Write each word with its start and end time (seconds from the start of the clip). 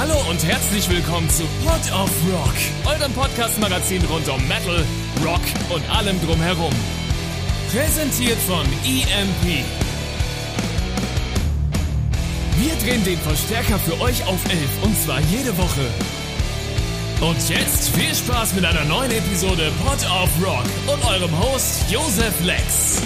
Hallo 0.00 0.16
und 0.30 0.42
herzlich 0.42 0.88
willkommen 0.88 1.28
zu 1.28 1.42
Pod 1.62 1.92
of 1.92 2.10
Rock, 2.32 2.54
eurem 2.86 3.12
Podcast-Magazin 3.12 4.02
rund 4.06 4.26
um 4.30 4.48
Metal, 4.48 4.82
Rock 5.22 5.42
und 5.68 5.82
allem 5.94 6.18
drumherum. 6.24 6.72
Präsentiert 7.70 8.38
von 8.38 8.64
EMP. 8.82 9.62
Wir 12.56 12.74
drehen 12.82 13.04
den 13.04 13.18
Verstärker 13.18 13.78
für 13.78 14.00
euch 14.00 14.26
auf 14.26 14.42
11 14.48 14.82
und 14.84 14.98
zwar 15.02 15.20
jede 15.30 15.54
Woche. 15.58 15.86
Und 17.20 17.50
jetzt 17.50 17.90
viel 17.94 18.14
Spaß 18.14 18.54
mit 18.54 18.64
einer 18.64 18.86
neuen 18.86 19.10
Episode 19.10 19.70
Pod 19.84 19.98
of 20.06 20.30
Rock 20.42 20.64
und 20.86 21.04
eurem 21.10 21.38
Host 21.40 21.90
Josef 21.90 22.42
Lex. 22.42 23.02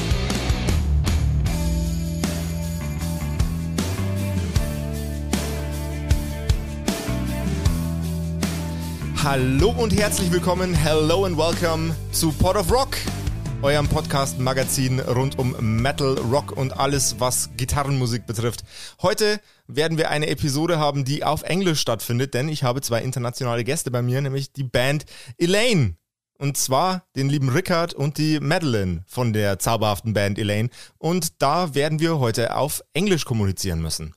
Hallo 9.25 9.71
und 9.71 9.99
herzlich 9.99 10.31
willkommen, 10.31 10.75
hello 10.75 11.25
and 11.25 11.39
welcome 11.39 11.95
zu 12.13 12.31
Pod 12.31 12.57
of 12.57 12.71
Rock, 12.71 12.99
eurem 13.63 13.89
Podcast-Magazin 13.89 15.01
rund 15.01 15.39
um 15.39 15.57
Metal, 15.81 16.19
Rock 16.31 16.53
und 16.55 16.79
alles, 16.79 17.19
was 17.21 17.49
Gitarrenmusik 17.57 18.27
betrifft. 18.27 18.65
Heute 19.01 19.41
werden 19.67 19.97
wir 19.97 20.11
eine 20.11 20.27
Episode 20.27 20.79
haben, 20.79 21.07
die 21.07 21.25
auf 21.25 21.43
Englisch 21.43 21.81
stattfindet, 21.81 22.35
denn 22.35 22.51
ich 22.51 22.65
habe 22.65 22.83
zwei 22.83 23.01
internationale 23.01 23.65
Gäste 23.65 23.91
bei 23.91 24.03
mir, 24.03 24.21
nämlich 24.21 24.53
die 24.53 24.63
Band 24.63 25.07
Elaine. 25.39 25.97
Und 26.37 26.59
zwar 26.59 27.07
den 27.17 27.31
lieben 27.31 27.49
Rickard 27.49 27.95
und 27.95 28.19
die 28.19 28.41
Madeline 28.41 29.05
von 29.07 29.33
der 29.33 29.59
zauberhaften 29.59 30.13
Band 30.13 30.39
Elaine. 30.39 30.69
Und 30.99 31.41
da 31.41 31.75
werden 31.75 31.99
wir 31.99 32.19
heute 32.19 32.57
auf 32.57 32.83
Englisch 32.93 33.25
kommunizieren 33.25 33.81
müssen. 33.81 34.15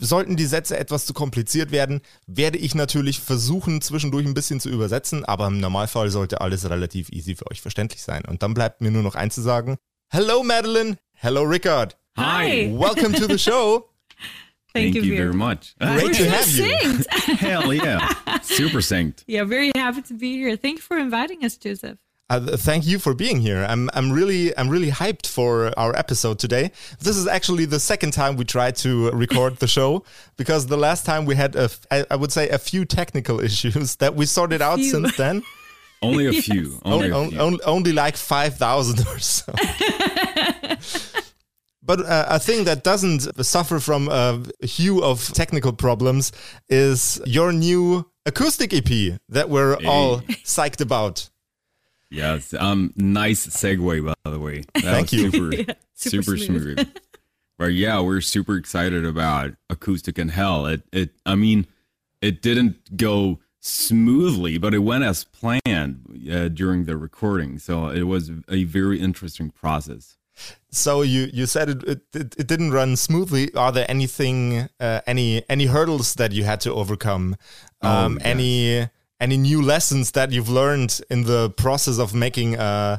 Sollten 0.00 0.36
die 0.36 0.46
Sätze 0.46 0.78
etwas 0.78 1.06
zu 1.06 1.14
kompliziert 1.14 1.70
werden, 1.70 2.00
werde 2.26 2.58
ich 2.58 2.74
natürlich 2.74 3.20
versuchen, 3.20 3.80
zwischendurch 3.80 4.26
ein 4.26 4.34
bisschen 4.34 4.60
zu 4.60 4.68
übersetzen, 4.68 5.24
aber 5.24 5.46
im 5.46 5.60
Normalfall 5.60 6.10
sollte 6.10 6.40
alles 6.40 6.68
relativ 6.68 7.10
easy 7.10 7.36
für 7.36 7.50
euch 7.50 7.60
verständlich 7.60 8.02
sein. 8.02 8.24
Und 8.26 8.42
dann 8.42 8.54
bleibt 8.54 8.80
mir 8.80 8.90
nur 8.90 9.02
noch 9.02 9.14
eins 9.14 9.34
zu 9.34 9.42
sagen. 9.42 9.76
Hello 10.10 10.42
Madeline, 10.42 10.96
hello 11.14 11.42
Rickard. 11.42 11.96
Hi. 12.16 12.72
Welcome 12.72 13.14
to 13.14 13.26
the 13.26 13.38
show. 13.38 13.90
Thank, 14.74 14.94
Thank, 14.94 15.06
you 15.06 15.16
very 15.16 15.32
much. 15.34 15.74
Great 15.80 16.14
to 16.16 16.24
have 16.30 16.48
you. 16.50 16.64
Synced. 16.64 17.08
Hell 17.38 17.72
yeah. 17.72 18.08
Super 18.42 18.80
synced. 18.82 19.24
yeah, 19.26 19.44
very 19.44 19.70
happy 19.74 20.02
to 20.02 20.14
be 20.14 20.36
here. 20.36 20.56
Thank 20.56 20.78
you 20.78 20.82
for 20.82 20.98
inviting 20.98 21.44
us, 21.44 21.56
Joseph. 21.56 21.98
Uh, 22.30 22.40
thank 22.58 22.86
you 22.86 22.98
for 22.98 23.14
being 23.14 23.40
here. 23.40 23.64
I'm 23.66 23.88
I'm 23.94 24.12
really 24.12 24.56
I'm 24.58 24.68
really 24.68 24.90
hyped 24.90 25.26
for 25.26 25.72
our 25.78 25.96
episode 25.96 26.38
today. 26.38 26.72
This 27.00 27.16
is 27.16 27.26
actually 27.26 27.64
the 27.64 27.80
second 27.80 28.10
time 28.12 28.36
we 28.36 28.44
tried 28.44 28.76
to 28.76 29.10
record 29.12 29.56
the 29.56 29.66
show 29.66 30.04
because 30.36 30.66
the 30.66 30.76
last 30.76 31.06
time 31.06 31.24
we 31.24 31.36
had 31.36 31.56
a 31.56 31.62
f- 31.64 31.86
I 31.90 32.04
I 32.10 32.16
would 32.16 32.30
say 32.30 32.50
a 32.50 32.58
few 32.58 32.84
technical 32.84 33.40
issues 33.48 33.96
that 33.96 34.14
we 34.14 34.26
sorted 34.26 34.60
out 34.60 34.78
few. 34.78 34.90
since 34.90 35.16
then. 35.16 35.42
Only 36.02 36.26
a 36.26 36.32
few. 36.42 36.78
Only 36.84 37.10
only, 37.10 37.28
a 37.28 37.30
few. 37.30 37.40
only, 37.40 37.60
only 37.64 37.92
like 37.92 38.16
5,000 38.16 39.00
or 39.08 39.18
so. 39.18 39.52
but 41.82 42.00
uh, 42.06 42.26
a 42.28 42.38
thing 42.38 42.62
that 42.64 42.84
doesn't 42.84 43.44
suffer 43.44 43.80
from 43.80 44.08
a 44.08 44.40
hue 44.64 45.02
of 45.02 45.26
technical 45.32 45.72
problems 45.72 46.30
is 46.68 47.20
your 47.26 47.52
new 47.52 48.08
acoustic 48.26 48.72
EP 48.72 49.18
that 49.28 49.48
we're 49.50 49.74
all 49.86 50.20
psyched 50.44 50.80
about. 50.80 51.30
Yes. 52.10 52.54
Um. 52.54 52.92
Nice 52.96 53.46
segue, 53.46 54.04
by 54.24 54.30
the 54.30 54.38
way. 54.38 54.64
That 54.74 54.82
Thank 54.82 55.12
you. 55.12 55.30
Super, 55.30 55.54
Yeah, 55.56 55.74
super, 55.94 56.22
super 56.22 56.36
smooth. 56.38 56.62
smooth. 56.78 56.88
but 57.58 57.72
yeah, 57.72 58.00
we're 58.00 58.20
super 58.20 58.56
excited 58.56 59.04
about 59.04 59.52
acoustic 59.68 60.18
and 60.18 60.30
hell. 60.30 60.66
It. 60.66 60.82
It. 60.92 61.10
I 61.26 61.34
mean, 61.34 61.66
it 62.22 62.40
didn't 62.42 62.96
go 62.96 63.40
smoothly, 63.60 64.56
but 64.58 64.72
it 64.74 64.78
went 64.78 65.04
as 65.04 65.24
planned 65.24 66.28
uh, 66.32 66.48
during 66.48 66.84
the 66.84 66.96
recording. 66.96 67.58
So 67.58 67.88
it 67.88 68.04
was 68.04 68.30
a 68.48 68.64
very 68.64 69.00
interesting 69.00 69.50
process. 69.50 70.16
So 70.70 71.02
you 71.02 71.28
you 71.32 71.46
said 71.46 71.68
it 71.68 71.82
it, 71.82 72.00
it, 72.14 72.34
it 72.38 72.46
didn't 72.46 72.70
run 72.70 72.94
smoothly. 72.96 73.52
Are 73.54 73.72
there 73.72 73.86
anything 73.90 74.68
uh, 74.78 75.00
any 75.06 75.42
any 75.50 75.66
hurdles 75.66 76.14
that 76.14 76.30
you 76.32 76.44
had 76.44 76.60
to 76.60 76.72
overcome? 76.72 77.36
Um, 77.82 78.14
yes. 78.14 78.22
Any 78.26 78.88
any 79.20 79.36
new 79.36 79.62
lessons 79.62 80.12
that 80.12 80.32
you've 80.32 80.48
learned 80.48 81.00
in 81.10 81.24
the 81.24 81.50
process 81.50 81.98
of 81.98 82.14
making 82.14 82.56
uh, 82.56 82.98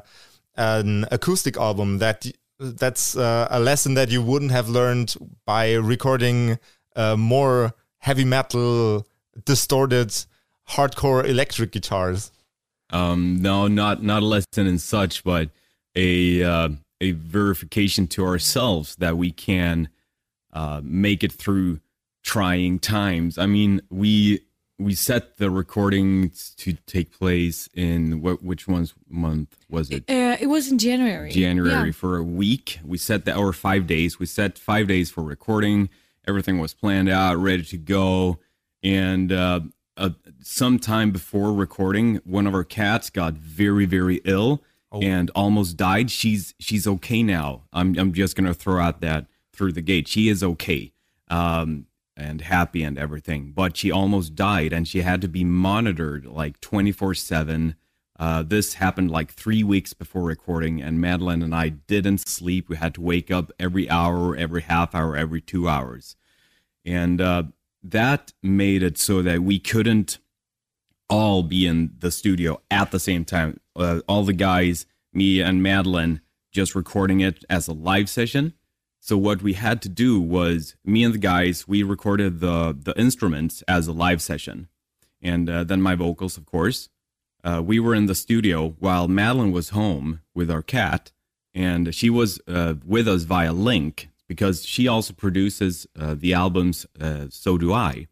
an 0.55 1.05
acoustic 1.11 1.57
album 1.57 1.99
that 1.99 2.25
that's 2.59 3.15
uh, 3.15 3.47
a 3.49 3.59
lesson 3.59 3.93
that 3.93 4.09
you 4.09 4.21
wouldn't 4.21 4.51
have 4.51 4.67
learned 4.67 5.15
by 5.45 5.73
recording 5.73 6.59
uh, 6.95 7.15
more 7.15 7.73
heavy 7.99 8.25
metal 8.25 9.07
distorted 9.45 10.13
hardcore 10.67 11.25
electric 11.25 11.71
guitars. 11.71 12.31
Um, 12.89 13.41
no, 13.41 13.67
not 13.67 14.03
not 14.03 14.23
a 14.23 14.25
lesson 14.25 14.67
and 14.67 14.81
such, 14.81 15.23
but 15.23 15.49
a 15.95 16.43
uh, 16.43 16.69
a 16.99 17.11
verification 17.11 18.07
to 18.07 18.25
ourselves 18.25 18.95
that 18.97 19.17
we 19.17 19.31
can 19.31 19.89
uh, 20.51 20.81
make 20.83 21.23
it 21.23 21.31
through 21.31 21.79
trying 22.23 22.79
times. 22.79 23.37
I 23.37 23.45
mean, 23.45 23.81
we 23.89 24.41
we 24.79 24.95
set 24.95 25.37
the 25.37 25.51
recordings 25.51 26.53
to 26.57 26.73
take 26.87 27.11
place 27.11 27.67
in 27.73 28.21
what 28.21 28.41
which 28.41 28.67
one's 28.67 28.93
month 29.09 29.57
was 29.69 29.91
it? 29.91 30.05
Uh, 30.09 30.37
it 30.39 30.47
was 30.47 30.71
in 30.71 30.77
January. 30.77 31.29
January 31.31 31.87
Yeah. 31.87 31.91
for 31.91 32.17
a 32.17 32.23
week. 32.23 32.79
We 32.83 32.97
set 32.97 33.25
the 33.25 33.35
or 33.35 33.53
five 33.53 33.85
days. 33.87 34.17
We 34.19 34.25
set 34.25 34.57
five 34.57 34.87
days 34.87 35.11
for 35.11 35.21
recording. 35.23 35.89
Everything 36.27 36.59
was 36.59 36.73
planned 36.73 37.09
out, 37.09 37.35
ready 37.37 37.63
to 37.63 37.77
go. 37.77 38.39
And 38.81 39.31
uh, 39.33 39.59
uh, 39.97 40.11
sometime 40.41 41.11
before 41.11 41.51
recording, 41.53 42.21
one 42.23 42.47
of 42.47 42.53
our 42.53 42.63
cats 42.63 43.09
got 43.09 43.33
very, 43.33 43.85
very 43.85 44.21
ill 44.23 44.63
and 44.91 45.29
almost 45.35 45.75
died. 45.77 46.09
She's 46.09 46.53
she's 46.59 46.87
okay 46.87 47.21
now. 47.21 47.63
I'm 47.73 47.97
I'm 47.99 48.13
just 48.13 48.35
gonna 48.35 48.53
throw 48.53 48.79
out 48.81 49.01
that 49.01 49.25
through 49.53 49.73
the 49.73 49.81
gate. 49.81 50.07
She 50.07 50.29
is 50.29 50.41
okay. 50.41 50.93
Um, 51.29 51.85
and 52.19 52.41
happy 52.41 52.83
and 52.83 52.97
everything, 52.97 53.51
but 53.51 53.77
she 53.77 53.91
almost 53.91 54.35
died, 54.35 54.73
and 54.73 54.87
she 54.87 55.01
had 55.01 55.21
to 55.21 55.27
be 55.27 55.43
monitored 55.43 56.25
like 56.25 56.59
24 56.61 57.15
seven. 57.15 57.75
Uh, 58.19 58.43
this 58.43 58.75
happened 58.75 59.09
like 59.09 59.31
three 59.31 59.63
weeks 59.63 59.93
before 59.93 60.23
recording, 60.23 60.81
and 60.81 60.99
Madeleine 60.99 61.41
and 61.41 61.55
I 61.55 61.69
didn't 61.69 62.27
sleep. 62.27 62.67
We 62.67 62.75
had 62.75 62.93
to 62.95 63.01
wake 63.01 63.31
up 63.31 63.51
every 63.57 63.89
hour, 63.89 64.35
every 64.35 64.61
half 64.61 64.93
hour, 64.93 65.15
every 65.15 65.39
two 65.39 65.69
hours. 65.69 66.17
And 66.85 67.21
uh, 67.21 67.43
that 67.81 68.33
made 68.43 68.83
it 68.83 68.97
so 68.97 69.21
that 69.21 69.41
we 69.41 69.57
couldn't 69.57 70.17
all 71.09 71.43
be 71.43 71.65
in 71.65 71.93
the 71.97 72.11
studio 72.11 72.61
at 72.69 72.91
the 72.91 72.99
same 72.99 73.25
time. 73.25 73.59
Uh, 73.75 74.01
all 74.07 74.23
the 74.23 74.33
guys, 74.33 74.85
me 75.13 75.39
and 75.41 75.63
Madeleine, 75.63 76.21
just 76.51 76.75
recording 76.75 77.21
it 77.21 77.43
as 77.49 77.67
a 77.67 77.73
live 77.73 78.09
session. 78.09 78.53
So 78.99 79.17
what 79.17 79.41
we 79.41 79.53
had 79.53 79.81
to 79.83 79.89
do 79.89 80.19
was 80.19 80.75
me 80.83 81.03
and 81.03 81.13
the 81.13 81.19
guys 81.19 81.67
we 81.67 81.83
recorded 81.83 82.39
the 82.39 82.77
the 82.77 82.93
instruments 82.99 83.63
as 83.67 83.87
a 83.87 83.93
live 83.93 84.21
session, 84.21 84.67
and 85.21 85.49
uh, 85.49 85.63
then 85.63 85.81
my 85.81 85.95
vocals, 85.95 86.37
of 86.37 86.45
course. 86.45 86.89
Uh, 87.41 87.61
we 87.65 87.79
were 87.79 87.95
in 87.95 88.05
the 88.05 88.15
studio 88.15 88.75
while 88.79 89.07
Madeleine 89.07 89.53
was 89.53 89.69
home 89.69 90.19
with 90.35 90.51
our 90.51 90.61
cat, 90.61 91.11
and 91.53 91.95
she 91.95 92.09
was 92.09 92.39
uh, 92.47 92.73
with 92.85 93.07
us 93.07 93.23
via 93.23 93.53
link 93.53 94.09
because 94.27 94.65
she 94.65 94.87
also 94.87 95.13
produces 95.13 95.87
uh, 95.97 96.15
the 96.17 96.33
albums. 96.33 96.85
Uh, 96.99 97.27
so 97.29 97.57
do 97.57 97.73
I. 97.73 98.07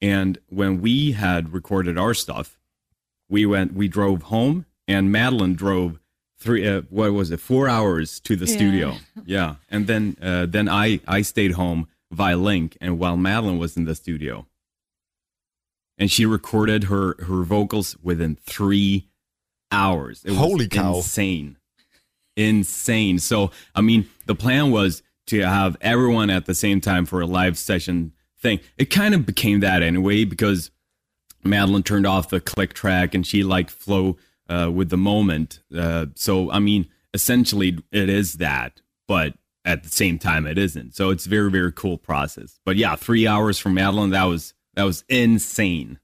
And 0.00 0.38
when 0.48 0.80
we 0.80 1.12
had 1.12 1.52
recorded 1.52 1.98
our 1.98 2.14
stuff, 2.14 2.58
we 3.28 3.44
went, 3.44 3.74
we 3.74 3.88
drove 3.88 4.22
home, 4.24 4.66
and 4.86 5.10
Madeleine 5.10 5.54
drove 5.54 5.98
three, 6.38 6.66
uh, 6.66 6.82
what 6.90 7.12
was 7.12 7.30
it, 7.30 7.40
four 7.40 7.68
hours 7.68 8.20
to 8.20 8.36
the 8.36 8.46
Yeah. 8.46 8.54
studio. 8.56 8.96
Yeah, 9.26 9.56
and 9.70 9.86
then 9.86 10.16
uh, 10.22 10.46
then 10.46 10.68
I 10.68 11.00
I 11.08 11.22
stayed 11.22 11.52
home 11.52 11.88
via 12.12 12.36
link, 12.36 12.76
and 12.80 12.98
while 12.98 13.16
Madeleine 13.16 13.58
was 13.58 13.76
in 13.76 13.84
the 13.86 13.94
studio, 13.94 14.46
and 15.98 16.10
she 16.10 16.24
recorded 16.26 16.84
her 16.84 17.16
her 17.24 17.42
vocals 17.42 17.96
within 18.02 18.36
three 18.36 19.08
hours. 19.72 20.22
It 20.24 20.30
was 20.30 20.38
Holy 20.38 20.68
cow. 20.68 20.96
Insane, 20.96 21.56
insane. 22.36 23.18
So 23.18 23.50
I 23.74 23.80
mean, 23.80 24.08
the 24.26 24.34
plan 24.34 24.70
was 24.70 25.02
to 25.26 25.40
have 25.40 25.76
everyone 25.80 26.30
at 26.30 26.46
the 26.46 26.54
same 26.54 26.80
time 26.80 27.04
for 27.06 27.20
a 27.20 27.26
live 27.26 27.58
session 27.58 28.12
thing. 28.38 28.60
It 28.78 28.86
kind 28.90 29.14
of 29.14 29.26
became 29.26 29.60
that 29.60 29.82
anyway 29.82 30.24
because 30.24 30.70
Madeleine 31.42 31.82
turned 31.82 32.06
off 32.06 32.28
the 32.28 32.40
click 32.40 32.74
track 32.74 33.14
and 33.14 33.26
she 33.26 33.42
like 33.42 33.70
flow 33.70 34.16
uh, 34.48 34.70
with 34.72 34.90
the 34.90 34.96
moment. 34.96 35.60
Uh, 35.76 36.06
so 36.14 36.50
I 36.50 36.58
mean, 36.58 36.88
essentially, 37.14 37.78
it 37.92 38.08
is 38.08 38.34
that, 38.34 38.80
but 39.08 39.34
at 39.64 39.82
the 39.82 39.88
same 39.88 40.18
time, 40.18 40.46
it 40.46 40.58
isn't. 40.58 40.94
So 40.94 41.10
it's 41.10 41.26
very 41.26 41.50
very 41.50 41.72
cool 41.72 41.98
process. 41.98 42.58
But 42.64 42.76
yeah, 42.76 42.96
three 42.96 43.26
hours 43.26 43.58
from 43.58 43.74
Madeleine, 43.74 44.10
that 44.10 44.24
was 44.24 44.54
that 44.74 44.84
was 44.84 45.04
insane. 45.08 45.98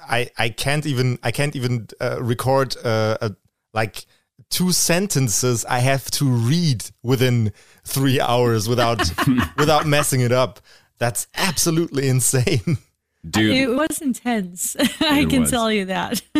I 0.00 0.30
I 0.36 0.48
can't 0.48 0.86
even 0.86 1.18
I 1.22 1.30
can't 1.30 1.54
even 1.54 1.88
uh, 2.00 2.22
record 2.22 2.76
uh, 2.84 3.18
a, 3.20 3.32
like 3.72 4.06
two 4.50 4.72
sentences 4.72 5.64
I 5.64 5.78
have 5.78 6.10
to 6.12 6.28
read 6.28 6.84
within 7.02 7.52
three 7.84 8.20
hours 8.20 8.68
without 8.68 9.10
without 9.56 9.86
messing 9.86 10.20
it 10.20 10.32
up. 10.32 10.60
That's 10.98 11.26
absolutely 11.34 12.08
insane. 12.08 12.78
Dude, 13.28 13.56
It 13.56 13.68
was 13.68 14.00
intense. 14.00 14.76
I 15.00 15.24
can 15.24 15.42
was. 15.42 15.50
tell 15.50 15.70
you 15.70 15.86
that. 15.86 16.22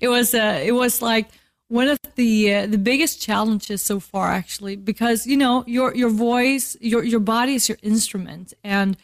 it 0.00 0.08
was 0.08 0.34
uh, 0.34 0.60
it 0.64 0.72
was 0.72 1.02
like 1.02 1.28
one 1.68 1.88
of 1.88 1.98
the 2.14 2.54
uh, 2.54 2.66
the 2.66 2.78
biggest 2.78 3.20
challenges 3.20 3.82
so 3.82 3.98
far 3.98 4.30
actually 4.30 4.76
because 4.76 5.26
you 5.26 5.36
know 5.36 5.64
your 5.66 5.94
your 5.94 6.10
voice 6.10 6.76
your 6.80 7.02
your 7.02 7.20
body 7.20 7.54
is 7.54 7.68
your 7.68 7.78
instrument 7.82 8.52
and 8.62 8.96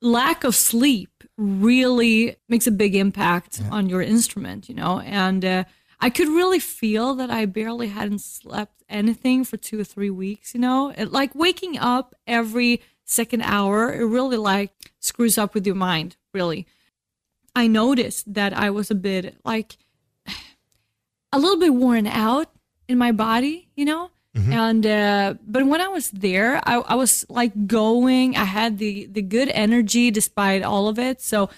lack 0.00 0.44
of 0.44 0.54
sleep 0.54 1.10
really 1.36 2.36
makes 2.48 2.66
a 2.66 2.70
big 2.70 2.94
impact 2.94 3.60
on 3.70 3.88
your 3.88 4.02
instrument, 4.02 4.68
you 4.68 4.74
know. 4.74 5.00
And 5.00 5.44
uh, 5.44 5.64
I 6.00 6.10
could 6.10 6.28
really 6.28 6.58
feel 6.58 7.14
that 7.16 7.30
I 7.30 7.46
barely 7.46 7.88
hadn't 7.88 8.20
slept 8.20 8.82
anything 8.88 9.44
for 9.44 9.56
two 9.56 9.80
or 9.80 9.84
three 9.84 10.10
weeks, 10.10 10.54
you 10.54 10.60
know. 10.60 10.92
It, 10.96 11.12
like 11.12 11.34
waking 11.34 11.78
up 11.78 12.14
every 12.26 12.82
second 13.04 13.42
hour, 13.42 13.92
it 13.92 14.04
really 14.04 14.36
like 14.36 14.72
screws 15.00 15.38
up 15.38 15.54
with 15.54 15.66
your 15.66 15.76
mind, 15.76 16.16
really. 16.38 16.66
I 17.62 17.66
noticed 17.66 18.34
that 18.34 18.52
I 18.52 18.68
was 18.70 18.90
a 18.90 18.94
bit 18.94 19.22
like 19.44 19.78
a 21.32 21.38
little 21.38 21.58
bit 21.58 21.74
worn 21.74 22.06
out 22.06 22.48
in 22.86 22.98
my 22.98 23.12
body, 23.12 23.68
you 23.74 23.86
know. 23.86 24.10
And 24.52 24.86
uh, 24.86 25.34
but 25.46 25.66
when 25.66 25.80
I 25.80 25.88
was 25.88 26.10
there, 26.10 26.60
I, 26.68 26.74
I 26.92 26.94
was 26.94 27.24
like 27.28 27.54
going. 27.66 28.36
I 28.36 28.44
had 28.44 28.76
the 28.76 29.06
the 29.06 29.22
good 29.22 29.48
energy 29.48 30.10
despite 30.10 30.62
all 30.62 30.88
of 30.88 30.98
it. 30.98 31.22
So 31.22 31.48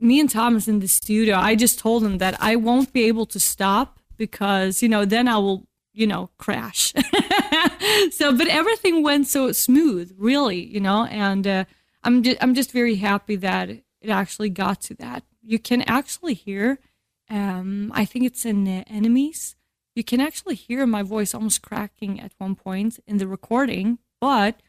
me 0.00 0.18
and 0.18 0.28
Thomas 0.28 0.66
in 0.66 0.80
the 0.80 0.88
studio, 0.88 1.36
I 1.36 1.54
just 1.54 1.78
told 1.78 2.02
him 2.02 2.18
that 2.18 2.34
I 2.40 2.56
won't 2.56 2.92
be 2.92 3.04
able 3.04 3.26
to 3.26 3.38
stop 3.38 4.00
because 4.16 4.82
you 4.82 4.88
know 4.88 5.04
then 5.04 5.28
I 5.28 5.38
will 5.38 5.68
you 5.92 6.08
know 6.08 6.30
crash. 6.38 6.92
so 8.18 8.36
but 8.36 8.48
everything 8.48 9.04
went 9.04 9.28
so 9.28 9.52
smooth, 9.52 10.12
really, 10.18 10.62
you 10.74 10.80
know. 10.80 11.04
And 11.04 11.46
uh, 11.46 11.64
I'm 12.02 12.24
just 12.24 12.38
I'm 12.42 12.54
just 12.54 12.72
very 12.72 12.96
happy 12.96 13.36
that 13.36 13.70
it 14.04 14.10
actually 14.10 14.50
got 14.50 14.80
to 14.82 14.94
that. 14.96 15.24
You 15.42 15.58
can 15.58 15.82
actually 15.82 16.34
hear. 16.34 16.78
Um, 17.30 17.90
I 17.94 18.04
think 18.04 18.26
it's 18.26 18.44
in 18.44 18.68
uh, 18.68 18.84
Enemies 18.86 19.56
you 19.94 20.02
can 20.02 20.20
actually 20.20 20.56
hear 20.56 20.86
my 20.86 21.02
voice 21.02 21.34
almost 21.34 21.62
cracking 21.62 22.20
at 22.20 22.32
one 22.38 22.56
point 22.56 22.98
in 23.06 23.18
the 23.18 23.28
recording, 23.28 23.98
but 24.20 24.60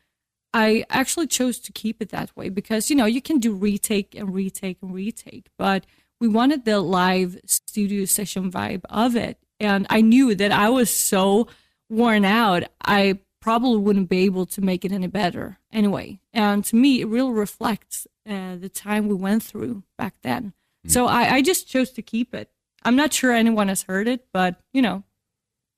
I 0.53 0.85
actually 0.89 1.27
chose 1.27 1.59
to 1.59 1.71
keep 1.71 2.01
it 2.01 2.09
that 2.09 2.35
way 2.37 2.49
because 2.49 2.89
you 2.89 2.95
know 2.95 3.05
you 3.05 3.21
can 3.21 3.39
do 3.39 3.53
retake 3.53 4.15
and 4.15 4.33
retake 4.33 4.77
and 4.81 4.93
retake, 4.93 5.47
but 5.57 5.85
we 6.19 6.27
wanted 6.27 6.63
the 6.63 6.79
live 6.79 7.39
studio 7.45 8.05
session 8.05 8.51
vibe 8.51 8.83
of 8.89 9.15
it, 9.15 9.39
and 9.59 9.87
I 9.89 10.01
knew 10.01 10.35
that 10.35 10.51
I 10.51 10.69
was 10.69 10.95
so 10.95 11.47
worn 11.89 12.23
out, 12.23 12.63
I 12.83 13.19
probably 13.45 13.77
wouldn't 13.77 14.09
be 14.09 14.25
able 14.25 14.47
to 14.47 14.59
make 14.59 14.83
it 14.83 14.91
any 14.91 15.05
better 15.05 15.59
anyway. 15.71 16.19
And 16.33 16.65
to 16.65 16.75
me, 16.75 17.01
it 17.01 17.07
really 17.07 17.31
reflects 17.31 18.07
uh, 18.27 18.55
the 18.55 18.69
time 18.69 19.07
we 19.07 19.13
went 19.13 19.43
through 19.43 19.83
back 19.99 20.15
then. 20.23 20.53
So 20.87 21.05
I, 21.05 21.35
I 21.35 21.41
just 21.43 21.67
chose 21.67 21.91
to 21.91 22.01
keep 22.01 22.33
it. 22.33 22.49
I'm 22.83 22.95
not 22.95 23.13
sure 23.13 23.31
anyone 23.31 23.67
has 23.67 23.83
heard 23.83 24.07
it, 24.07 24.25
but 24.33 24.55
you 24.73 24.81
know, 24.81 25.03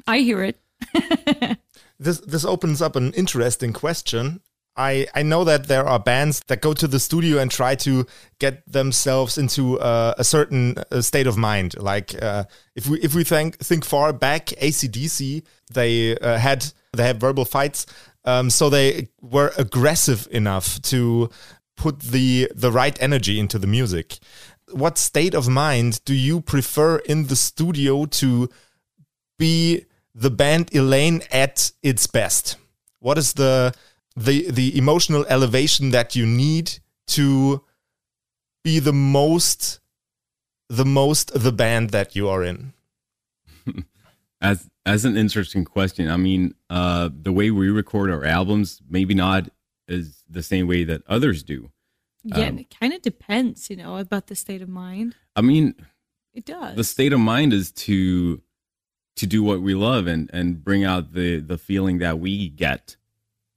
I 0.07 0.19
hear 0.19 0.43
it. 0.43 0.57
This 1.99 2.19
this 2.19 2.45
opens 2.45 2.79
up 2.79 2.95
an 2.95 3.11
interesting 3.13 3.73
question. 3.73 4.41
I, 4.75 5.07
I 5.15 5.23
know 5.23 5.43
that 5.43 5.67
there 5.67 5.87
are 5.87 5.97
bands 5.99 6.41
that 6.45 6.61
go 6.61 6.73
to 6.73 6.87
the 6.87 6.99
studio 6.99 7.39
and 7.39 7.49
try 7.49 7.73
to 7.77 8.05
get 8.37 8.71
themselves 8.71 9.39
into 9.39 9.79
uh, 9.79 10.13
a 10.19 10.23
certain 10.23 10.75
uh, 10.91 11.01
state 11.01 11.25
of 11.25 11.35
mind. 11.35 11.73
Like 11.79 12.13
uh, 12.21 12.43
if 12.75 12.87
we 12.87 12.99
if 13.01 13.15
we 13.15 13.23
think 13.23 13.57
think 13.57 13.83
far 13.83 14.13
back, 14.13 14.45
ACDC 14.61 15.43
they 15.73 16.17
uh, 16.19 16.37
had 16.37 16.71
they 16.97 17.03
had 17.03 17.19
verbal 17.19 17.45
fights, 17.45 17.85
um, 18.25 18.49
so 18.49 18.69
they 18.69 19.09
were 19.21 19.53
aggressive 19.57 20.27
enough 20.31 20.81
to 20.83 21.29
put 21.77 21.99
the 21.99 22.51
the 22.53 22.71
right 22.71 23.01
energy 23.01 23.39
into 23.39 23.57
the 23.57 23.67
music. 23.67 24.19
What 24.71 24.97
state 24.97 25.33
of 25.33 25.47
mind 25.47 26.01
do 26.03 26.13
you 26.13 26.41
prefer 26.41 26.97
in 26.97 27.27
the 27.27 27.37
studio 27.37 28.05
to 28.05 28.49
be 29.39 29.85
the 30.13 30.31
band 30.31 30.73
Eleine 30.73 31.21
at 31.31 31.71
its 31.81 32.07
best? 32.07 32.57
What 32.99 33.17
is 33.17 33.33
the 33.33 33.73
the 34.15 34.51
the 34.51 34.77
emotional 34.77 35.25
elevation 35.29 35.91
that 35.91 36.15
you 36.15 36.25
need 36.25 36.79
to 37.07 37.63
be 38.63 38.79
the 38.79 38.93
most 38.93 39.79
the 40.67 40.85
most 40.85 41.31
the 41.33 41.53
band 41.53 41.91
that 41.91 42.15
you 42.15 42.27
are 42.27 42.43
in? 42.43 42.73
As 44.41 44.69
as 44.85 45.05
an 45.05 45.17
interesting 45.17 45.65
question. 45.65 46.09
I 46.09 46.17
mean, 46.17 46.53
uh, 46.69 47.09
the 47.11 47.31
way 47.33 47.51
we 47.51 47.69
record 47.69 48.09
our 48.09 48.23
albums, 48.25 48.81
maybe 48.89 49.13
not 49.13 49.49
is 49.87 50.23
the 50.29 50.43
same 50.43 50.67
way 50.67 50.83
that 50.83 51.01
others 51.07 51.43
do. 51.43 51.71
Yeah, 52.23 52.47
Um, 52.49 52.59
it 52.59 52.69
kind 52.77 52.93
of 52.93 53.01
depends, 53.01 53.69
you 53.69 53.75
know, 53.77 53.97
about 53.97 54.27
the 54.27 54.35
state 54.35 54.61
of 54.61 54.67
mind. 54.69 55.15
I 55.35 55.41
mean, 55.41 55.75
It 56.33 56.45
does. 56.45 56.75
the 56.75 56.83
state 56.83 57.13
of 57.13 57.19
mind 57.19 57.53
is 57.53 57.71
to 57.87 58.41
to 59.15 59.25
do 59.25 59.41
what 59.43 59.61
we 59.61 59.73
love 59.73 60.07
and 60.07 60.29
and 60.33 60.63
bring 60.63 60.83
out 60.83 61.13
the 61.13 61.39
the 61.39 61.57
feeling 61.57 61.97
that 61.99 62.19
we 62.19 62.49
get 62.49 62.97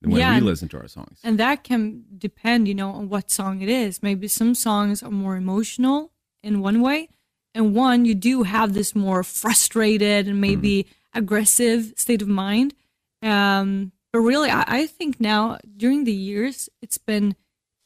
when 0.03 0.17
Yeah, 0.19 0.35
we 0.37 0.41
listen 0.41 0.69
to 0.71 0.79
our 0.79 0.89
songs. 0.89 1.19
and 1.23 1.39
that 1.39 1.63
can 1.65 2.05
depend, 2.17 2.69
you 2.69 2.75
know, 2.75 2.91
on 2.91 3.09
what 3.11 3.31
song 3.31 3.61
it 3.61 3.69
is. 3.69 4.03
Maybe 4.03 4.29
some 4.29 4.55
songs 4.55 5.03
are 5.03 5.11
more 5.11 5.37
emotional 5.37 6.13
in 6.43 6.61
one 6.61 6.81
way, 6.81 7.09
and 7.55 7.75
one 7.75 8.05
you 8.05 8.15
do 8.15 8.43
have 8.45 8.75
this 8.75 8.95
more 8.95 9.23
frustrated 9.23 10.29
and 10.29 10.41
maybe 10.41 10.87
aggressive 11.15 11.95
state 11.97 12.23
of 12.23 12.29
mind. 12.29 12.75
Um, 13.23 13.93
but 14.13 14.21
really, 14.21 14.51
I, 14.51 14.65
I 14.67 14.87
think 14.87 15.21
now 15.21 15.59
during 15.77 16.05
the 16.05 16.13
years, 16.13 16.69
it's 16.83 16.99
been 16.99 17.37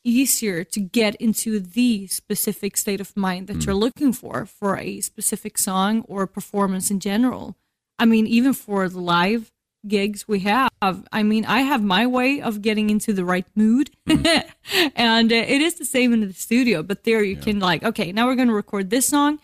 easier 0.05 0.64
to 0.64 0.81
get 0.81 1.14
into 1.16 1.58
the 1.58 2.06
specific 2.08 2.76
state 2.76 3.00
of 3.00 3.16
mind 3.16 3.46
that 3.46 3.64
you're 3.64 3.75
looking 3.75 4.12
for 4.12 4.44
for 4.44 4.76
a 4.78 5.00
specific 5.00 5.56
song 5.56 6.02
or 6.02 6.26
performance 6.26 6.90
in 6.90 7.00
general. 7.00 7.56
I 7.99 8.05
mean, 8.05 8.26
even 8.26 8.52
for 8.52 8.88
the 8.88 9.00
live 9.00 9.50
gigs 9.87 10.28
we 10.28 10.40
have, 10.40 10.70
I 10.82 11.22
mean, 11.22 11.44
I 11.46 11.61
have 11.61 11.82
my 11.82 12.06
way 12.06 12.40
of 12.40 12.62
getting 12.62 12.90
into 12.90 13.12
the 13.12 13.25
right 13.25 13.46
mood. 13.55 13.90
and 14.06 15.32
uh, 15.32 15.37
it 15.37 15.62
is 15.62 15.75
the 15.75 15.84
same 15.84 16.12
in 16.12 16.20
the 16.20 16.32
studio, 16.32 16.82
but 16.82 17.05
there 17.05 17.22
you 17.22 17.37
can, 17.37 17.58
like, 17.61 17.82
okay, 17.82 18.12
now 18.12 18.26
we're 18.26 18.34
going 18.34 18.49
to 18.49 18.55
record 18.55 18.90
this 18.90 19.08
song. 19.08 19.38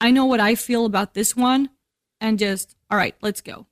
I 0.00 0.10
know 0.10 0.26
what 0.26 0.40
I 0.40 0.54
feel 0.54 0.84
about 0.84 1.14
this 1.14 1.34
one, 1.36 1.70
and 2.20 2.38
just, 2.38 2.76
all 2.90 2.98
right, 2.98 3.14
let's 3.20 3.40
go. 3.40 3.66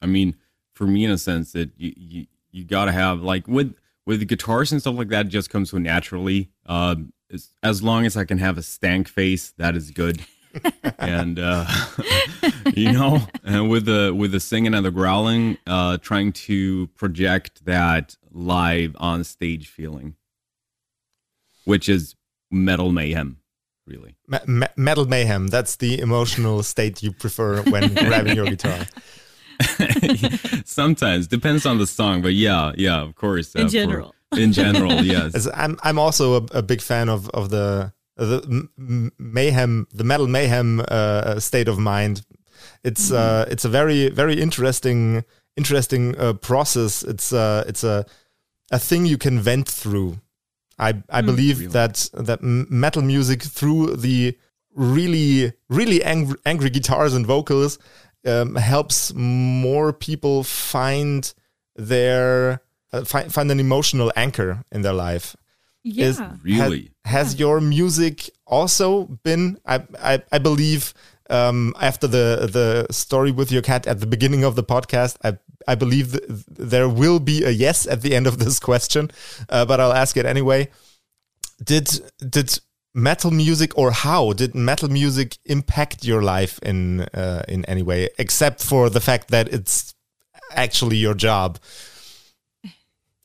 I 0.00 0.06
mean, 0.06 0.36
for 0.74 0.86
me, 0.86 1.04
in 1.04 1.10
a 1.10 1.18
sense, 1.18 1.52
that 1.52 1.70
you 1.76 1.92
you, 1.96 2.26
you 2.50 2.64
got 2.64 2.86
to 2.86 2.92
have 2.92 3.22
like 3.22 3.48
with 3.48 3.74
with 4.06 4.26
guitars 4.28 4.72
and 4.72 4.80
stuff 4.80 4.96
like 4.96 5.08
that, 5.08 5.26
it 5.26 5.30
just 5.30 5.50
comes 5.50 5.70
so 5.70 5.78
naturally. 5.78 6.50
Um, 6.66 7.12
as, 7.32 7.50
as 7.62 7.82
long 7.82 8.06
as 8.06 8.16
I 8.16 8.24
can 8.24 8.38
have 8.38 8.56
a 8.56 8.62
stank 8.62 9.08
face, 9.08 9.52
that 9.58 9.74
is 9.76 9.90
good. 9.90 10.24
and 10.98 11.38
uh, 11.38 11.66
you 12.74 12.92
know, 12.92 13.20
and 13.44 13.68
with 13.68 13.86
the 13.86 14.14
with 14.16 14.32
the 14.32 14.40
singing 14.40 14.74
and 14.74 14.86
the 14.86 14.90
growling, 14.90 15.58
uh, 15.66 15.98
trying 15.98 16.32
to 16.32 16.86
project 16.88 17.64
that 17.64 18.16
live 18.30 18.96
on 18.98 19.24
stage 19.24 19.68
feeling, 19.68 20.14
which 21.64 21.88
is 21.88 22.14
metal 22.50 22.92
mayhem, 22.92 23.38
really. 23.86 24.16
Me- 24.28 24.38
me- 24.46 24.66
metal 24.76 25.06
mayhem. 25.06 25.48
That's 25.48 25.76
the 25.76 26.00
emotional 26.00 26.62
state 26.62 27.02
you 27.02 27.12
prefer 27.12 27.62
when 27.62 27.94
grabbing 28.08 28.36
your 28.36 28.46
guitar. 28.46 28.86
Sometimes 30.64 31.26
depends 31.26 31.66
on 31.66 31.78
the 31.78 31.86
song, 31.86 32.22
but 32.22 32.34
yeah, 32.34 32.72
yeah, 32.76 33.00
of 33.02 33.14
course. 33.14 33.54
In 33.54 33.66
for- 33.66 33.72
general. 33.72 34.14
in 34.36 34.52
general, 34.52 35.02
yes. 35.02 35.34
As 35.34 35.48
I'm 35.54 35.78
I'm 35.82 35.98
also 35.98 36.34
a, 36.34 36.58
a 36.58 36.62
big 36.62 36.80
fan 36.80 37.08
of 37.08 37.28
of 37.30 37.50
the 37.50 37.92
the 38.16 38.42
m- 38.44 38.70
m- 38.78 39.12
mayhem, 39.18 39.86
the 39.92 40.04
metal 40.04 40.26
mayhem 40.26 40.82
uh, 40.88 41.38
state 41.40 41.68
of 41.68 41.78
mind. 41.78 42.22
It's 42.84 43.10
uh, 43.12 43.46
it's 43.50 43.64
a 43.64 43.68
very 43.68 44.08
very 44.10 44.40
interesting 44.40 45.24
interesting 45.56 46.16
uh, 46.18 46.32
process. 46.34 47.02
It's 47.02 47.32
uh, 47.32 47.64
it's 47.68 47.84
a 47.84 48.04
a 48.70 48.78
thing 48.78 49.06
you 49.06 49.16
can 49.18 49.38
vent 49.40 49.68
through. 49.68 50.18
I 50.78 51.02
I 51.10 51.22
believe 51.22 51.72
that 51.72 52.10
that 52.12 52.42
metal 52.42 53.02
music 53.02 53.42
through 53.42 53.96
the 53.96 54.36
really 54.74 55.52
really 55.68 56.02
angry, 56.04 56.36
angry 56.44 56.70
guitars 56.70 57.14
and 57.14 57.26
vocals 57.26 57.78
um, 58.26 58.56
helps 58.56 59.14
more 59.14 59.92
people 59.92 60.42
find 60.44 61.32
their 61.76 62.60
uh, 62.92 63.04
find, 63.04 63.32
find 63.32 63.50
an 63.50 63.60
emotional 63.60 64.12
anchor 64.16 64.64
in 64.72 64.82
their 64.82 64.92
life. 64.92 65.36
Yeah. 65.82 66.06
Is- 66.06 66.20
Really? 66.42 66.90
has, 67.04 67.32
has 67.32 67.38
your 67.40 67.60
music 67.60 68.28
also 68.46 69.04
been? 69.22 69.58
I 69.64 69.82
I, 70.02 70.22
I 70.32 70.38
believe 70.38 70.92
um, 71.30 71.74
after 71.80 72.06
the 72.06 72.48
the 72.52 72.92
story 72.92 73.30
with 73.30 73.50
your 73.50 73.62
cat 73.62 73.86
at 73.86 74.00
the 74.00 74.06
beginning 74.06 74.44
of 74.44 74.56
the 74.56 74.62
podcast, 74.62 75.16
I 75.24 75.38
I 75.66 75.74
believe 75.74 76.12
th- 76.12 76.44
there 76.48 76.88
will 76.88 77.20
be 77.20 77.44
a 77.44 77.50
yes 77.50 77.86
at 77.86 78.02
the 78.02 78.14
end 78.14 78.26
of 78.26 78.38
this 78.38 78.58
question, 78.68 79.10
uh, 79.48 79.64
but 79.64 79.80
I'll 79.80 79.92
ask 79.92 80.16
it 80.16 80.26
anyway. 80.26 80.68
Did 81.62 81.88
did 82.18 82.58
metal 82.94 83.30
music 83.30 83.76
or 83.76 83.90
how 83.90 84.32
did 84.32 84.54
metal 84.54 84.88
music 84.88 85.38
impact 85.44 86.04
your 86.04 86.22
life 86.22 86.58
in 86.62 87.02
uh, 87.14 87.42
in 87.48 87.64
any 87.66 87.82
way, 87.82 88.08
except 88.18 88.62
for 88.62 88.90
the 88.90 89.00
fact 89.00 89.30
that 89.30 89.48
it's 89.48 89.94
actually 90.52 90.96
your 90.96 91.14
job? 91.14 91.58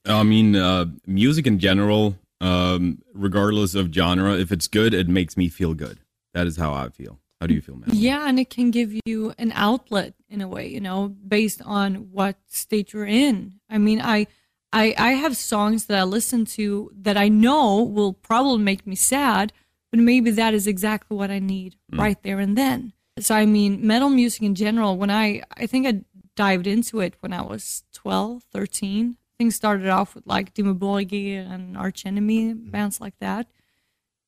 I 0.06 0.24
mean, 0.24 0.56
uh, 0.56 0.86
music 1.06 1.46
in 1.46 1.60
general 1.60 2.16
um, 2.42 3.02
regardless 3.14 3.76
of 3.76 3.94
genre. 3.94 4.34
If 4.34 4.52
it's 4.52 4.68
good, 4.68 4.94
it 4.94 5.08
makes 5.08 5.38
me 5.38 5.48
feel 5.48 5.74
good. 5.74 6.00
That 6.34 6.48
is 6.48 6.58
how 6.58 6.74
I 6.74 6.90
feel. 6.90 7.20
How 7.42 7.48
do 7.48 7.56
you 7.56 7.62
feel, 7.62 7.76
man? 7.76 7.90
Yeah, 7.92 8.30
and 8.30 8.40
it 8.40 8.52
can 8.52 8.70
give 8.70 8.94
you 9.04 9.34
an 9.40 9.52
outlet 9.56 10.14
in 10.30 10.42
a 10.42 10.48
way, 10.48 10.68
you 10.68 10.80
know, 10.80 11.08
based 11.08 11.60
on 11.66 12.12
what 12.12 12.36
state 12.48 12.94
you're 12.94 13.04
in. 13.04 13.60
I 13.68 13.80
mean, 13.80 14.00
I 14.00 14.28
I 14.72 14.94
I 14.96 15.12
have 15.14 15.36
songs 15.36 15.86
that 15.86 15.98
I 15.98 16.04
listen 16.04 16.46
to 16.58 16.92
that 16.94 17.18
I 17.18 17.30
know 17.30 17.82
will 17.82 18.14
probably 18.14 18.64
make 18.64 18.86
me 18.86 18.96
sad, 18.96 19.54
but 19.90 20.00
maybe 20.00 20.30
that 20.30 20.54
is 20.54 20.68
exactly 20.68 21.18
what 21.18 21.32
I 21.32 21.40
need 21.40 21.78
mm. 21.92 21.98
right 21.98 22.22
there 22.22 22.40
and 22.40 22.56
then. 22.56 22.94
So 23.20 23.34
I 23.34 23.48
mean, 23.48 23.86
metal 23.88 24.10
music 24.10 24.44
in 24.44 24.54
general, 24.54 24.96
when 24.96 25.10
I 25.10 25.42
I 25.58 25.66
think 25.66 25.88
I 25.88 26.02
dived 26.36 26.68
into 26.68 27.00
it 27.00 27.16
when 27.22 27.34
I 27.34 27.42
was 27.42 27.84
12, 27.94 28.44
13. 28.52 29.18
Things 29.40 29.56
started 29.56 29.90
off 29.90 30.14
with 30.14 30.28
like 30.28 30.54
Dimmu 30.54 30.78
Borgir 30.78 31.52
and 31.52 31.76
Arch 31.76 32.06
Enemy, 32.06 32.54
mm. 32.54 32.72
bands 32.72 33.02
like 33.02 33.18
that. 33.20 33.48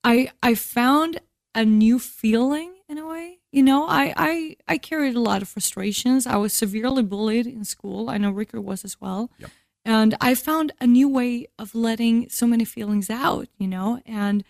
I 0.04 0.32
I 0.42 0.56
found 0.56 1.22
a 1.54 1.64
new 1.64 2.00
feeling 2.00 2.74
in 2.94 3.04
a 3.04 3.08
way. 3.08 3.40
You 3.52 3.64
know, 3.64 3.86
I, 3.88 4.14
I 4.16 4.56
I 4.68 4.78
carried 4.78 5.16
a 5.16 5.20
lot 5.20 5.42
of 5.42 5.50
frustrations. 5.50 6.26
I 6.26 6.38
was 6.38 6.54
severely 6.54 7.04
bullied 7.04 7.48
in 7.48 7.66
school. 7.66 8.10
I 8.10 8.18
know 8.18 8.32
Rikard 8.32 8.64
was 8.64 8.86
as 8.86 9.02
well. 9.02 9.30
Yep. 9.40 9.50
And 9.86 10.16
I 10.22 10.34
found 10.36 10.72
a 10.80 10.88
new 10.88 11.10
way 11.10 11.48
of 11.60 11.76
letting 11.76 12.30
so 12.30 12.48
many 12.48 12.66
feelings 12.66 13.10
out, 13.10 13.48
you 13.58 13.68
know, 13.68 14.00
and 14.06 14.46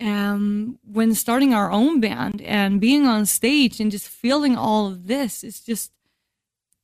um, 0.00 0.78
when 0.84 1.14
starting 1.14 1.54
our 1.54 1.72
own 1.72 2.00
band 2.00 2.40
and 2.42 2.80
being 2.80 3.06
on 3.06 3.26
stage 3.26 3.80
and 3.80 3.90
just 3.90 4.08
feeling 4.08 4.56
all 4.56 4.86
of 4.86 5.06
this 5.06 5.42
is 5.42 5.60
just 5.60 5.92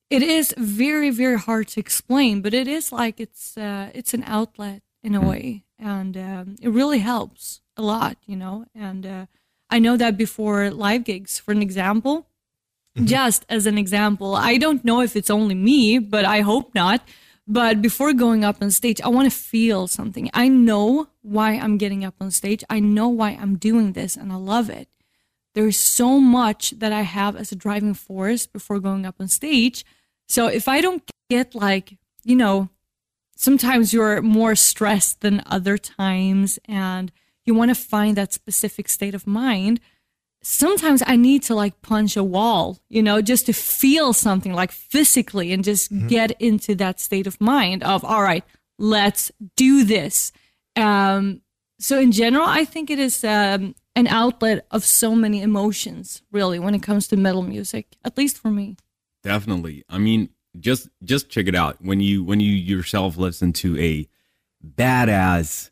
it 0.08 0.22
is 0.22 0.54
very 0.56 1.10
very 1.10 1.38
hard 1.38 1.68
to 1.68 1.80
explain 1.80 2.40
but 2.40 2.54
it 2.54 2.66
is 2.66 2.90
like 2.90 3.20
it's 3.20 3.58
uh, 3.58 3.90
it's 3.94 4.14
an 4.14 4.24
outlet 4.26 4.82
in 5.02 5.14
a 5.14 5.20
hmm. 5.20 5.28
way 5.28 5.64
and 5.78 6.16
um, 6.16 6.56
it 6.62 6.70
really 6.70 7.00
helps 7.00 7.60
a 7.76 7.82
lot 7.82 8.16
you 8.24 8.36
know 8.36 8.64
and 8.74 9.04
uh, 9.04 9.26
i 9.72 9.78
know 9.78 9.96
that 9.96 10.16
before 10.16 10.70
live 10.70 11.04
gigs 11.04 11.38
for 11.38 11.52
an 11.52 11.62
example 11.62 12.28
mm-hmm. 12.96 13.06
just 13.06 13.44
as 13.48 13.66
an 13.66 13.78
example 13.78 14.34
i 14.34 14.56
don't 14.56 14.84
know 14.84 15.00
if 15.00 15.16
it's 15.16 15.30
only 15.30 15.54
me 15.54 15.98
but 15.98 16.24
i 16.24 16.40
hope 16.40 16.74
not 16.74 17.02
but 17.46 17.82
before 17.82 18.12
going 18.12 18.44
up 18.44 18.62
on 18.62 18.70
stage, 18.70 19.00
I 19.00 19.08
want 19.08 19.30
to 19.30 19.36
feel 19.36 19.88
something. 19.88 20.30
I 20.32 20.48
know 20.48 21.08
why 21.22 21.52
I'm 21.52 21.76
getting 21.76 22.04
up 22.04 22.14
on 22.20 22.30
stage. 22.30 22.62
I 22.70 22.78
know 22.78 23.08
why 23.08 23.30
I'm 23.30 23.56
doing 23.56 23.92
this 23.92 24.16
and 24.16 24.32
I 24.32 24.36
love 24.36 24.70
it. 24.70 24.88
There's 25.54 25.78
so 25.78 26.20
much 26.20 26.70
that 26.78 26.92
I 26.92 27.02
have 27.02 27.36
as 27.36 27.52
a 27.52 27.56
driving 27.56 27.94
force 27.94 28.46
before 28.46 28.80
going 28.80 29.04
up 29.04 29.16
on 29.20 29.28
stage. 29.28 29.84
So 30.28 30.46
if 30.46 30.68
I 30.68 30.80
don't 30.80 31.02
get 31.28 31.54
like, 31.54 31.98
you 32.24 32.36
know, 32.36 32.70
sometimes 33.36 33.92
you're 33.92 34.22
more 34.22 34.54
stressed 34.54 35.20
than 35.20 35.42
other 35.44 35.76
times 35.76 36.58
and 36.66 37.12
you 37.44 37.54
want 37.54 37.70
to 37.70 37.74
find 37.74 38.16
that 38.16 38.32
specific 38.32 38.88
state 38.88 39.14
of 39.14 39.26
mind 39.26 39.80
sometimes 40.42 41.02
I 41.06 41.16
need 41.16 41.42
to 41.44 41.54
like 41.54 41.80
punch 41.82 42.16
a 42.16 42.24
wall, 42.24 42.78
you 42.88 43.02
know, 43.02 43.22
just 43.22 43.46
to 43.46 43.52
feel 43.52 44.12
something 44.12 44.52
like 44.52 44.72
physically 44.72 45.52
and 45.52 45.64
just 45.64 45.92
mm-hmm. 45.92 46.08
get 46.08 46.32
into 46.40 46.74
that 46.76 47.00
state 47.00 47.26
of 47.26 47.40
mind 47.40 47.82
of, 47.84 48.04
all 48.04 48.22
right, 48.22 48.44
let's 48.78 49.30
do 49.56 49.84
this. 49.84 50.32
Um, 50.76 51.40
so 51.78 51.98
in 51.98 52.12
general, 52.12 52.46
I 52.46 52.64
think 52.64 52.90
it 52.90 52.98
is 52.98 53.24
um, 53.24 53.74
an 53.96 54.06
outlet 54.08 54.66
of 54.70 54.84
so 54.84 55.14
many 55.14 55.42
emotions, 55.42 56.22
really, 56.30 56.58
when 56.58 56.74
it 56.74 56.82
comes 56.82 57.08
to 57.08 57.16
metal 57.16 57.42
music, 57.42 57.96
at 58.04 58.16
least 58.18 58.38
for 58.38 58.50
me. 58.50 58.76
Definitely. 59.22 59.84
I 59.88 59.98
mean, 59.98 60.30
just 60.58 60.88
just 61.02 61.30
check 61.30 61.46
it 61.46 61.54
out 61.54 61.78
when 61.80 62.00
you 62.00 62.22
when 62.24 62.40
you 62.40 62.52
yourself 62.52 63.16
listen 63.16 63.52
to 63.54 63.78
a 63.80 64.06
badass 64.64 65.70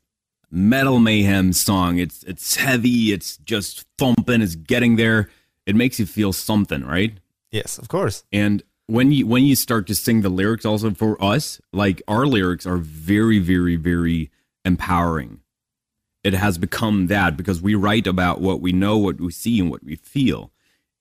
metal 0.50 0.99
mayhem 0.99 1.52
song. 1.52 1.99
It's 1.99 2.23
it's 2.25 2.57
heavy, 2.57 3.12
it's 3.12 3.37
just 3.38 3.87
thumping, 3.99 4.42
it's 4.42 4.54
getting 4.54 4.97
there. 4.97 5.30
It 5.66 5.76
makes 5.76 5.99
you 5.99 6.07
feel 6.07 6.33
something, 6.33 6.85
right? 6.85 7.19
Yes, 7.50 7.78
of 7.78 7.88
course. 7.88 8.25
And 8.33 8.62
when 8.87 9.12
you 9.12 9.26
when 9.26 9.45
you 9.45 9.54
start 9.54 9.87
to 9.87 9.95
sing 9.95 10.23
the 10.23 10.28
lyrics 10.28 10.64
also 10.64 10.92
for 10.92 11.23
us, 11.23 11.61
like 11.73 12.02
our 12.09 12.26
lyrics 12.26 12.66
are 12.66 12.78
very, 12.78 13.38
very, 13.38 13.76
very 13.76 14.30
empowering. 14.64 15.40
It 16.23 16.35
has 16.35 16.59
become 16.59 17.07
that 17.07 17.37
because 17.37 17.62
we 17.62 17.75
write 17.75 18.07
about 18.07 18.40
what 18.40 18.61
we 18.61 18.73
know, 18.73 18.99
what 18.99 19.21
we 19.21 19.30
see, 19.30 19.61
and 19.61 19.71
what 19.71 19.83
we 19.83 19.97
feel. 19.97 20.52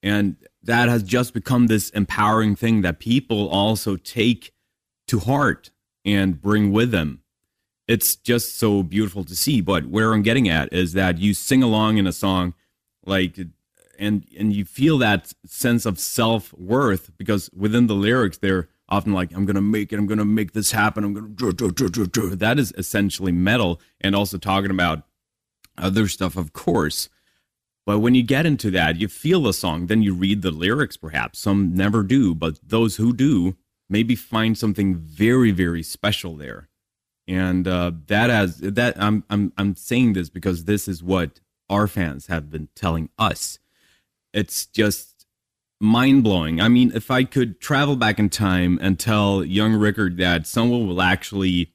And 0.02 0.38
that 0.64 0.88
has 0.88 1.04
just 1.04 1.34
become 1.34 1.68
this 1.68 1.90
empowering 1.90 2.56
thing 2.56 2.82
that 2.82 3.00
people 3.00 3.50
also 3.50 3.98
take 3.98 4.54
to 5.08 5.20
heart 5.20 5.72
and 6.06 6.42
bring 6.42 6.72
with 6.72 6.92
them 6.92 7.22
it's 7.90 8.16
just 8.16 8.60
so 8.60 8.84
beautiful 8.84 9.24
to 9.24 9.36
see. 9.36 9.62
But 9.62 9.88
where 9.88 10.14
I'm 10.14 10.22
getting 10.22 10.48
at 10.48 10.72
is 10.72 10.94
that 10.94 11.18
you 11.18 11.34
sing 11.34 11.64
along 11.64 11.98
in 11.98 12.06
a 12.06 12.12
song, 12.12 12.54
like, 13.04 13.38
and 13.98 14.28
and 14.38 14.54
you 14.54 14.64
feel 14.64 15.00
that 15.00 15.34
sense 15.48 15.88
of 15.88 15.98
self 16.00 16.54
worth 16.54 17.10
because 17.18 17.50
within 17.52 17.88
the 17.88 17.96
lyrics 17.96 18.38
they're 18.38 18.70
often 18.88 19.12
like, 19.12 19.36
"I'm 19.36 19.46
gonna 19.46 19.62
make 19.62 19.92
it. 19.92 19.98
I'm 19.98 20.06
gonna 20.06 20.24
make 20.24 20.54
this 20.54 20.72
happen. 20.72 21.04
I'm 21.04 21.14
gonna." 21.16 22.36
That 22.36 22.60
is 22.60 22.72
essentially 22.78 23.32
metal, 23.32 23.82
and 24.00 24.16
also 24.16 24.38
talking 24.38 24.72
about 24.72 25.08
other 25.76 26.08
stuff, 26.08 26.38
of 26.38 26.54
course. 26.54 27.10
But 27.88 28.00
when 28.00 28.14
you 28.14 28.22
get 28.22 28.46
into 28.46 28.70
that, 28.72 28.98
you 28.98 29.08
feel 29.08 29.42
the 29.42 29.54
song, 29.54 29.88
then 29.88 30.04
you 30.04 30.14
read 30.14 30.44
the 30.44 30.52
lyrics. 30.52 30.96
Perhaps 30.96 31.40
some 31.40 31.74
never 31.74 32.04
do, 32.04 32.36
but 32.36 32.60
those 32.62 32.98
who 32.98 33.14
do 33.14 33.58
maybe 33.90 34.16
find 34.16 34.56
something 34.56 34.94
very, 34.94 35.50
very 35.50 35.82
special 35.82 36.36
there 36.36 36.69
and 37.30 37.68
uh, 37.68 37.92
that 38.08 38.32
has 38.32 38.58
that 38.58 39.02
I'm 39.02 39.24
I'm 39.30 39.54
I'm 39.58 39.76
saying 39.76 40.14
this 40.14 40.30
because 40.30 40.66
this 40.66 40.88
is 40.88 41.04
what 41.04 41.40
our 41.70 41.88
fans 41.88 42.26
have 42.28 42.50
been 42.50 42.70
telling 42.74 43.10
us. 43.20 43.60
It's 44.34 44.66
just 44.66 45.28
mind 45.80 46.24
blowing. 46.24 46.60
I 46.60 46.68
mean, 46.68 46.92
if 46.96 47.12
I 47.12 47.24
could 47.24 47.62
travel 47.62 47.96
back 47.96 48.18
in 48.18 48.30
time 48.30 48.80
and 48.82 49.00
tell 49.00 49.44
young 49.46 49.74
Rikard 49.74 50.18
that 50.18 50.48
someone 50.48 50.88
will 50.88 51.02
actually 51.02 51.72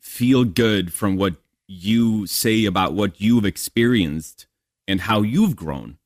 feel 0.00 0.44
good 0.44 0.92
from 0.92 1.16
what 1.16 1.36
you 1.68 2.26
say 2.26 2.64
about 2.64 2.94
what 2.94 3.20
you've 3.20 3.44
experienced 3.46 4.46
and 4.88 5.02
how 5.02 5.22
you've 5.22 5.54
grown, 5.54 5.98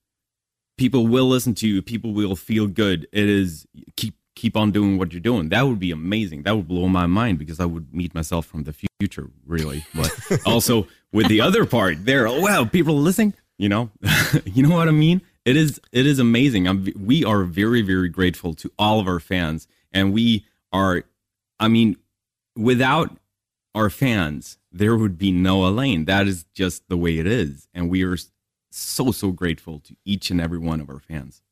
people 0.76 1.06
will 1.06 1.28
listen 1.28 1.54
to 1.54 1.66
you. 1.66 1.80
People 1.80 2.12
will 2.12 2.36
feel 2.36 2.66
good. 2.66 3.08
It 3.12 3.28
is 3.28 3.66
keep 3.96 4.17
keep 4.38 4.56
on 4.56 4.70
doing 4.70 4.98
what 4.98 5.12
you're 5.12 5.20
doing. 5.20 5.48
That 5.48 5.66
would 5.66 5.80
be 5.80 5.90
amazing. 5.90 6.44
That 6.44 6.56
would 6.56 6.68
blow 6.68 6.88
my 6.88 7.06
mind 7.06 7.38
because 7.38 7.58
I 7.58 7.64
would 7.64 7.92
meet 7.92 8.14
myself 8.14 8.46
from 8.46 8.62
the 8.62 8.72
future, 8.72 9.28
really. 9.44 9.84
But 9.94 10.40
also 10.46 10.86
with 11.12 11.28
the 11.28 11.40
other 11.40 11.66
part, 11.66 12.04
there, 12.04 12.28
oh, 12.28 12.40
wow, 12.40 12.64
people 12.64 12.96
are 12.96 13.00
listening. 13.00 13.34
You 13.58 13.68
know, 13.68 13.90
you 14.44 14.62
know 14.62 14.76
what 14.76 14.86
I 14.86 14.92
mean. 14.92 15.20
It 15.44 15.56
is 15.56 15.80
it 15.90 16.06
is 16.06 16.20
amazing. 16.20 16.68
I'm, 16.68 16.86
we 16.96 17.24
are 17.24 17.42
very 17.42 17.82
very 17.82 18.08
grateful 18.08 18.54
to 18.54 18.70
all 18.78 19.00
of 19.00 19.08
our 19.08 19.18
fans, 19.18 19.66
and 19.92 20.12
we 20.12 20.46
are. 20.72 21.02
I 21.58 21.66
mean, 21.66 21.96
without 22.54 23.16
our 23.74 23.90
fans, 23.90 24.58
there 24.70 24.96
would 24.96 25.18
be 25.18 25.32
no 25.32 25.66
Eleine. 25.66 26.04
That 26.04 26.28
is 26.28 26.44
just 26.54 26.88
the 26.88 26.96
way 26.96 27.18
it 27.18 27.26
is, 27.26 27.66
and 27.74 27.90
we 27.90 28.04
are 28.04 28.16
so 28.70 29.10
so 29.10 29.32
grateful 29.32 29.80
to 29.80 29.96
each 30.04 30.30
and 30.30 30.40
every 30.40 30.58
one 30.58 30.80
of 30.80 30.88
our 30.88 31.00
fans. 31.00 31.42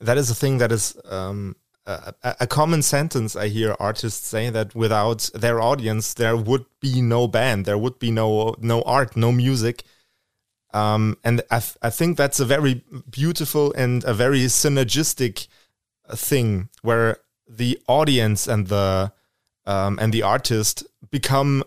That 0.00 0.18
is 0.18 0.28
a 0.28 0.34
thing 0.34 0.58
that 0.58 0.70
is 0.70 0.96
um, 1.06 1.56
a, 1.88 2.36
a, 2.40 2.46
common 2.46 2.82
sentence 2.82 3.34
I 3.34 3.48
hear 3.48 3.74
artists 3.80 4.26
say 4.26 4.50
that 4.50 4.74
without 4.74 5.30
their 5.34 5.60
audience, 5.60 6.12
there 6.14 6.36
would 6.36 6.66
be 6.80 7.00
no 7.00 7.26
band, 7.26 7.64
there 7.64 7.78
would 7.78 7.98
be 7.98 8.10
no 8.10 8.54
no 8.60 8.82
art, 8.82 9.16
no 9.16 9.32
music. 9.32 9.84
Um, 10.74 11.16
and 11.24 11.40
I, 11.50 11.62
I 11.80 11.90
think 11.90 12.18
that's 12.18 12.40
a 12.40 12.44
very 12.44 12.84
beautiful 13.10 13.72
and 13.72 14.04
a 14.04 14.12
very 14.12 14.40
synergistic 14.40 15.48
thing 16.10 16.68
where 16.82 17.18
the 17.48 17.80
audience 17.88 18.46
and 18.46 18.66
the 18.68 19.12
um, 19.64 19.98
and 19.98 20.12
the 20.12 20.22
artist 20.22 20.84
become 21.10 21.64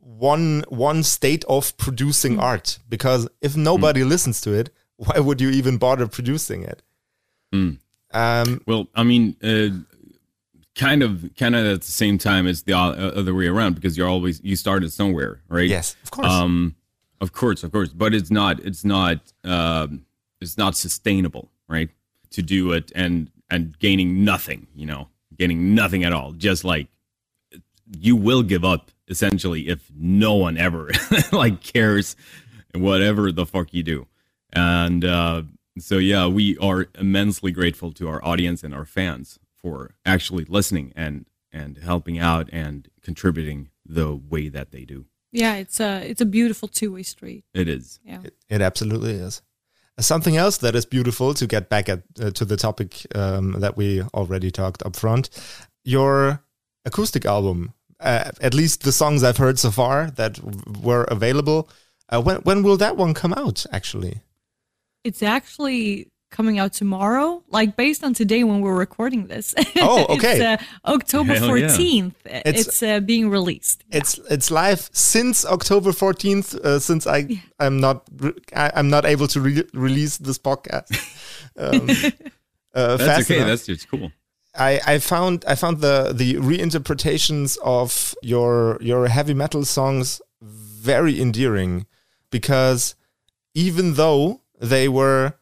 one 0.00 0.64
one 0.68 1.02
state 1.02 1.44
of 1.48 1.76
producing 1.78 2.36
mm. 2.36 2.42
art 2.42 2.78
because 2.88 3.28
if 3.40 3.56
nobody 3.56 4.02
mm. 4.02 4.08
listens 4.08 4.40
to 4.42 4.52
it 4.52 4.70
why 4.96 5.18
would 5.18 5.40
you 5.40 5.50
even 5.50 5.78
bother 5.78 6.06
producing 6.06 6.62
it 6.62 6.82
mm. 7.52 7.78
Um, 8.12 8.62
well, 8.66 8.88
I 8.94 9.02
mean, 9.02 9.36
uh, 9.42 9.70
kind 10.74 11.02
of, 11.02 11.30
kind 11.36 11.54
of 11.54 11.66
at 11.66 11.82
the 11.82 11.90
same 11.90 12.18
time 12.18 12.46
as 12.46 12.62
the 12.62 12.74
other 12.74 13.34
way 13.34 13.46
around 13.46 13.74
because 13.74 13.96
you're 13.96 14.08
always 14.08 14.40
you 14.42 14.56
started 14.56 14.92
somewhere, 14.92 15.40
right? 15.48 15.68
Yes, 15.68 15.96
of 16.04 16.10
course. 16.10 16.28
Um, 16.28 16.76
of 17.20 17.32
course, 17.32 17.62
of 17.62 17.72
course, 17.72 17.90
but 17.90 18.14
it's 18.14 18.30
not, 18.30 18.60
it's 18.60 18.84
not, 18.84 19.20
um, 19.44 20.04
it's 20.40 20.58
not 20.58 20.76
sustainable, 20.76 21.50
right? 21.68 21.88
To 22.30 22.42
do 22.42 22.72
it 22.72 22.90
and 22.94 23.30
and 23.50 23.78
gaining 23.78 24.24
nothing, 24.24 24.66
you 24.74 24.86
know, 24.86 25.08
gaining 25.36 25.74
nothing 25.74 26.04
at 26.04 26.12
all. 26.12 26.32
Just 26.32 26.64
like 26.64 26.88
you 28.00 28.16
will 28.16 28.42
give 28.42 28.64
up 28.64 28.90
essentially 29.08 29.68
if 29.68 29.90
no 29.94 30.34
one 30.34 30.56
ever 30.56 30.90
like 31.32 31.62
cares 31.62 32.16
whatever 32.74 33.30
the 33.30 33.44
fuck 33.44 33.74
you 33.74 33.82
do, 33.82 34.06
and 34.52 35.04
uh, 35.04 35.42
so 35.78 35.98
yeah, 35.98 36.26
we 36.26 36.56
are 36.58 36.86
immensely 36.98 37.52
grateful 37.52 37.92
to 37.92 38.08
our 38.08 38.24
audience 38.24 38.62
and 38.62 38.74
our 38.74 38.84
fans 38.84 39.38
for 39.56 39.94
actually 40.04 40.44
listening 40.44 40.92
and 40.96 41.26
and 41.52 41.78
helping 41.78 42.18
out 42.18 42.48
and 42.52 42.88
contributing 43.02 43.68
the 43.84 44.14
way 44.14 44.48
that 44.48 44.70
they 44.70 44.84
do. 44.84 45.06
Yeah, 45.32 45.56
it's 45.56 45.80
a 45.80 46.08
it's 46.08 46.20
a 46.20 46.26
beautiful 46.26 46.68
two 46.68 46.92
way 46.92 47.02
street. 47.02 47.44
It 47.54 47.68
is. 47.68 48.00
Yeah. 48.04 48.20
It, 48.24 48.34
it 48.48 48.60
absolutely 48.60 49.12
is. 49.12 49.42
Something 50.00 50.36
else 50.36 50.58
that 50.58 50.74
is 50.74 50.86
beautiful 50.86 51.34
to 51.34 51.46
get 51.46 51.68
back 51.68 51.88
at 51.88 52.02
uh, 52.20 52.30
to 52.30 52.44
the 52.44 52.56
topic 52.56 53.06
um, 53.14 53.52
that 53.60 53.76
we 53.76 54.02
already 54.14 54.50
talked 54.50 54.82
up 54.84 54.96
front. 54.96 55.30
Your 55.84 56.42
acoustic 56.84 57.24
album, 57.24 57.72
uh, 58.00 58.30
at 58.40 58.54
least 58.54 58.82
the 58.82 58.92
songs 58.92 59.22
I've 59.22 59.36
heard 59.36 59.58
so 59.58 59.70
far 59.70 60.10
that 60.12 60.34
w- 60.34 60.62
were 60.82 61.04
available. 61.04 61.68
Uh, 62.08 62.20
when 62.20 62.36
when 62.38 62.62
will 62.62 62.76
that 62.78 62.96
one 62.96 63.14
come 63.14 63.32
out? 63.34 63.64
Actually, 63.70 64.22
It's 65.04 65.22
actually 65.22 66.08
coming 66.30 66.58
out 66.58 66.72
tomorrow, 66.72 67.42
like 67.48 67.76
based 67.76 68.02
on 68.02 68.14
today 68.14 68.42
when 68.44 68.60
we're 68.62 68.74
recording 68.78 69.26
this. 69.26 69.54
Oh, 69.76 70.06
okay. 70.16 70.32
it's 70.36 70.62
uh, 70.62 70.64
October 70.90 71.34
Hell 71.34 71.58
yeah. 71.58 71.66
14th. 71.68 72.14
It's- 72.24 72.66
It's, 72.66 72.82
uh, 72.82 73.00
being 73.00 73.28
released. 73.28 73.84
it's 73.90 74.18
it's 74.30 74.50
live 74.50 74.88
since 74.92 75.44
October 75.44 75.92
fourteenth. 75.92 76.54
Uh, 76.54 76.78
since 76.78 77.06
I 77.06 77.42
I'm 77.58 77.80
not 77.80 78.04
re- 78.16 78.38
I, 78.56 78.70
I'm 78.76 78.88
not 78.88 79.04
able 79.04 79.26
to 79.28 79.40
re- 79.40 79.68
release 79.74 80.18
this 80.18 80.38
podcast. 80.38 80.88
Um, 81.54 81.90
uh, 82.74 82.96
That's 82.96 83.26
okay. 83.26 83.36
enough. 83.36 83.48
That's 83.48 83.66
just 83.66 83.86
cool. 83.90 84.10
I, 84.56 84.80
I 84.86 84.98
found 85.00 85.44
I 85.46 85.54
found 85.54 85.80
the 85.82 86.12
the 86.14 86.36
reinterpretations 86.36 87.58
of 87.62 88.14
your 88.22 88.78
your 88.80 89.08
heavy 89.08 89.34
metal 89.34 89.64
songs 89.64 90.22
very 90.40 91.20
endearing 91.20 91.84
because 92.30 92.94
even 93.54 93.94
though 93.94 94.40
they 94.62 94.88
were 94.88 95.34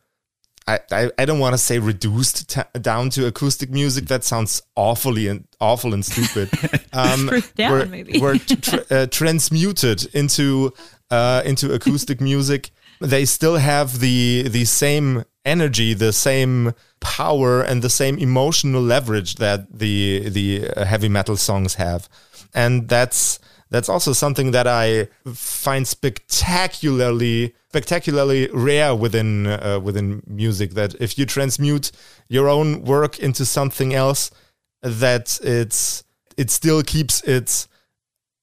I, 0.67 0.81
I, 0.93 1.11
I 1.19 1.25
don't 1.25 1.39
want 1.39 1.55
to 1.55 1.59
say 1.59 1.79
reduced 1.79 2.51
ta 2.51 2.65
down 2.81 3.11
to 3.11 3.27
acoustic 3.27 3.71
music. 3.71 4.07
That 4.07 4.25
sounds 4.25 4.63
awfully 4.77 5.27
and 5.27 5.47
awful 5.61 5.95
and 5.95 6.05
stupid. 6.05 6.51
Um, 6.93 7.31
down, 7.55 7.71
were, 7.71 7.87
maybe. 7.87 8.19
were 8.19 8.37
tr 8.37 8.79
uh, 8.91 9.07
transmuted 9.07 10.13
into 10.13 10.73
uh, 11.09 11.41
into 11.45 11.73
acoustic 11.73 12.21
music. 12.21 12.71
They 13.01 13.25
still 13.27 13.59
have 13.59 14.01
the 14.01 14.49
the 14.49 14.65
same 14.65 15.25
energy, 15.45 15.95
the 15.95 16.13
same 16.13 16.75
power, 16.99 17.63
and 17.63 17.81
the 17.81 17.91
same 17.91 18.19
emotional 18.19 18.83
leverage 18.83 19.37
that 19.37 19.79
the 19.79 20.29
the 20.31 20.85
heavy 20.85 21.09
metal 21.09 21.37
songs 21.37 21.77
have, 21.77 22.09
and 22.53 22.89
that's 22.89 23.39
that's 23.71 23.89
also 23.89 24.13
something 24.13 24.51
that 24.51 24.67
I 24.67 25.09
find 25.33 25.87
spectacularly 25.87 27.55
spectacularly 27.69 28.49
rare 28.53 28.95
within 28.95 29.47
uh, 29.47 29.81
within 29.83 30.23
music. 30.27 30.73
That 30.75 30.95
if 31.01 31.17
you 31.17 31.27
transmute 31.27 31.93
your 32.29 32.49
own 32.49 32.83
work 32.83 33.19
into 33.19 33.45
something 33.47 33.95
else, 33.95 34.31
that 34.83 35.39
it's 35.43 36.05
it 36.37 36.51
still 36.51 36.83
keeps 36.83 37.23
its 37.23 37.69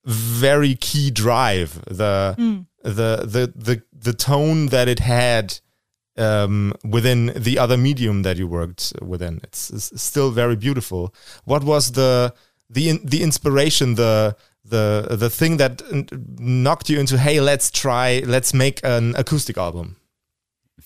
very 0.06 0.76
key 0.76 1.12
drive 1.12 1.84
the 1.86 2.66
the 2.84 3.26
the 3.26 3.54
the 3.56 3.84
the 3.92 4.14
tone 4.14 4.68
that 4.68 4.88
it 4.88 5.00
had 5.00 5.60
um, 6.18 6.74
within 6.84 7.34
the 7.36 7.60
other 7.60 7.78
medium 7.78 8.24
that 8.24 8.38
you 8.38 8.48
worked 8.48 8.94
within. 9.02 9.40
It's, 9.44 9.70
it's 9.70 10.02
still 10.02 10.32
very 10.32 10.56
beautiful. 10.56 11.14
What 11.44 11.64
was 11.64 11.92
the 11.92 12.34
the 12.70 13.00
the 13.04 13.24
inspiration 13.24 13.96
the 13.96 14.36
the 14.70 15.08
the 15.10 15.30
thing 15.30 15.58
that 15.58 15.82
knocked 16.40 16.90
you 16.90 17.00
into 17.00 17.18
hey 17.18 17.40
let's 17.40 17.72
try 17.72 18.22
let's 18.26 18.54
make 18.54 18.80
an 18.84 19.16
acoustic 19.16 19.58
album 19.58 19.98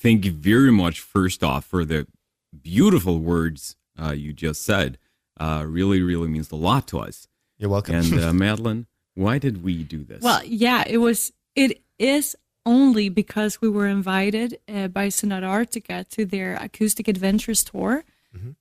Thank 0.01 0.25
you 0.25 0.31
very 0.31 0.71
much, 0.71 0.99
first 0.99 1.43
off, 1.43 1.63
for 1.63 1.85
the 1.85 2.07
beautiful 2.59 3.19
words 3.19 3.75
uh, 4.01 4.13
you 4.13 4.33
just 4.33 4.63
said. 4.63 4.97
Uh, 5.39 5.63
really, 5.67 6.01
really 6.01 6.27
means 6.27 6.49
a 6.51 6.55
lot 6.55 6.87
to 6.87 6.99
us. 6.99 7.27
you're 7.59 7.69
welcome 7.69 7.95
And 7.95 8.19
uh, 8.19 8.33
Madeleine, 8.45 8.87
why 9.13 9.37
did 9.37 9.63
we 9.63 9.83
do 9.83 10.03
this? 10.03 10.23
Well, 10.23 10.41
yeah, 10.43 10.83
it 10.87 10.97
was. 10.97 11.31
It 11.55 11.83
is 11.99 12.35
only 12.65 13.09
because 13.09 13.61
we 13.61 13.69
were 13.69 13.85
invited 13.85 14.57
uh, 14.67 14.87
by 14.87 15.09
Sonata 15.09 15.45
Arctica 15.45 16.09
to 16.09 16.25
their 16.25 16.55
acoustic 16.55 17.07
adventures 17.07 17.63
tour. 17.63 18.03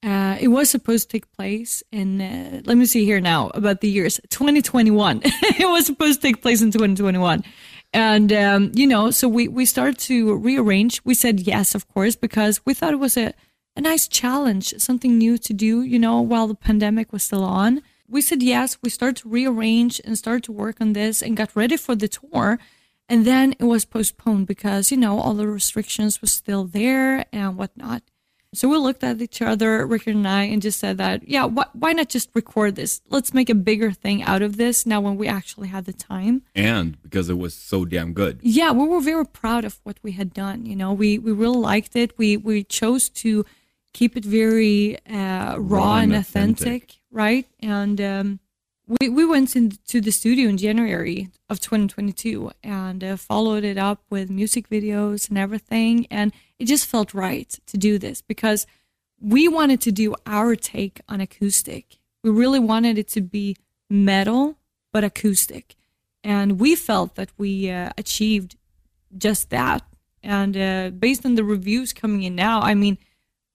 Uh, 0.02 0.36
it 0.40 0.48
was 0.48 0.68
supposed 0.68 1.08
to 1.08 1.18
take 1.18 1.30
place 1.32 1.82
in. 1.92 2.20
Uh, 2.20 2.60
let 2.64 2.76
me 2.76 2.86
see 2.86 3.04
here 3.04 3.20
now 3.20 3.50
about 3.54 3.80
the 3.80 3.88
years 3.88 4.20
2021. 4.30 5.20
it 5.24 5.68
was 5.68 5.86
supposed 5.86 6.20
to 6.20 6.28
take 6.28 6.42
place 6.42 6.60
in 6.60 6.70
2021, 6.70 7.44
and 7.92 8.32
um, 8.32 8.72
you 8.74 8.86
know, 8.86 9.10
so 9.10 9.28
we 9.28 9.46
we 9.48 9.64
started 9.64 9.98
to 9.98 10.34
rearrange. 10.36 11.00
We 11.04 11.14
said 11.14 11.40
yes, 11.40 11.74
of 11.74 11.86
course, 11.88 12.16
because 12.16 12.60
we 12.64 12.74
thought 12.74 12.92
it 12.92 12.98
was 13.00 13.16
a 13.16 13.32
a 13.76 13.80
nice 13.80 14.08
challenge, 14.08 14.74
something 14.78 15.16
new 15.16 15.38
to 15.38 15.52
do. 15.52 15.82
You 15.82 15.98
know, 15.98 16.20
while 16.20 16.48
the 16.48 16.54
pandemic 16.56 17.12
was 17.12 17.22
still 17.22 17.44
on 17.44 17.82
we 18.10 18.20
said 18.20 18.42
yes. 18.42 18.76
We 18.82 18.90
started 18.90 19.16
to 19.18 19.28
rearrange 19.28 20.00
and 20.04 20.18
started 20.18 20.44
to 20.44 20.52
work 20.52 20.80
on 20.80 20.92
this 20.92 21.22
and 21.22 21.36
got 21.36 21.54
ready 21.54 21.76
for 21.76 21.94
the 21.94 22.08
tour. 22.08 22.58
And 23.08 23.24
then 23.24 23.54
it 23.58 23.64
was 23.64 23.84
postponed 23.84 24.46
because, 24.46 24.90
you 24.90 24.96
know, 24.96 25.18
all 25.18 25.34
the 25.34 25.46
restrictions 25.48 26.20
were 26.20 26.28
still 26.28 26.64
there 26.64 27.24
and 27.32 27.56
whatnot. 27.56 28.02
So 28.52 28.68
we 28.68 28.76
looked 28.78 29.04
at 29.04 29.22
each 29.22 29.40
other, 29.40 29.86
Rikard 29.86 30.12
and 30.14 30.26
I, 30.26 30.42
and 30.44 30.60
just 30.60 30.80
said 30.80 30.98
that, 30.98 31.28
yeah, 31.28 31.48
wh- 31.48 31.72
why 31.74 31.92
not 31.92 32.08
just 32.08 32.30
record 32.34 32.74
this? 32.74 33.00
Let's 33.08 33.32
make 33.32 33.48
a 33.48 33.54
bigger 33.54 33.92
thing 33.92 34.24
out 34.24 34.42
of 34.42 34.56
this 34.56 34.84
now 34.84 35.00
when 35.00 35.16
we 35.16 35.28
actually 35.28 35.68
had 35.68 35.84
the 35.84 35.92
time. 35.92 36.42
and 36.56 37.00
because 37.02 37.30
it 37.30 37.38
was 37.38 37.54
so 37.54 37.84
damn 37.84 38.12
good. 38.12 38.40
Yeah, 38.42 38.72
we 38.72 38.88
were 38.88 39.00
very 39.00 39.24
proud 39.24 39.64
of 39.64 39.78
what 39.84 39.98
we 40.02 40.12
had 40.12 40.34
done. 40.34 40.66
You 40.66 40.74
know, 40.74 40.92
we, 40.92 41.16
we 41.16 41.30
really 41.30 41.58
liked 41.58 41.94
it. 41.94 42.18
We, 42.18 42.36
we 42.36 42.64
chose 42.64 43.08
to 43.22 43.46
keep 43.92 44.16
it 44.16 44.24
very 44.24 44.98
uh, 45.06 45.56
raw, 45.58 45.96
and 45.98 46.12
and 46.12 46.20
authentic, 46.20 46.66
authentic. 46.66 46.98
right? 47.12 47.46
And 47.60 48.00
um, 48.00 48.40
we, 49.00 49.08
we 49.08 49.24
went 49.24 49.54
into 49.54 50.00
the 50.00 50.10
studio 50.10 50.48
in 50.48 50.56
January 50.56 51.28
of 51.48 51.60
2022 51.60 52.50
and 52.64 53.04
uh, 53.04 53.16
followed 53.16 53.62
it 53.62 53.78
up 53.78 54.02
with 54.10 54.28
music 54.28 54.68
videos 54.68 55.28
and 55.28 55.38
everything. 55.38 56.06
And 56.10 56.32
it 56.60 56.66
just 56.66 56.86
felt 56.86 57.14
right 57.14 57.58
to 57.66 57.78
do 57.78 57.98
this 57.98 58.20
because 58.20 58.66
we 59.18 59.48
wanted 59.48 59.80
to 59.80 59.90
do 59.90 60.14
our 60.26 60.54
take 60.54 61.00
on 61.08 61.20
acoustic. 61.20 61.98
We 62.22 62.30
really 62.30 62.60
wanted 62.60 62.98
it 62.98 63.08
to 63.08 63.22
be 63.22 63.56
metal, 63.88 64.58
but 64.92 65.02
acoustic. 65.02 65.74
And 66.22 66.60
we 66.60 66.76
felt 66.76 67.14
that 67.14 67.30
we 67.38 67.70
uh, 67.70 67.90
achieved 67.96 68.56
just 69.16 69.48
that. 69.50 69.82
And 70.22 70.54
uh, 70.54 70.90
based 70.90 71.24
on 71.24 71.34
the 71.34 71.44
reviews 71.44 71.94
coming 71.94 72.22
in 72.24 72.34
now, 72.34 72.60
I 72.60 72.74
mean, 72.74 72.98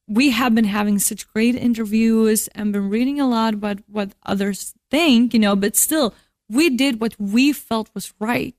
we 0.07 0.31
have 0.31 0.55
been 0.55 0.65
having 0.65 0.97
such 0.97 1.31
great 1.31 1.55
interviews 1.55 2.47
and 2.55 2.73
been 2.73 2.89
reading 2.89 3.19
a 3.19 3.27
lot 3.27 3.53
about 3.53 3.79
what 3.87 4.13
others 4.25 4.73
think, 4.89 5.33
you 5.33 5.39
know, 5.39 5.55
but 5.55 5.75
still, 5.75 6.15
we 6.49 6.71
did 6.71 6.99
what 6.99 7.15
we 7.19 7.53
felt 7.53 7.91
was 7.93 8.13
right. 8.19 8.55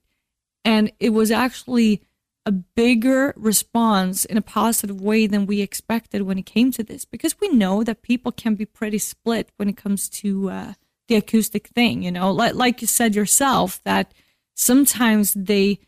And 0.64 0.92
it 1.00 1.10
was 1.10 1.32
actually 1.32 2.02
a 2.46 2.52
bigger 2.52 3.34
response 3.36 4.24
in 4.24 4.36
a 4.36 4.42
positive 4.42 5.00
way 5.00 5.26
than 5.26 5.46
we 5.46 5.60
expected 5.60 6.22
when 6.22 6.38
it 6.38 6.46
came 6.46 6.70
to 6.70 6.84
this, 6.84 7.04
because 7.04 7.40
we 7.40 7.48
know 7.48 7.82
that 7.82 8.02
people 8.02 8.30
can 8.30 8.54
be 8.54 8.64
pretty 8.64 8.98
split 8.98 9.50
when 9.56 9.68
it 9.68 9.76
comes 9.76 10.08
to 10.08 10.48
uh, 10.50 10.72
the 11.08 11.16
acoustic 11.16 11.66
thing, 11.68 12.02
you 12.02 12.12
know, 12.12 12.30
like, 12.30 12.54
like 12.54 12.80
you 12.80 12.86
said 12.86 13.14
yourself, 13.14 13.80
that 13.84 14.14
sometimes 14.54 15.34
they 15.34 15.78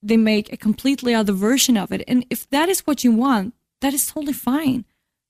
they 0.00 0.16
make 0.16 0.52
a 0.52 0.56
completely 0.56 1.12
other 1.12 1.32
version 1.32 1.76
of 1.76 1.90
it. 1.90 2.04
And 2.06 2.24
if 2.30 2.48
that 2.50 2.68
is 2.68 2.86
what 2.86 3.02
you 3.02 3.10
want, 3.10 3.54
that 3.80 3.92
is 3.94 4.06
totally 4.06 4.32
fine. 4.32 4.84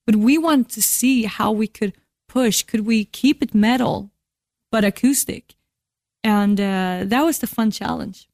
But 0.05 0.15
we 0.17 0.37
want 0.37 0.69
to 0.69 0.81
see 0.81 1.23
how 1.23 1.51
we 1.51 1.67
could 1.67 1.93
push. 2.27 2.61
Could 2.61 2.85
we 2.85 3.05
keep 3.05 3.41
it 3.41 3.55
metal, 3.55 4.11
but 4.71 4.83
acoustic? 4.83 5.55
And 6.23 6.61
uh, 6.61 7.05
that 7.05 7.23
was 7.23 7.39
the 7.39 7.47
fun 7.47 7.71
challenge. 7.71 8.28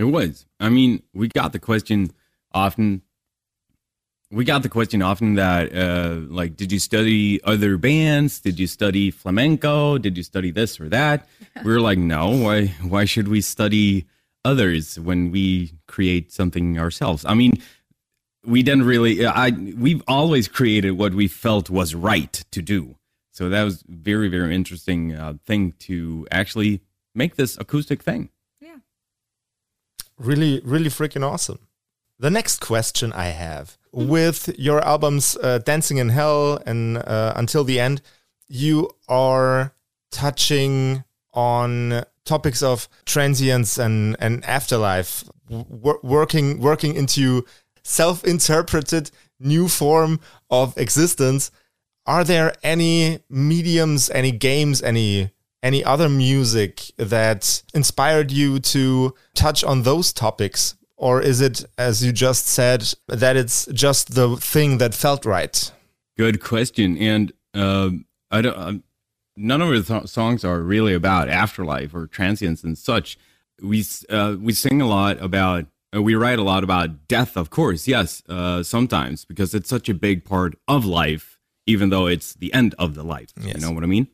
It 0.00 0.04
was. 0.04 0.46
I 0.58 0.70
mean, 0.70 1.02
we 1.12 1.28
got 1.28 1.52
the 1.52 1.58
question 1.58 2.10
often. 2.52 3.02
We 4.30 4.46
got 4.46 4.62
the 4.62 4.70
question 4.70 5.02
often 5.02 5.34
that, 5.34 5.76
uh, 5.76 6.20
like, 6.28 6.56
did 6.56 6.72
you 6.72 6.78
study 6.78 7.38
other 7.44 7.76
bands? 7.76 8.40
Did 8.40 8.58
you 8.58 8.66
study 8.66 9.10
flamenco? 9.10 9.98
Did 9.98 10.16
you 10.16 10.22
study 10.22 10.52
this 10.52 10.80
or 10.80 10.88
that? 10.88 11.28
We 11.64 11.70
were 11.70 11.82
like, 11.82 11.98
no. 11.98 12.30
Why? 12.30 12.68
Why 12.80 13.04
should 13.04 13.28
we 13.28 13.42
study 13.42 14.06
others 14.42 14.98
when 14.98 15.30
we 15.32 15.74
create 15.86 16.32
something 16.32 16.78
ourselves? 16.78 17.26
I 17.26 17.34
mean, 17.34 17.52
we 18.42 18.62
didn't 18.62 18.84
really. 18.84 19.26
I 19.26 19.50
we've 19.50 20.02
always 20.08 20.48
created 20.48 20.92
what 20.92 21.12
we 21.12 21.28
felt 21.28 21.68
was 21.68 21.94
right 21.94 22.32
to 22.52 22.62
do. 22.62 22.96
So 23.32 23.50
that 23.50 23.64
was 23.64 23.84
very, 23.86 24.28
very 24.28 24.54
interesting 24.54 25.14
uh, 25.14 25.34
thing 25.44 25.72
to 25.80 26.26
actually 26.30 26.80
make 27.14 27.36
this 27.36 27.58
acoustic 27.58 28.02
thing. 28.02 28.30
Really 30.20 30.60
really 30.64 30.90
freaking 30.90 31.24
awesome. 31.24 31.58
The 32.18 32.30
next 32.30 32.60
question 32.60 33.12
i 33.14 33.28
have 33.28 33.78
with 33.92 34.54
your 34.58 34.80
albums 34.84 35.36
uh, 35.42 35.58
dancing 35.58 35.96
in 35.96 36.10
hell 36.10 36.62
and 36.66 36.98
uh, 36.98 37.32
until 37.34 37.64
the 37.64 37.80
end 37.80 38.02
you 38.48 38.90
are 39.08 39.72
touching 40.10 41.02
on 41.32 42.04
topics 42.24 42.62
of 42.62 42.88
transience 43.06 43.78
and, 43.78 44.16
and 44.20 44.44
afterlife 44.44 45.24
w- 45.48 45.98
working 46.02 46.60
working 46.60 46.94
into 46.94 47.44
self-interpreted 47.82 49.10
new 49.38 49.68
form 49.68 50.20
of 50.50 50.76
existence. 50.76 51.50
Are 52.06 52.24
there 52.24 52.54
any 52.62 53.20
mediums 53.30 54.10
any 54.10 54.32
games 54.32 54.82
any 54.82 55.30
any 55.62 55.84
other 55.84 56.08
music 56.08 56.92
that 56.96 57.62
inspired 57.74 58.30
you 58.30 58.58
to 58.60 59.14
touch 59.34 59.62
on 59.64 59.82
those 59.82 60.12
topics? 60.12 60.76
Or 60.96 61.22
is 61.22 61.40
it, 61.40 61.64
as 61.78 62.04
you 62.04 62.12
just 62.12 62.46
said, 62.46 62.92
that 63.08 63.36
it's 63.36 63.66
just 63.72 64.14
the 64.14 64.36
thing 64.36 64.78
that 64.78 64.94
felt 64.94 65.24
right? 65.24 65.72
Good 66.18 66.42
question. 66.42 66.98
And 66.98 67.32
uh, 67.54 67.90
I 68.30 68.42
don't. 68.42 68.56
Uh, 68.56 68.72
none 69.36 69.62
of 69.62 69.70
the 69.70 69.82
th- 69.82 70.08
songs 70.08 70.44
are 70.44 70.60
really 70.60 70.92
about 70.92 71.28
afterlife 71.30 71.94
or 71.94 72.06
transience 72.06 72.62
and 72.62 72.76
such. 72.76 73.18
We 73.62 73.84
uh, 74.10 74.36
we 74.38 74.52
sing 74.52 74.80
a 74.82 74.86
lot 74.86 75.20
about. 75.22 75.66
Uh, 75.94 76.02
we 76.02 76.14
write 76.14 76.38
a 76.38 76.42
lot 76.42 76.62
about 76.62 77.08
death, 77.08 77.36
of 77.36 77.50
course. 77.50 77.88
Yes, 77.88 78.22
uh, 78.28 78.62
sometimes 78.62 79.24
because 79.24 79.54
it's 79.54 79.68
such 79.68 79.88
a 79.88 79.94
big 79.94 80.24
part 80.24 80.54
of 80.68 80.84
life, 80.84 81.40
even 81.66 81.88
though 81.88 82.06
it's 82.06 82.34
the 82.34 82.52
end 82.52 82.74
of 82.78 82.94
the 82.94 83.02
life. 83.02 83.30
Yes. 83.40 83.56
You 83.56 83.60
know 83.62 83.72
what 83.72 83.82
I 83.82 83.86
mean? 83.86 84.06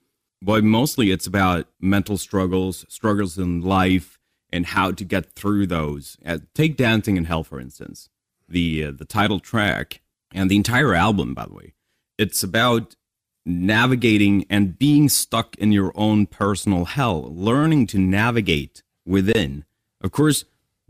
But 0.43 0.65
mostly, 0.65 1.11
it's 1.11 1.27
about 1.27 1.67
mental 1.81 2.19
struggles, 2.19 2.85
struggles 2.89 3.39
in 3.39 3.63
life, 3.63 4.19
and 4.53 4.67
how 4.67 4.93
to 4.93 5.05
get 5.05 5.33
through 5.33 5.67
those. 5.67 6.17
Uh, 6.25 6.39
take 6.55 6.77
"Dancing 6.77 7.17
in 7.17 7.25
Hell" 7.25 7.45
for 7.45 7.61
instance. 7.61 8.09
The 8.49 8.85
uh, 8.85 8.93
the 8.93 9.05
title 9.05 9.41
track 9.41 10.03
and 10.33 10.51
the 10.51 10.57
entire 10.57 10.95
album, 10.95 11.35
by 11.35 11.47
the 11.47 11.55
way, 11.55 11.75
it's 12.19 12.43
about 12.43 12.97
navigating 13.45 14.45
and 14.51 14.79
being 14.79 15.09
stuck 15.09 15.57
in 15.57 15.73
your 15.73 15.93
own 15.95 16.27
personal 16.27 16.85
hell, 16.85 17.33
learning 17.33 17.87
to 17.89 17.99
navigate 17.99 18.83
within. 19.07 19.65
Of 20.01 20.11
course, 20.11 20.45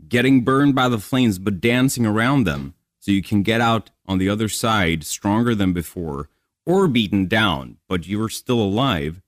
getting 0.07 0.41
burned 0.41 0.75
by 0.75 0.89
the 0.89 0.97
flames, 0.97 1.39
but 1.39 1.61
dancing 1.61 2.05
around 2.05 2.43
them 2.43 2.73
so 2.99 3.11
you 3.11 3.23
can 3.23 3.43
get 3.43 3.61
out 3.61 3.91
on 4.07 4.17
the 4.17 4.29
other 4.29 4.49
side 4.49 5.03
stronger 5.03 5.55
than 5.55 5.71
before, 5.71 6.29
or 6.65 6.87
beaten 6.87 7.27
down, 7.27 7.77
but 7.87 8.07
you 8.07 8.21
are 8.21 8.29
still 8.29 8.59
alive 8.59 9.21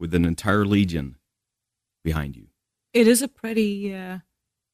with 0.00 0.14
an 0.14 0.24
entire 0.24 0.64
legion 0.64 1.16
behind 2.04 2.36
you. 2.36 2.48
It 2.92 3.06
is 3.06 3.22
a 3.22 3.28
pretty, 3.28 3.94
uh, 3.94 4.18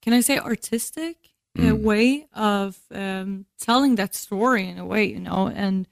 can 0.03 0.13
I 0.13 0.21
say, 0.21 0.39
artistic 0.39 1.17
uh, 1.59 1.63
Mm. 1.63 1.83
way 1.83 2.27
of 2.35 2.79
um, 2.91 3.47
telling 3.59 3.95
that 3.97 4.15
story 4.15 4.69
in 4.69 4.77
a 4.79 4.85
way, 4.85 5.05
you 5.05 5.21
know, 5.21 5.47
and 5.49 5.87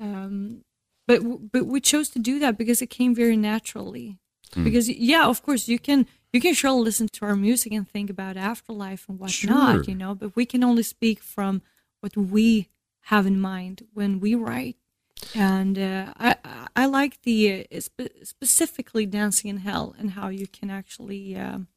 um, 0.00 0.62
but 1.06 1.20
but 1.52 1.66
we 1.66 1.80
chose 1.80 2.08
to 2.10 2.18
do 2.18 2.38
that 2.38 2.56
because 2.56 2.80
it 2.82 2.90
came 2.90 3.14
very 3.14 3.36
naturally. 3.36 4.18
Mm. 4.54 4.64
Because 4.64 4.88
yeah, 4.88 5.26
of 5.26 5.42
course 5.42 5.68
you 5.68 5.78
can 5.78 6.06
you 6.32 6.40
can 6.40 6.54
sure 6.54 6.72
listen 6.72 7.08
to 7.08 7.24
our 7.26 7.36
music 7.36 7.72
and 7.72 7.88
think 7.88 8.08
about 8.10 8.36
afterlife 8.36 9.08
and 9.08 9.18
whatnot, 9.18 9.74
Sure. 9.74 9.82
you 9.84 9.94
know, 9.94 10.14
but 10.14 10.34
we 10.36 10.46
can 10.46 10.62
only 10.64 10.82
speak 10.82 11.20
from 11.22 11.62
what 12.00 12.16
we 12.16 12.68
have 13.10 13.26
in 13.26 13.40
mind 13.40 13.82
when 13.92 14.20
we 14.20 14.34
write. 14.34 14.76
And 15.34 15.78
uh, 15.78 16.12
I 16.18 16.36
I- 16.44 16.68
I 16.76 16.86
like 16.86 17.22
the 17.22 17.66
uh, 17.72 17.80
spe- 17.80 18.14
specifically 18.24 19.06
dancing 19.06 19.48
in 19.50 19.58
hell 19.58 19.94
and 19.98 20.10
how 20.10 20.28
you 20.28 20.46
can 20.48 20.70
actually 20.70 21.36
um, 21.36 21.68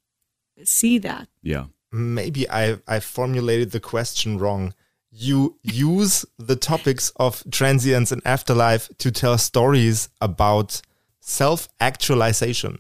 see 0.64 1.00
that. 1.00 1.28
Yeah. 1.44 1.66
maybe 1.92 2.50
I, 2.50 2.78
I 2.88 3.00
formulated 3.00 3.72
the 3.72 3.80
question 3.80 4.38
wrong. 4.40 4.74
You 5.12 5.58
use 5.64 6.26
the 6.38 6.56
topics 6.56 7.12
of 7.16 7.44
transience 7.52 8.12
and 8.12 8.22
afterlife 8.26 8.90
to 8.98 9.12
tell 9.12 9.38
stories 9.38 10.10
about 10.20 10.82
self 11.22 11.68
actualization. 11.80 12.78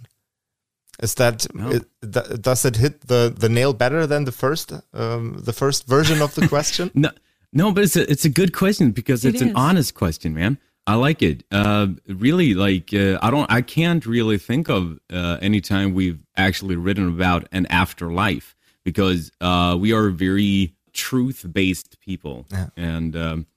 Is 1.03 1.13
that 1.15 1.47
No. 1.53 1.69
it, 1.71 1.84
th- 2.13 2.41
does 2.41 2.65
it 2.65 2.75
hit 2.77 3.08
the, 3.08 3.34
the 3.39 3.49
nail 3.49 3.73
better 3.73 4.08
than 4.08 4.25
the 4.25 4.32
first 4.32 4.71
um, 4.93 5.39
the 5.45 5.53
first 5.53 5.88
version 5.88 6.21
of 6.21 6.34
the 6.36 6.47
question? 6.47 6.89
No, 6.95 7.10
no, 7.53 7.71
but 7.71 7.83
it's 7.83 7.95
a 7.95 8.10
it's 8.12 8.25
a 8.25 8.29
good 8.29 8.53
question 8.53 8.91
because 8.91 9.25
It 9.25 9.33
it's 9.36 9.41
an 9.41 9.55
honest 9.55 9.93
question, 9.93 10.33
man. 10.33 10.57
I 10.86 10.95
like 10.95 11.21
it. 11.21 11.43
Uh, 11.51 11.88
really, 12.07 12.53
like 12.53 12.93
uh, 12.93 13.19
I 13.21 13.29
don't, 13.29 13.51
I 13.51 13.62
can't 13.62 14.05
really 14.05 14.38
think 14.38 14.69
of 14.69 14.99
uh, 15.12 15.38
any 15.41 15.60
time 15.60 15.93
we've 15.93 16.23
actually 16.38 16.77
written 16.77 17.07
about 17.10 17.45
an 17.51 17.65
afterlife 17.65 18.55
because 18.86 19.31
uh, 19.41 19.75
we 19.77 19.91
are 19.91 20.10
very 20.10 20.75
truth 20.93 21.45
based 21.51 21.99
people, 21.99 22.45
Yeah. 22.51 22.67
and 22.77 23.15
um, 23.15 23.47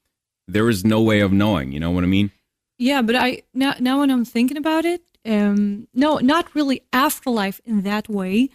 there 0.48 0.68
is 0.68 0.84
no 0.84 1.00
way 1.02 1.20
of 1.20 1.30
knowing. 1.32 1.70
You 1.72 1.78
know 1.78 1.92
what 1.92 2.02
I 2.02 2.08
mean? 2.08 2.30
Yeah, 2.78 3.02
but 3.02 3.14
I 3.14 3.42
now 3.54 3.74
now 3.78 4.00
when 4.00 4.10
I'm 4.10 4.24
thinking 4.24 4.56
about 4.56 4.84
it, 4.84 5.02
um, 5.24 5.86
no, 5.94 6.18
not 6.18 6.52
really 6.54 6.82
afterlife 6.92 7.60
in 7.64 7.82
that 7.82 8.08
way. 8.08 8.48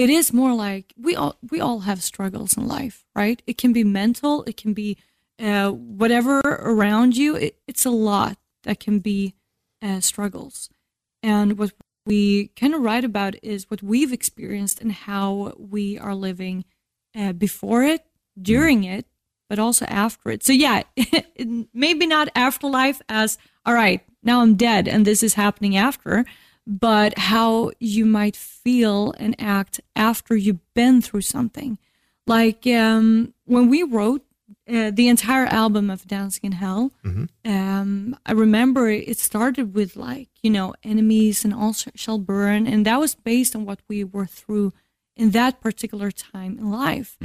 It 0.00 0.08
is 0.08 0.32
more 0.32 0.54
like 0.54 0.94
we 0.96 1.14
all 1.14 1.36
we 1.50 1.60
all 1.60 1.80
have 1.80 2.02
struggles 2.02 2.56
in 2.56 2.66
life, 2.66 3.04
right? 3.14 3.42
It 3.46 3.58
can 3.58 3.74
be 3.74 3.84
mental, 3.84 4.44
it 4.44 4.56
can 4.56 4.72
be 4.72 4.96
uh, 5.38 5.72
whatever 5.72 6.40
around 6.40 7.18
you. 7.18 7.36
It, 7.36 7.58
it's 7.68 7.84
a 7.84 7.90
lot 7.90 8.38
that 8.62 8.80
can 8.80 9.00
be 9.00 9.34
uh, 9.82 10.00
struggles, 10.00 10.70
and 11.22 11.58
what 11.58 11.72
we 12.06 12.48
kind 12.56 12.74
of 12.74 12.80
write 12.80 13.04
about 13.04 13.34
is 13.42 13.70
what 13.70 13.82
we've 13.82 14.10
experienced 14.10 14.80
and 14.80 14.90
how 14.90 15.52
we 15.58 15.98
are 15.98 16.14
living 16.14 16.64
uh, 17.14 17.34
before 17.34 17.82
it, 17.82 18.02
during 18.40 18.84
it, 18.84 19.04
but 19.50 19.58
also 19.58 19.84
after 19.84 20.30
it. 20.30 20.42
So 20.42 20.54
yeah, 20.54 20.84
maybe 21.74 22.06
not 22.06 22.30
afterlife 22.34 23.02
as 23.10 23.36
all 23.66 23.74
right, 23.74 24.00
now 24.22 24.40
I'm 24.40 24.54
dead 24.54 24.88
and 24.88 25.06
this 25.06 25.22
is 25.22 25.34
happening 25.34 25.76
after, 25.76 26.24
but 26.66 27.18
how 27.18 27.70
you 27.80 28.04
might 28.06 28.36
feel 28.36 29.12
and 29.18 29.34
act 29.38 29.80
after 29.96 30.36
you've 30.36 30.74
been 30.74 31.00
through 31.02 31.22
something. 31.22 31.78
Like 32.26 32.66
um, 32.66 33.34
when 33.44 33.68
we 33.68 33.82
wrote 33.82 34.22
uh, 34.68 34.90
the 34.92 35.08
entire 35.08 35.46
album 35.46 35.90
of 35.90 36.06
Dancing 36.06 36.42
in 36.44 36.52
Hell, 36.52 36.92
um, 37.44 38.16
I 38.24 38.32
remember 38.32 38.88
it 38.88 39.18
started 39.18 39.74
with 39.74 39.96
like 39.96 40.28
you 40.42 40.50
know 40.50 40.74
enemies 40.84 41.44
and 41.44 41.52
all 41.54 41.72
shall 41.72 42.18
burn, 42.18 42.66
and 42.66 42.84
that 42.86 43.00
was 43.00 43.14
based 43.14 43.56
on 43.56 43.64
what 43.64 43.80
we 43.88 44.04
were 44.04 44.26
through 44.26 44.72
in 45.16 45.30
that 45.32 45.60
particular 45.60 46.10
time 46.10 46.58
in 46.58 46.70
life. 46.70 47.16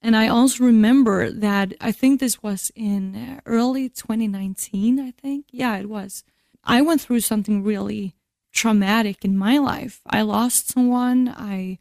And 0.00 0.16
I 0.16 0.26
also 0.28 0.64
remember 0.64 1.30
that 1.30 1.74
I 1.80 1.92
think 1.92 2.18
this 2.18 2.42
was 2.42 2.72
in 2.74 3.14
uh, 3.14 3.40
early 3.46 3.88
2019. 3.88 4.98
I 4.98 5.12
think, 5.12 5.46
yeah, 5.52 5.76
it 5.78 5.88
was. 5.88 6.24
I 6.64 6.82
went 6.82 7.00
through 7.00 7.20
something 7.20 7.62
really 7.62 8.14
traumatic 8.52 9.24
in 9.24 9.36
my 9.36 9.58
life. 9.58 10.00
I 10.06 10.22
lost 10.22 10.70
someone. 10.70 11.28
I, 11.28 11.78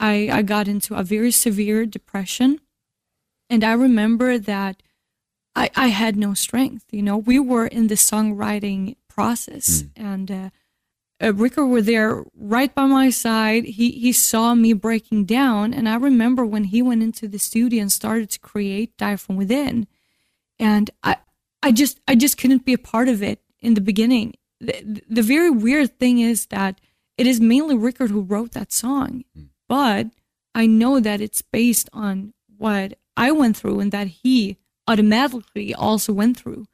I, 0.00 0.28
I 0.32 0.42
got 0.42 0.68
into 0.68 0.94
a 0.94 1.02
very 1.02 1.30
severe 1.30 1.86
depression, 1.86 2.60
and 3.50 3.62
I 3.64 3.72
remember 3.72 4.38
that 4.38 4.82
I, 5.54 5.70
I 5.76 5.88
had 5.88 6.16
no 6.16 6.34
strength. 6.34 6.86
You 6.90 7.02
know, 7.02 7.16
we 7.16 7.38
were 7.38 7.66
in 7.66 7.88
the 7.88 7.94
songwriting 7.94 8.96
process, 9.08 9.84
and 9.96 10.30
uh, 10.30 10.50
uh, 11.20 11.32
Rikard 11.32 11.68
were 11.68 11.82
there 11.82 12.24
right 12.34 12.74
by 12.74 12.86
my 12.86 13.10
side. 13.10 13.64
He 13.64 13.90
he 13.92 14.12
saw 14.12 14.54
me 14.54 14.72
breaking 14.72 15.26
down, 15.26 15.74
and 15.74 15.88
I 15.88 15.96
remember 15.96 16.44
when 16.44 16.64
he 16.64 16.82
went 16.82 17.02
into 17.02 17.28
the 17.28 17.38
studio 17.38 17.82
and 17.82 17.92
started 17.92 18.30
to 18.30 18.40
create 18.40 18.96
"Die 18.96 19.16
from 19.16 19.36
Within," 19.36 19.86
and 20.58 20.90
I 21.02 21.16
I 21.62 21.72
just 21.72 22.00
I 22.08 22.14
just 22.14 22.38
couldn't 22.38 22.64
be 22.64 22.72
a 22.72 22.78
part 22.78 23.08
of 23.08 23.22
it 23.22 23.40
in 23.60 23.74
the 23.74 23.80
beginning. 23.80 24.34
The, 24.62 25.02
the 25.08 25.22
very 25.22 25.50
weird 25.50 25.98
thing 25.98 26.20
is 26.20 26.46
that 26.46 26.80
it 27.18 27.26
is 27.26 27.40
mainly 27.40 27.74
Rikard 27.74 28.10
who 28.10 28.22
wrote 28.22 28.52
that 28.52 28.72
song, 28.72 29.24
hmm. 29.34 29.44
but 29.68 30.06
I 30.54 30.66
know 30.66 31.00
that 31.00 31.20
it's 31.20 31.42
based 31.42 31.88
on 31.92 32.32
what 32.56 32.98
I 33.16 33.32
went 33.32 33.56
through 33.56 33.80
and 33.80 33.92
that 33.92 34.06
he 34.06 34.56
automatically 34.86 35.74
also 35.74 36.12
went 36.12 36.38
through. 36.38 36.66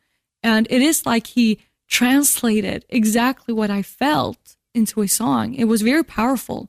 And 0.42 0.66
it 0.70 0.83
is 0.83 1.07
like 1.07 1.29
he 1.29 1.59
translated 1.88 2.85
exactly 2.88 3.55
what 3.55 3.70
I 3.70 3.83
felt 3.83 4.57
into 4.74 5.01
a 5.01 5.09
song. 5.09 5.55
It 5.55 5.64
was 5.64 5.83
very 5.83 6.05
powerful. 6.05 6.68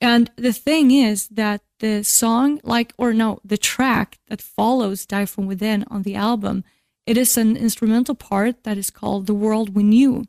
And 0.00 0.30
the 0.36 0.52
thing 0.52 0.90
is 0.90 1.28
that 1.28 1.62
the 1.78 2.02
song, 2.02 2.60
like, 2.62 2.92
or 2.98 3.12
no, 3.12 3.40
the 3.44 3.58
track 3.58 4.18
that 4.28 4.42
follows 4.42 5.06
Die 5.06 5.26
From 5.26 5.46
Within 5.46 5.84
on 5.88 6.02
the 6.02 6.14
album, 6.14 6.64
it 7.06 7.16
is 7.16 7.36
an 7.36 7.56
instrumental 7.56 8.14
part 8.14 8.64
that 8.64 8.78
is 8.78 8.90
called 8.90 9.26
The 9.26 9.34
World 9.34 9.74
We 9.74 9.82
Knew. 9.82 10.24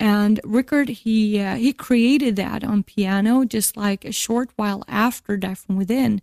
And 0.00 0.40
Rikard, 0.44 0.88
he 0.88 1.40
uh, 1.40 1.56
he 1.56 1.72
created 1.72 2.36
that 2.36 2.62
on 2.62 2.84
piano 2.84 3.44
just 3.44 3.76
like 3.76 4.04
a 4.04 4.12
short 4.12 4.50
while 4.56 4.84
after 4.86 5.36
Die 5.36 5.54
From 5.54 5.76
Within. 5.76 6.22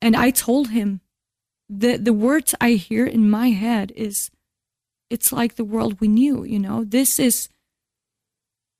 And 0.00 0.16
I 0.16 0.30
told 0.30 0.70
him 0.70 1.00
the 1.68 1.96
the 1.96 2.12
words 2.12 2.54
I 2.60 2.72
hear 2.72 3.06
in 3.06 3.28
my 3.28 3.50
head 3.50 3.92
is 3.94 4.30
it's 5.10 5.30
like 5.30 5.56
the 5.56 5.64
world 5.64 6.00
we 6.00 6.08
knew, 6.08 6.44
you 6.44 6.58
know. 6.58 6.84
This 6.84 7.18
is 7.18 7.50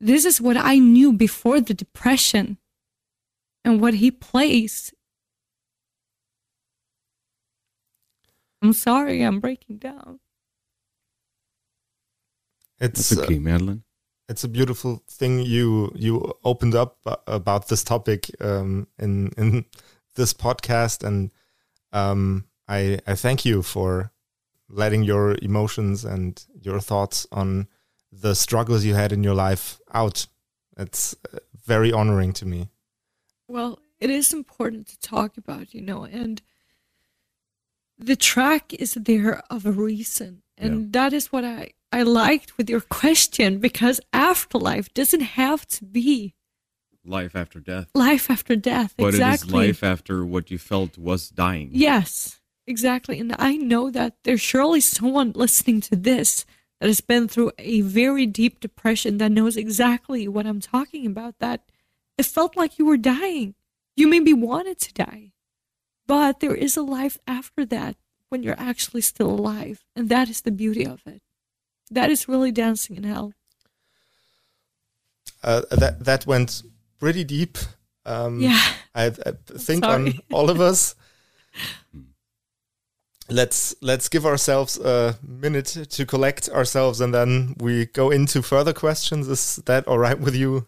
this 0.00 0.24
is 0.24 0.40
what 0.40 0.56
I 0.56 0.78
knew 0.78 1.12
before 1.12 1.60
the 1.60 1.74
depression. 1.74 2.58
And 3.64 3.80
what 3.80 3.94
he 3.94 4.10
plays 4.10 4.92
I'm 8.62 8.72
sorry, 8.72 9.22
I'm 9.22 9.40
breaking 9.40 9.78
down. 9.78 10.20
It's 12.78 13.08
That's 13.08 13.18
uh, 13.20 13.24
okay, 13.24 13.40
Madeleine. 13.40 13.82
It's 14.28 14.44
a 14.44 14.48
beautiful 14.48 15.02
thing 15.08 15.40
you 15.40 15.92
you 15.94 16.32
opened 16.44 16.74
up 16.74 16.98
about 17.26 17.68
this 17.68 17.84
topic 17.84 18.30
um, 18.40 18.86
in 18.98 19.30
in 19.36 19.64
this 20.14 20.34
podcast, 20.34 21.04
and 21.04 21.30
um, 21.92 22.44
I 22.68 22.98
I 23.06 23.14
thank 23.14 23.44
you 23.44 23.62
for 23.62 24.12
letting 24.68 25.02
your 25.02 25.36
emotions 25.42 26.04
and 26.04 26.44
your 26.60 26.80
thoughts 26.80 27.26
on 27.30 27.68
the 28.10 28.34
struggles 28.34 28.84
you 28.84 28.94
had 28.94 29.12
in 29.12 29.22
your 29.24 29.34
life 29.34 29.80
out 29.92 30.26
It's 30.76 31.14
uh, 31.32 31.38
very 31.66 31.92
honoring 31.92 32.32
to 32.34 32.46
me. 32.46 32.68
Well, 33.48 33.78
it 34.00 34.10
is 34.10 34.32
important 34.32 34.86
to 34.88 34.98
talk 35.00 35.36
about, 35.36 35.74
you 35.74 35.82
know, 35.82 36.04
and 36.04 36.42
the 37.98 38.16
track 38.16 38.72
is 38.74 38.94
there 38.94 39.42
of 39.50 39.66
a 39.66 39.72
reason. 39.72 40.42
And 40.56 40.74
Yeah. 40.74 40.88
that 41.00 41.12
is 41.12 41.32
what 41.32 41.44
I, 41.44 41.72
I 41.92 42.02
liked 42.02 42.56
with 42.56 42.70
your 42.70 42.80
question 42.80 43.58
because 43.58 44.00
afterlife 44.12 44.92
doesn't 44.94 45.20
have 45.20 45.66
to 45.68 45.84
be 45.84 46.34
Life 47.04 47.34
after 47.34 47.58
death. 47.58 47.88
life 47.94 48.30
after 48.30 48.54
death. 48.54 48.94
But 48.96 49.08
exactly. 49.08 49.66
it 49.66 49.70
is 49.70 49.80
life 49.80 49.82
after 49.82 50.24
what 50.24 50.50
you 50.50 50.58
felt 50.58 50.96
was 50.96 51.28
dying. 51.30 51.70
Yes, 51.72 52.40
exactly. 52.66 53.18
And 53.18 53.34
I 53.38 53.56
know 53.56 53.90
that 53.90 54.16
there's 54.22 54.40
surely 54.40 54.80
someone 54.80 55.32
listening 55.34 55.80
to 55.82 55.96
this 55.96 56.46
that 56.80 56.86
has 56.86 57.00
been 57.00 57.26
through 57.28 57.50
a 57.58 57.80
very 57.80 58.24
deep 58.26 58.60
depression 58.60 59.18
that 59.18 59.32
knows 59.32 59.56
exactly 59.56 60.28
what 60.28 60.46
I'm 60.46 60.60
talking 60.60 61.04
about. 61.06 61.38
That 61.40 61.64
it 62.16 62.26
felt 62.26 62.56
like 62.56 62.78
you 62.78 62.86
were 62.86 62.96
dying. 62.96 63.54
You 63.96 64.06
maybe 64.06 64.32
wanted 64.32 64.78
to 64.78 64.94
die, 64.94 65.32
but 66.06 66.40
there 66.40 66.54
is 66.54 66.76
a 66.76 66.82
life 66.82 67.18
after 67.26 67.66
that 67.66 67.96
when 68.30 68.42
you're 68.42 68.58
actually 68.58 69.02
still 69.02 69.28
alive. 69.30 69.84
And 69.94 70.08
that 70.08 70.30
is 70.30 70.40
the 70.42 70.50
beauty 70.52 70.86
of 70.86 71.02
it. 71.04 71.20
That 71.92 72.10
is 72.10 72.28
really 72.28 72.52
dancing 72.52 72.96
in 72.96 73.04
hell. 73.04 73.32
Uh, 75.42 75.62
that 75.70 76.04
that 76.04 76.26
went 76.26 76.62
pretty 76.98 77.24
deep. 77.24 77.58
Um, 78.06 78.40
Yeah. 78.40 78.60
I, 78.94 79.06
I 79.06 79.32
think 79.58 79.84
on 79.84 80.18
all 80.32 80.50
of 80.50 80.60
us. 80.60 80.94
Let's 83.28 83.74
let's 83.80 84.08
give 84.08 84.26
ourselves 84.26 84.78
a 84.78 85.16
minute 85.22 85.86
to 85.90 86.04
collect 86.04 86.48
ourselves, 86.50 87.00
and 87.00 87.14
then 87.14 87.54
we 87.60 87.86
go 87.86 88.10
into 88.10 88.42
further 88.42 88.72
questions. 88.74 89.28
Is 89.28 89.56
that 89.64 89.86
all 89.86 89.98
right 89.98 90.18
with 90.18 90.34
you? 90.34 90.66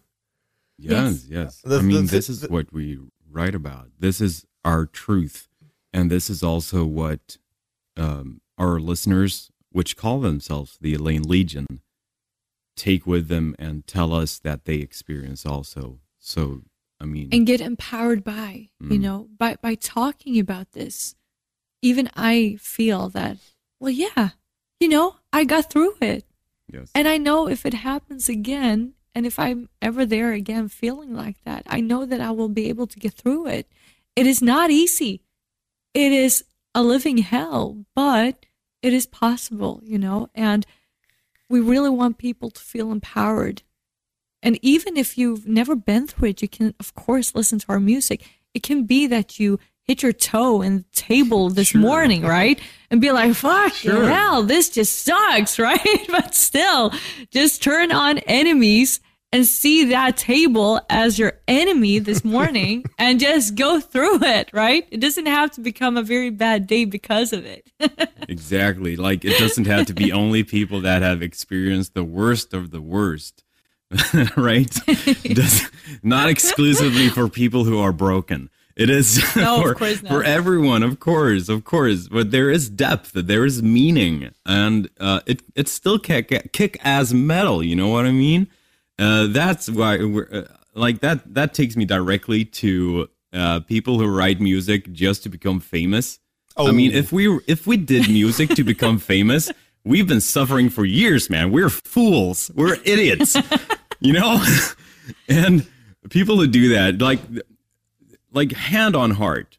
Yes, 0.79 1.27
yes. 1.29 1.61
The- 1.63 1.79
I 1.81 1.83
mean, 1.83 2.07
the- 2.07 2.13
this 2.17 2.31
is 2.31 2.41
the- 2.41 2.49
what 2.49 2.73
we 2.73 2.99
write 3.31 3.55
about. 3.55 3.89
This 3.99 4.21
is 4.21 4.47
our 4.65 4.87
truth. 4.87 5.49
And 5.93 6.11
this 6.11 6.31
is 6.31 6.43
also 6.43 6.85
what 6.85 7.37
um, 7.97 8.41
our 8.57 8.81
listeners, 8.81 9.51
which 9.75 9.97
call 9.97 10.21
themselves 10.21 10.79
the 10.81 10.95
Eleine 10.95 11.25
Legion, 11.25 11.67
take 12.77 13.07
with 13.07 13.27
them 13.27 13.57
and 13.59 13.85
tell 13.89 14.15
us 14.15 14.39
that 14.39 14.65
they 14.67 14.77
experience 14.77 15.45
also. 15.45 15.99
So, 16.21 16.63
I 17.01 17.07
mean, 17.07 17.29
and 17.33 17.45
get 17.45 17.61
empowered 17.61 18.23
by 18.23 18.69
you 18.81 18.99
Mm. 18.99 19.01
know 19.01 19.29
by 19.37 19.57
by 19.61 19.75
talking 19.75 20.39
about 20.39 20.73
this 20.73 21.17
even 21.83 22.09
i 22.17 22.57
feel 22.61 23.09
that 23.11 23.37
well 23.81 23.91
yeah 23.91 24.31
you 24.81 24.89
know 24.89 25.17
i 25.33 25.45
got 25.45 25.71
through 25.71 25.95
it 26.01 26.25
yes. 26.73 26.91
and 26.95 27.07
i 27.09 27.17
know 27.19 27.49
if 27.49 27.67
it 27.67 27.75
happens 27.75 28.29
again 28.29 28.95
and 29.15 29.27
if 29.27 29.39
i'm 29.39 29.69
ever 29.83 30.07
there 30.07 30.33
again 30.33 30.69
feeling 30.69 31.13
like 31.15 31.37
that 31.45 31.63
i 31.67 31.81
know 31.81 32.07
that 32.07 32.21
i 32.21 32.31
will 32.31 32.49
be 32.49 32.69
able 32.69 32.87
to 32.87 32.99
get 32.99 33.13
through 33.15 33.47
it 33.47 33.67
it 34.17 34.27
is 34.27 34.41
not 34.41 34.71
easy 34.71 35.21
it 35.93 36.13
is 36.13 36.45
a 36.75 36.83
living 36.83 37.19
hell 37.19 37.85
but 37.95 38.47
it 38.85 38.93
is 38.93 39.07
possible 39.07 39.81
you 39.93 39.99
know 39.99 40.29
and 40.35 40.65
we 41.49 41.61
really 41.61 41.91
want 41.91 42.19
people 42.19 42.51
to 42.51 42.61
feel 42.61 42.93
empowered 42.93 43.63
and 44.43 44.59
even 44.61 44.97
if 44.99 45.17
you've 45.17 45.47
never 45.49 45.75
been 45.75 46.07
through 46.07 46.29
it, 46.29 46.43
you 46.43 46.49
can, 46.49 46.75
of 46.79 46.95
course, 46.95 47.35
listen 47.35 47.59
to 47.61 47.67
our 47.71 47.81
music. 47.81 48.19
It 48.53 48.63
can 48.63 48.85
be 48.85 49.07
that 49.07 49.41
you 49.41 49.59
hit 49.85 50.03
your 50.03 50.13
toe 50.13 50.61
in 50.61 50.77
the 50.77 50.85
table 50.93 51.49
this 51.49 51.69
Sure. 51.69 51.81
morning, 51.81 52.23
right? 52.25 52.61
And 52.91 53.01
be 53.01 53.11
like, 53.11 53.33
fuck 53.35 53.73
Sure. 53.73 54.07
hell, 54.07 54.43
this 54.43 54.69
just 54.69 54.99
sucks, 55.03 55.59
right? 55.71 56.07
but 56.11 56.35
still, 56.35 56.93
just 57.31 57.63
turn 57.63 57.91
on 57.91 58.19
enemies 58.19 59.01
and 59.35 59.45
see 59.47 59.87
that 59.87 60.17
table 60.17 60.81
as 60.89 61.19
your 61.19 61.33
enemy 61.49 61.99
this 61.99 62.25
morning 62.37 62.85
and 62.99 63.19
just 63.19 63.57
go 63.57 63.81
through 63.81 64.23
it, 64.23 64.49
right? 64.53 64.87
It 64.93 65.01
doesn't 65.01 65.27
have 65.27 65.51
to 65.53 65.61
become 65.61 65.97
a 65.97 66.05
very 66.05 66.31
bad 66.31 66.69
day 66.69 66.85
because 66.85 67.33
of 67.33 67.45
it. 67.45 67.71
Exactly. 68.27 68.97
Like 68.97 69.23
it 69.23 69.39
doesn't 69.39 69.67
have 69.67 69.87
to 69.89 69.93
be 69.93 70.11
only 70.11 70.45
people 70.45 70.81
that 70.81 71.03
have 71.03 71.21
experienced 71.21 71.93
the 71.93 72.03
worst 72.03 72.55
of 72.55 72.71
the 72.71 72.81
worst, 72.81 73.45
right? 74.37 74.71
Does, 75.25 75.71
not 76.03 76.31
exclusively 76.31 77.11
for 77.11 77.29
people 77.29 77.65
who 77.65 77.79
are 77.81 77.93
broken. 77.93 78.49
It 78.77 78.89
is 78.89 79.19
No, 79.37 79.75
for, 79.75 79.95
for 79.95 80.25
everyone, 80.25 80.83
of 80.83 81.01
course, 81.01 81.51
of 81.51 81.65
course. 81.65 82.09
But 82.09 82.31
there 82.31 82.49
is 82.49 82.71
depth, 82.71 83.13
there 83.13 83.45
is 83.45 83.63
meaning, 83.63 84.31
and 84.47 84.89
uh, 84.99 85.21
it 85.27 85.43
it's 85.55 85.71
still 85.71 85.99
kick 85.99 86.51
kick 86.53 86.79
ass 86.83 87.13
metal. 87.13 87.63
You 87.63 87.77
know 87.77 87.89
what 87.89 88.07
I 88.07 88.13
mean? 88.13 88.49
Uh, 88.99 89.27
that's 89.29 89.69
why 89.69 89.99
we're 89.99 90.29
uh, 90.33 90.43
like 90.75 91.01
that. 91.01 91.35
That 91.35 91.55
takes 91.55 91.77
me 91.77 91.85
directly 91.85 92.45
to 92.47 93.09
uh, 93.33 93.61
people 93.61 93.99
who 93.99 94.07
write 94.07 94.41
music 94.41 94.93
just 94.93 95.23
to 95.25 95.29
become 95.29 95.61
famous. 95.61 96.19
Oh. 96.57 96.69
I 96.69 96.71
mean, 96.73 96.93
Oh. 96.95 96.99
if 96.99 97.13
we 97.13 97.41
if 97.47 97.67
we 97.67 97.77
did 97.77 98.09
music 98.09 98.51
to 98.51 98.63
become 98.65 98.99
famous, 99.15 99.51
we've 99.85 100.07
been 100.07 100.21
suffering 100.21 100.71
for 100.71 100.85
years, 100.85 101.29
man. 101.29 101.51
We're 101.51 101.71
fools. 101.71 102.51
We're 102.55 102.77
idiots. 102.85 103.37
you 104.01 104.13
know? 104.13 104.43
and 105.29 105.67
people 106.11 106.37
who 106.37 106.47
do 106.47 106.69
that, 106.71 107.01
like 107.01 107.21
like 108.33 108.53
hand 108.53 108.95
on 108.95 109.13
heart. 109.13 109.59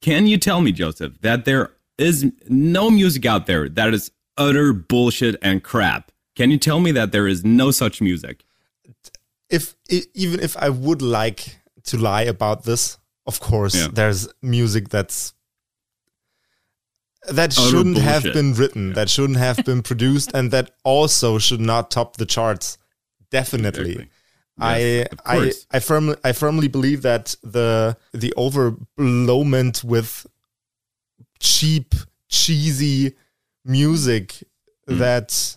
Can 0.00 0.26
you 0.26 0.38
tell 0.38 0.60
me, 0.60 0.72
Josef, 0.72 1.20
that 1.20 1.44
there 1.44 1.72
is 1.98 2.30
no 2.48 2.90
music 2.90 3.26
out 3.26 3.46
there 3.46 3.68
that 3.68 3.92
is 3.92 4.10
utter 4.38 4.72
bullshit 4.72 5.36
and 5.42 5.62
crap? 5.62 6.10
Can 6.40 6.50
you 6.50 6.58
tell 6.58 6.80
me 6.80 6.90
that 6.92 7.12
there 7.12 7.28
is 7.28 7.44
no 7.44 7.70
such 7.70 8.00
music? 8.00 8.44
if 9.50 9.74
even 10.14 10.38
if 10.40 10.56
I 10.56 10.68
would 10.70 11.02
like 11.02 11.40
to 11.84 11.98
lie 11.98 12.22
about 12.22 12.62
this, 12.64 12.98
of 13.26 13.40
course, 13.40 13.74
Yeah. 13.74 13.88
there's 13.92 14.28
music 14.42 14.88
that's 14.88 15.34
that 17.28 17.50
Utter 17.58 17.68
shouldn't 17.70 17.98
have 17.98 18.22
been 18.22 18.54
written, 18.54 18.92
that 18.94 19.10
shouldn't 19.10 19.38
have 19.38 19.64
been 19.70 19.82
produced, 19.82 20.30
and 20.34 20.50
that 20.52 20.70
also 20.84 21.38
should 21.38 21.60
not 21.60 21.90
top 21.90 22.16
the 22.16 22.26
charts. 22.26 22.78
Definitely. 23.30 23.90
Exactly. 23.92 24.10
I 24.58 24.78
Yes, 24.78 25.08
of 25.12 25.20
I. 25.26 25.52
I 25.76 25.80
firmly 25.80 26.16
I 26.24 26.32
firmly 26.32 26.68
believe 26.68 27.02
that 27.02 27.34
the 27.42 27.96
the 28.12 28.32
overblowment 28.36 29.84
with 29.84 30.26
cheap 31.40 31.94
cheesy 32.28 33.14
music 33.64 34.26
Hmm. 34.88 34.98
that 34.98 35.56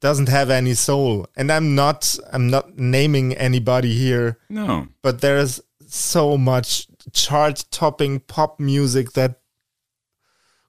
doesn't 0.00 0.28
have 0.28 0.50
any 0.50 0.74
soul. 0.74 1.26
And 1.36 1.50
I'm 1.50 1.74
not 1.74 2.16
I'm 2.32 2.48
not 2.48 2.78
naming 2.78 3.34
anybody 3.34 3.94
here 3.94 4.38
No. 4.48 4.88
but 5.02 5.20
there's 5.20 5.60
so 5.86 6.36
much 6.36 6.86
chart 7.12 7.64
topping 7.70 8.20
pop 8.20 8.60
music 8.60 9.12
that 9.12 9.40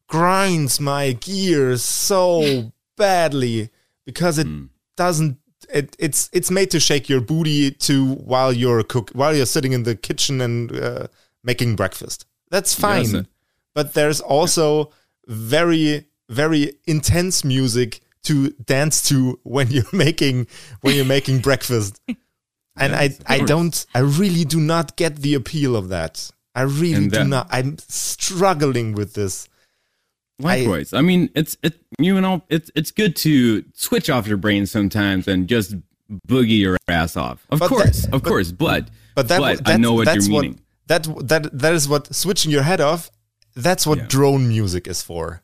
grinds 0.08 0.80
my 0.80 1.12
gears 1.14 1.84
so 1.84 2.72
badly 2.98 3.70
because 4.06 4.38
it 4.40 4.48
doesn't 4.96 5.38
it, 5.72 5.96
it's 6.00 6.30
it's 6.34 6.50
made 6.50 6.72
to 6.72 6.80
shake 6.80 7.08
your 7.10 7.22
booty 7.22 7.70
to 7.72 8.14
while 8.16 8.52
you're 8.52 8.82
cook 8.84 9.12
while 9.12 9.36
you're 9.36 9.46
sitting 9.46 9.74
in 9.74 9.84
the 9.84 9.96
kitchen 9.96 10.42
and 10.42 10.72
uh, 10.76 11.08
making 11.44 11.76
breakfast. 11.76 12.26
That's 12.50 12.74
fine. 12.74 13.28
But 13.76 13.94
there's 13.94 14.20
also 14.20 14.92
very 15.28 16.06
very 16.28 16.74
intense 16.88 17.44
music 17.44 18.02
to 18.24 18.50
dance 18.66 19.02
to 19.10 19.40
when 19.44 19.70
you're 19.72 19.84
making 19.94 20.48
when 20.82 20.96
you're 20.96 21.06
making 21.06 21.40
breakfast 21.50 22.00
and 22.08 22.18
Yes, 22.94 23.20
I 23.28 23.36
I 23.36 23.40
don't 23.40 23.86
I 23.94 24.00
really 24.00 24.46
do 24.46 24.60
not 24.60 24.96
get 24.96 25.18
the 25.18 25.34
appeal 25.34 25.76
of 25.76 25.90
that. 25.90 26.32
I 26.56 26.64
really 26.64 26.96
And 27.06 27.12
do 27.12 27.24
not. 27.24 27.48
I'm 27.52 27.78
struggling 27.80 28.94
with 28.94 29.14
this. 29.14 29.48
Likewise. 30.42 30.94
I, 30.94 31.02
mean, 31.02 31.30
it's 31.36 31.58
it 31.64 31.80
you 32.00 32.20
know, 32.20 32.42
it's 32.50 32.72
it's 32.76 32.92
good 32.92 33.16
to 33.18 33.64
switch 33.74 34.10
off 34.10 34.26
your 34.28 34.38
brain 34.38 34.66
sometimes 34.66 35.28
and 35.28 35.48
just 35.48 35.76
boogie 36.28 36.60
your 36.60 36.78
ass 36.88 37.18
off. 37.18 37.46
Of 37.52 37.60
course, 37.60 38.04
that- 38.04 38.14
of 38.14 38.24
course, 38.24 38.52
but 38.52 38.90
But 39.16 39.28
that 39.28 39.40
but 39.40 39.68
I 39.70 39.78
know 39.78 39.94
what 39.94 40.06
that's 40.06 40.28
you're 40.28 40.36
what 40.36 40.42
meaning. 40.44 40.60
that 40.88 41.04
that 41.28 41.58
that 41.60 41.74
is 41.74 41.90
what 41.90 42.14
switching 42.16 42.52
your 42.52 42.64
head 42.64 42.80
off. 42.82 43.12
That's 43.56 43.86
what 43.86 43.98
Yeah. 44.00 44.06
drone 44.08 44.48
music 44.48 44.88
is 44.88 45.02
for. 45.02 45.42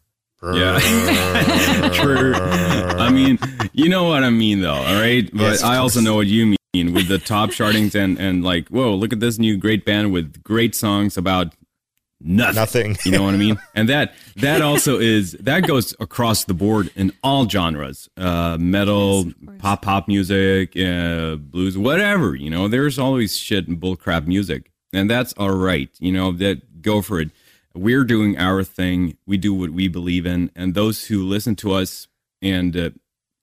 Yeah. 0.53 1.89
True. 1.93 2.33
I 2.35 3.09
mean, 3.09 3.39
you 3.73 3.89
know 3.89 4.03
what 4.05 4.23
I 4.23 4.29
mean 4.29 4.61
though, 4.61 4.73
all 4.73 4.99
right? 4.99 5.29
But 5.31 5.41
Yes, 5.43 5.63
I 5.63 5.77
also 5.77 6.01
know 6.01 6.15
what 6.15 6.27
you 6.27 6.55
mean 6.73 6.93
with 6.93 7.07
the 7.07 7.17
top 7.17 7.49
chartings 7.51 7.95
and 7.95 8.19
and 8.19 8.43
like, 8.43 8.67
whoa, 8.69 8.93
look 8.93 9.13
at 9.13 9.19
this 9.19 9.39
new 9.39 9.57
great 9.57 9.85
band 9.85 10.11
with 10.11 10.43
great 10.43 10.75
songs 10.75 11.17
about 11.17 11.53
nothing. 12.21 12.55
Nothing. 12.55 12.97
You 13.05 13.11
know 13.11 13.23
what 13.23 13.33
I 13.33 13.37
mean? 13.37 13.57
And 13.73 13.89
that 13.89 14.13
that 14.37 14.61
also 14.61 14.99
is 14.99 15.33
that 15.33 15.67
goes 15.67 15.95
across 15.99 16.43
the 16.45 16.53
board 16.53 16.91
in 16.95 17.11
all 17.23 17.47
genres. 17.47 18.09
Uh 18.17 18.57
metal, 18.59 19.25
Yes, 19.25 19.33
pop 19.59 19.81
pop 19.81 20.07
music, 20.07 20.75
uh 20.77 21.35
blues, 21.35 21.77
whatever, 21.77 22.35
you 22.35 22.49
know, 22.49 22.67
there's 22.67 22.99
always 22.99 23.37
shit 23.37 23.67
and 23.67 23.79
bullcrap 23.79 24.27
music. 24.27 24.71
And 24.93 25.09
that's 25.09 25.33
all 25.33 25.51
right. 25.51 25.89
You 25.99 26.11
know, 26.13 26.31
that 26.33 26.81
go 26.81 27.01
for 27.01 27.19
it. 27.19 27.29
We're 27.75 28.05
doing 28.05 28.37
our 28.37 28.63
thing. 28.63 29.17
We 29.27 29.37
do 29.37 29.53
what 29.53 29.71
we 29.71 29.87
believe 29.89 30.25
in, 30.25 30.49
and 30.55 30.73
those 30.73 31.07
who 31.07 31.23
listen 31.25 31.55
to 31.57 31.73
us 31.73 32.07
and 32.41 32.75
uh, 32.75 32.89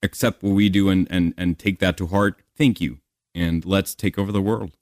accept 0.03 0.42
what 0.42 0.55
we 0.55 0.68
do 0.68 0.88
and, 0.88 1.07
and 1.11 1.35
and 1.37 1.59
take 1.59 1.79
that 1.81 1.97
to 1.99 2.07
heart, 2.07 2.40
thank 2.57 2.81
you. 2.81 2.99
and 3.35 3.64
let's 3.64 3.95
take 3.95 4.18
over 4.18 4.33
the 4.33 4.42
world. 4.42 4.73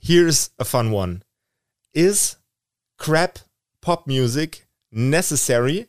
Here's 0.00 0.50
a 0.58 0.64
fun 0.64 0.90
one. 0.90 1.22
Is 1.94 2.36
crap 2.98 3.40
pop 3.80 4.06
music 4.06 4.66
necessary 4.92 5.88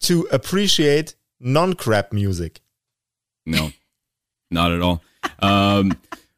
to 0.00 0.28
appreciate 0.30 1.14
non-crap 1.40 2.12
music? 2.12 2.60
No, 3.44 3.72
not 4.50 4.72
at 4.72 4.80
all. 4.80 5.02
Um, 5.40 5.92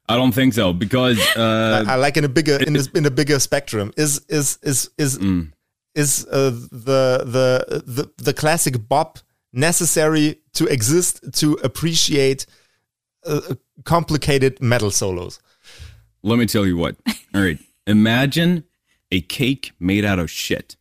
I 0.09 0.17
don't 0.17 0.33
think 0.33 0.55
so 0.55 0.73
because 0.73 1.19
uh, 1.37 1.85
I, 1.87 1.93
I 1.93 1.97
like 1.97 2.17
in 2.17 2.25
a 2.25 2.29
bigger 2.29 2.57
in 2.57 2.77
a, 2.77 2.83
in 2.95 3.07
a 3.07 3.11
bigger 3.11 3.39
spectrum. 3.39 3.93
Is 3.97 4.25
is 4.29 4.59
is 4.63 4.91
is 4.97 5.19
mm, 5.19 5.53
is 5.95 6.27
uh, 6.31 6.51
the 6.71 7.25
the 7.25 7.83
the 7.87 8.11
the 8.17 8.33
classic 8.33 8.89
bop 8.89 9.19
necessary 9.53 10.41
to 10.55 10.67
exist 10.67 11.21
to 11.35 11.55
appreciate 11.63 12.47
uh, 13.27 13.55
complicated 13.85 14.61
metal 14.63 14.91
solos? 14.91 15.41
let 16.23 16.39
me 16.39 16.47
tell 16.47 16.67
you 16.67 16.77
what. 16.77 16.97
All 17.35 17.43
right, 17.43 17.59
imagine 17.87 18.65
a 19.11 19.21
cake 19.21 19.73
made 19.79 20.05
out 20.05 20.19
of 20.19 20.31
shit. 20.31 20.77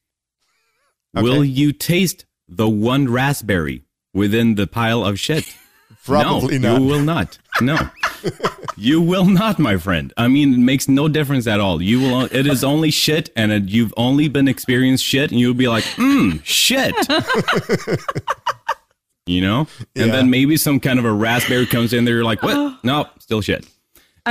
Will 1.14 1.44
you 1.44 1.72
taste 1.72 2.26
the 2.48 2.70
one 2.70 3.10
raspberry 3.10 3.84
within 4.14 4.56
the 4.56 4.68
pile 4.68 5.04
of 5.04 5.20
shit? 5.20 5.46
Probably 6.08 6.58
no, 6.58 6.78
not. 6.78 6.80
You 6.82 6.88
will 6.88 7.02
not. 7.04 7.38
No, 7.62 7.78
you 8.78 9.02
will 9.02 9.26
not, 9.26 9.60
my 9.60 9.78
friend. 9.78 10.14
I 10.18 10.28
mean, 10.28 10.54
it 10.54 10.60
makes 10.60 10.88
no 10.88 11.08
difference 11.08 11.48
at 11.48 11.60
all. 11.60 11.82
You 11.82 12.00
will. 12.00 12.22
It 12.32 12.48
is 12.48 12.64
only 12.64 12.92
shit, 12.92 13.30
and 13.36 13.52
it, 13.52 13.64
you've 13.70 13.94
only 13.98 14.28
been 14.30 14.48
experienced 14.48 15.04
shit, 15.04 15.32
and 15.32 15.40
you'll 15.40 15.54
be 15.54 15.68
like, 15.68 15.84
mmm, 15.96 16.40
shit. 16.44 16.96
you 19.26 19.42
know, 19.42 19.68
and 19.96 20.08
Yeah. 20.08 20.12
then 20.12 20.30
maybe 20.30 20.56
some 20.58 20.80
kind 20.80 21.00
of 21.00 21.06
a 21.06 21.12
raspberry 21.12 21.66
comes 21.66 21.94
in 21.94 22.06
there. 22.06 22.16
You're 22.16 22.24
like, 22.24 22.42
what? 22.44 22.80
No, 22.84 23.08
still 23.20 23.42
shit. 23.42 23.66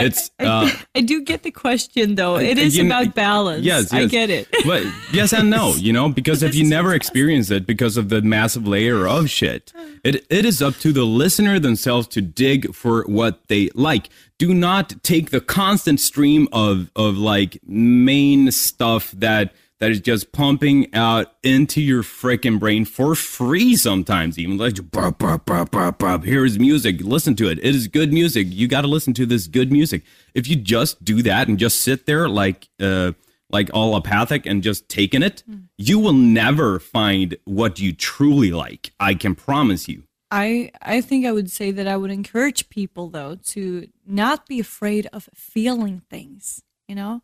It's. 0.04 0.30
I, 0.38 0.44
uh, 0.44 0.70
I 0.94 1.00
do 1.00 1.22
get 1.22 1.42
the 1.42 1.50
question 1.50 2.14
though. 2.14 2.36
It 2.36 2.58
is 2.58 2.76
you 2.76 2.86
about 2.86 3.14
balance. 3.14 3.64
Yes, 3.64 3.92
I 3.92 4.06
get 4.06 4.30
it. 4.30 4.48
But 4.64 4.84
yes 5.12 5.32
and 5.32 5.50
no, 5.50 5.74
you 5.74 5.92
know, 5.92 6.08
because 6.08 6.42
if 6.42 6.54
you 6.54 6.64
never 6.68 6.94
experience 6.94 7.50
it 7.50 7.66
because 7.66 7.96
of 7.96 8.08
the 8.08 8.22
massive 8.22 8.66
layer 8.66 9.06
of 9.06 9.30
shit, 9.30 9.72
it 10.04 10.26
it 10.30 10.44
is 10.44 10.62
up 10.62 10.74
to 10.76 10.92
the 10.92 11.04
listener 11.04 11.58
themselves 11.58 12.06
to 12.08 12.20
dig 12.20 12.74
for 12.74 13.04
what 13.04 13.48
they 13.48 13.70
like. 13.74 14.08
Do 14.38 14.52
not 14.52 15.02
take 15.02 15.30
the 15.30 15.40
constant 15.40 16.00
stream 16.00 16.48
of 16.52 16.90
of 16.96 17.16
like 17.16 17.58
main 17.66 18.50
stuff 18.52 19.12
that 19.12 19.52
that 19.78 19.90
is 19.90 20.00
just 20.00 20.32
pumping 20.32 20.92
out 20.94 21.34
into 21.42 21.80
your 21.80 22.02
freaking 22.02 22.58
brain 22.58 22.84
for 22.84 23.14
free 23.14 23.76
sometimes 23.76 24.38
even. 24.38 24.56
Like 24.56 24.90
bop, 24.90 25.18
bop, 25.18 25.46
bop, 25.46 25.70
bop, 25.70 25.98
bop. 25.98 26.24
here's 26.24 26.58
music. 26.58 27.00
Listen 27.00 27.36
to 27.36 27.48
it. 27.48 27.58
It 27.58 27.74
is 27.74 27.88
good 27.88 28.12
music. 28.12 28.46
You 28.50 28.68
got 28.68 28.82
to 28.82 28.88
listen 28.88 29.14
to 29.14 29.26
this 29.26 29.46
good 29.46 29.70
music. 29.70 30.02
If 30.34 30.48
you 30.48 30.56
just 30.56 31.04
do 31.04 31.22
that 31.22 31.48
and 31.48 31.58
just 31.58 31.80
sit 31.80 32.06
there 32.06 32.28
like 32.28 32.68
uh 32.80 33.12
like 33.50 33.70
all 33.72 33.94
apathic 33.94 34.44
and 34.44 34.62
just 34.62 34.88
taking 34.88 35.22
it 35.22 35.44
you 35.78 35.98
will 35.98 36.12
never 36.12 36.78
find 36.78 37.36
what 37.44 37.78
you 37.78 37.92
truly 37.92 38.50
like. 38.50 38.92
I 38.98 39.14
can 39.14 39.34
promise 39.34 39.88
you. 39.88 40.04
I 40.30 40.70
I 40.82 41.00
think 41.00 41.26
I 41.26 41.32
would 41.32 41.50
say 41.50 41.70
that 41.70 41.86
I 41.86 41.96
would 41.96 42.10
encourage 42.10 42.68
people 42.68 43.08
though 43.08 43.36
to 43.46 43.88
not 44.06 44.46
be 44.46 44.58
afraid 44.58 45.08
of 45.12 45.28
feeling 45.34 46.02
things. 46.10 46.62
You 46.88 46.94
know, 46.94 47.22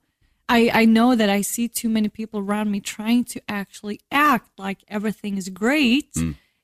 I 0.52 0.70
I 0.82 0.84
know 0.84 1.14
that 1.14 1.30
I 1.30 1.40
see 1.40 1.66
too 1.66 1.88
many 1.88 2.08
people 2.08 2.40
around 2.40 2.70
me 2.70 2.80
trying 2.80 3.24
to 3.32 3.40
actually 3.48 4.00
act 4.10 4.50
like 4.58 4.84
everything 4.88 5.36
is 5.38 5.48
great, 5.48 6.12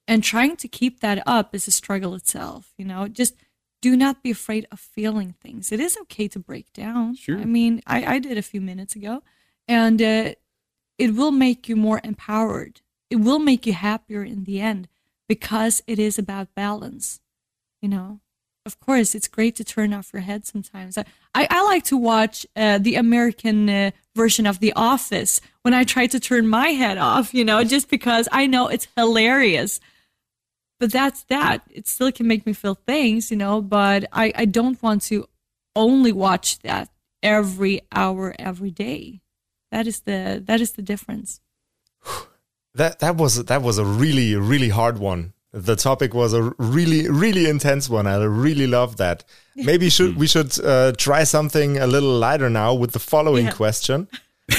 and 0.07 0.23
trying 0.23 0.57
to 0.57 0.69
keep 0.69 1.01
that 1.01 1.23
up 1.27 1.55
is 1.55 1.67
a 1.67 1.71
struggle 1.71 2.15
itself. 2.15 2.73
You 2.77 2.85
know, 2.85 3.09
just 3.09 3.35
do 3.81 3.97
not 3.97 4.23
be 4.23 4.31
afraid 4.31 4.67
of 4.71 4.79
feeling 4.79 5.35
things. 5.41 5.73
It 5.73 5.81
is 5.81 5.97
okay 6.03 6.29
to 6.29 6.39
break 6.39 6.73
down. 6.73 7.15
Sure. 7.17 7.39
I 7.39 7.45
mean, 7.45 7.81
I 7.87 7.99
I 8.15 8.19
did 8.19 8.37
a 8.37 8.51
few 8.53 8.61
minutes 8.61 8.95
ago, 8.95 9.23
and 9.67 10.03
uh, 10.03 10.35
it 10.99 11.15
will 11.15 11.33
make 11.33 11.69
you 11.69 11.77
more 11.77 12.01
empowered. 12.05 12.83
It 13.09 13.17
will 13.17 13.39
make 13.39 13.67
you 13.67 13.73
happier 13.73 14.23
in 14.23 14.45
the 14.45 14.61
end 14.61 14.89
because 15.27 15.83
it 15.87 15.99
is 15.99 16.19
about 16.19 16.55
balance. 16.55 17.21
You 17.81 17.89
know, 17.89 18.21
of 18.69 18.79
course, 18.81 19.15
it's 19.15 19.29
great 19.29 19.57
to 19.57 19.65
turn 19.65 19.95
off 19.95 20.13
your 20.13 20.21
head 20.21 20.45
sometimes. 20.45 20.99
I, 20.99 21.05
I, 21.35 21.65
like 21.65 21.85
to 21.85 21.97
watch 21.97 22.47
uh, 22.55 22.77
the 22.77 22.97
American 22.97 23.69
uh, 23.71 23.91
version 24.15 24.47
of 24.47 24.61
The 24.61 24.75
Office 24.77 25.41
when 25.63 25.73
I 25.73 25.85
try 25.85 26.07
to 26.07 26.21
turn 26.21 26.47
my 26.47 26.69
head 26.69 26.99
off, 26.99 27.33
you 27.33 27.47
know, 27.47 27.65
just 27.65 27.89
because 27.89 28.29
I 28.31 28.47
know 28.47 28.69
it's 28.69 28.87
hilarious. 28.95 29.81
But 30.79 30.93
that's 30.93 31.23
that. 31.25 31.63
It 31.71 31.89
still 31.89 32.13
can 32.13 32.27
make 32.29 32.45
me 32.45 32.53
feel 32.53 32.75
things, 32.75 33.31
you 33.31 33.39
know, 33.39 33.63
but 33.63 34.05
I, 34.13 34.35
I 34.37 34.45
don't 34.45 34.81
want 34.83 35.01
to 35.05 35.27
only 35.75 36.13
watch 36.13 36.59
that 36.59 36.91
every 37.23 37.81
hour, 37.91 38.35
every 38.39 38.71
day. 38.71 39.23
That 39.73 39.87
is 39.87 40.01
the 40.01 40.43
that 40.45 40.61
is 40.61 40.73
the 40.73 40.83
difference. 40.83 41.41
That 42.75 43.01
that 43.01 43.17
was 43.17 43.43
that 43.47 43.63
was 43.63 43.79
a 43.79 43.85
really 43.85 44.37
really 44.37 44.69
hard 44.69 44.99
one. 44.99 45.33
The 45.53 45.77
topic 45.77 46.13
was 46.15 46.35
a 46.35 46.53
really 46.59 47.09
really 47.09 47.49
intense 47.49 47.89
one. 47.89 48.07
I 48.07 48.17
really 48.25 48.67
love 48.67 48.97
that. 48.99 49.25
Maybe 49.57 49.89
should 49.91 50.17
we 50.17 50.27
should 50.27 50.53
uh, 50.65 50.93
try 50.93 51.25
something 51.25 51.79
a 51.79 51.87
little 51.87 52.19
lighter 52.19 52.51
now 52.51 52.75
with 52.75 52.93
the 52.93 52.99
following 52.99 53.47
Yeah. 53.47 53.53
question. 53.53 54.09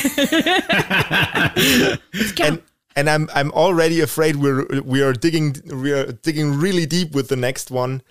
and 2.42 2.62
and 2.96 3.10
I'm 3.10 3.30
I'm 3.34 3.52
already 3.52 4.02
afraid 4.02 4.36
we're 4.38 4.66
we 4.82 5.02
are 5.02 5.14
digging 5.14 5.56
we 5.72 5.92
are 5.92 6.12
digging 6.12 6.60
really 6.60 6.86
deep 6.86 7.14
with 7.14 7.28
the 7.30 7.36
next 7.36 7.72
one. 7.72 8.02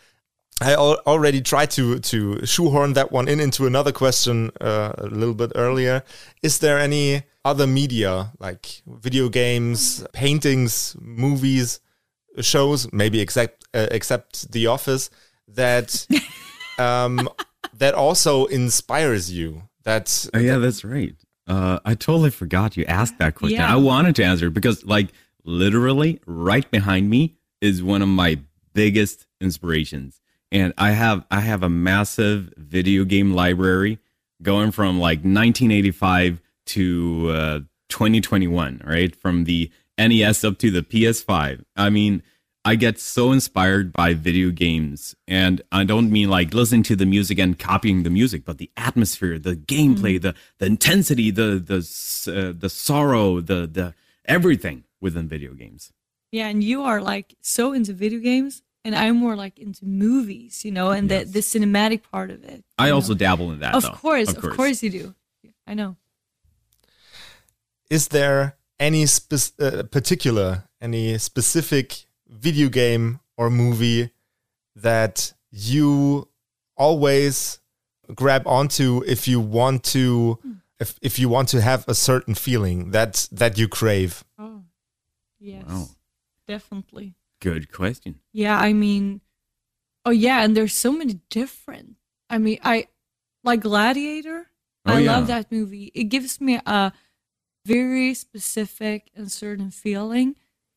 I 0.61 0.73
al- 0.75 1.01
already 1.07 1.41
tried 1.41 1.71
to 1.73 1.99
to 2.01 2.45
shoehorn 2.47 2.95
that 2.95 3.13
one 3.13 3.29
in 3.29 3.41
into 3.41 3.67
another 3.67 3.93
question 3.93 4.51
uh, 4.61 4.93
a 4.99 5.07
little 5.07 5.35
bit 5.35 5.53
earlier. 5.55 6.03
Is 6.43 6.59
there 6.59 6.79
any 6.79 7.23
other 7.45 7.67
media 7.67 8.33
like 8.41 8.83
video 8.87 9.29
games, 9.29 10.05
paintings, 10.13 10.97
movies, 11.01 11.81
shows, 12.43 12.93
maybe 12.93 13.21
except 13.21 13.65
uh, 13.75 13.89
except 13.91 14.53
The 14.53 14.67
Office 14.67 15.11
that 15.49 16.07
um, 16.79 17.29
that 17.75 17.95
also 17.95 18.47
inspires 18.47 19.33
you? 19.33 19.63
That 19.85 20.29
Oh, 20.35 20.39
yeah, 20.39 20.59
that's 20.59 20.85
right. 20.85 21.15
Uh, 21.47 21.79
I 21.85 21.95
totally 21.95 22.31
forgot 22.31 22.77
you 22.77 22.85
asked 22.85 23.19
that 23.19 23.35
question. 23.35 23.59
Yeah. 23.59 23.73
I 23.73 23.77
wanted 23.77 24.15
to 24.17 24.25
answer 24.25 24.51
because, 24.51 24.85
like, 24.85 25.09
literally 25.45 26.21
right 26.27 26.71
behind 26.71 27.09
me 27.09 27.37
is 27.63 27.83
one 27.83 28.03
of 28.03 28.09
my 28.09 28.39
biggest 28.75 29.27
inspirations, 29.41 30.21
and 30.53 30.75
I 30.77 30.91
have 30.91 31.25
I 31.31 31.41
have 31.41 31.63
a 31.63 31.71
massive 31.71 32.53
video 32.57 33.05
game 33.05 33.33
library 33.33 33.99
going 34.43 34.71
from 34.71 35.01
like 35.01 35.19
1985 35.19 36.41
to 36.67 37.31
uh, 37.31 37.61
2021, 37.89 38.83
right? 38.85 39.17
From 39.17 39.45
the 39.45 39.71
NES 39.99 40.45
up 40.45 40.59
to 40.59 40.71
the 40.71 40.83
PS5. 40.83 41.65
I 41.77 41.91
mean, 41.91 42.23
I 42.65 42.75
get 42.75 42.99
so 42.99 43.33
inspired 43.33 43.93
by 43.95 44.13
video 44.15 44.51
games, 44.51 45.15
and 45.27 45.63
I 45.73 45.85
don't 45.85 46.11
mean 46.11 46.29
like 46.29 46.53
listening 46.53 46.83
to 46.85 46.97
the 46.97 47.07
music 47.07 47.39
and 47.39 47.59
copying 47.59 48.03
the 48.03 48.11
music, 48.11 48.45
but 48.45 48.59
the 48.59 48.71
atmosphere, 48.77 49.39
the 49.39 49.57
gameplay, 49.57 50.21
the 50.21 50.35
the 50.59 50.67
intensity, 50.67 51.31
the 51.31 51.59
the 51.59 51.79
uh, 52.31 52.53
the 52.59 52.69
sorrow, 52.69 53.41
the 53.41 53.67
the 53.67 53.95
everything 54.27 54.85
within 55.01 55.29
video 55.29 55.55
games. 55.55 55.93
Yeah, 56.31 56.49
and 56.49 56.63
you 56.63 56.83
are 56.83 57.01
like 57.01 57.37
so 57.41 57.73
into 57.73 57.95
video 57.95 58.19
games, 58.19 58.63
and 58.85 58.95
I'm 58.95 59.17
more 59.17 59.35
like 59.35 59.59
into 59.59 59.87
movies, 59.87 60.63
you 60.63 60.73
know, 60.73 60.91
and 60.91 61.09
the 61.09 61.25
the 61.25 61.41
cinematic 61.41 62.03
part 62.03 62.31
of 62.31 62.45
it. 62.45 62.65
I 62.77 62.89
you 62.89 62.95
also 62.95 63.15
know. 63.15 63.19
dabble 63.19 63.51
in 63.53 63.61
that. 63.61 63.77
of 63.77 63.83
though. 63.83 63.91
course, 63.93 64.31
of 64.35 64.43
course. 64.43 64.83
you 64.83 64.91
do. 64.91 65.15
I 65.67 65.73
know. 65.73 65.97
is 67.89 68.09
there 68.09 68.58
any 68.81 69.07
spe- 69.07 69.61
uh, 69.61 69.83
particular 69.85 70.65
any 70.81 71.19
specific 71.19 72.07
video 72.29 72.69
game 72.69 73.21
or 73.37 73.51
movie 73.51 74.11
that 74.77 75.33
you 75.51 76.29
always 76.77 77.59
grab 78.15 78.43
onto 78.47 79.03
if 79.07 79.27
you 79.29 79.41
want 79.41 79.83
to 79.83 80.39
if, 80.81 80.99
if 81.03 81.19
you 81.19 81.29
want 81.29 81.49
to 81.49 81.61
have 81.61 81.85
a 81.89 81.95
certain 81.95 82.35
feeling 82.35 82.91
that 82.93 83.29
that 83.33 83.59
you 83.59 83.67
crave 83.69 84.25
Oh, 84.39 84.63
yes, 85.41 85.65
Wow. 85.67 85.89
definitely. 86.47 87.15
Good 87.41 87.71
question. 87.73 88.21
Yeah, 88.33 88.59
I 88.59 88.73
mean, 88.73 89.21
oh 90.05 90.11
yeah, 90.11 90.43
and 90.45 90.57
there's 90.57 90.75
so 90.75 90.93
many 90.93 91.21
different. 91.31 91.97
I 92.31 92.39
mean, 92.39 92.59
I 92.63 92.87
like 93.45 93.61
Gladiator. 93.61 94.47
Oh, 94.87 94.95
I 94.95 95.01
yeah. 95.01 95.13
love 95.17 95.27
that 95.29 95.51
movie. 95.53 95.91
It 95.95 96.05
gives 96.05 96.41
me 96.41 96.61
a 96.67 96.93
very 97.75 98.15
specific 98.15 99.11
and 99.17 99.31
certain 99.31 99.71
feeling 99.71 100.29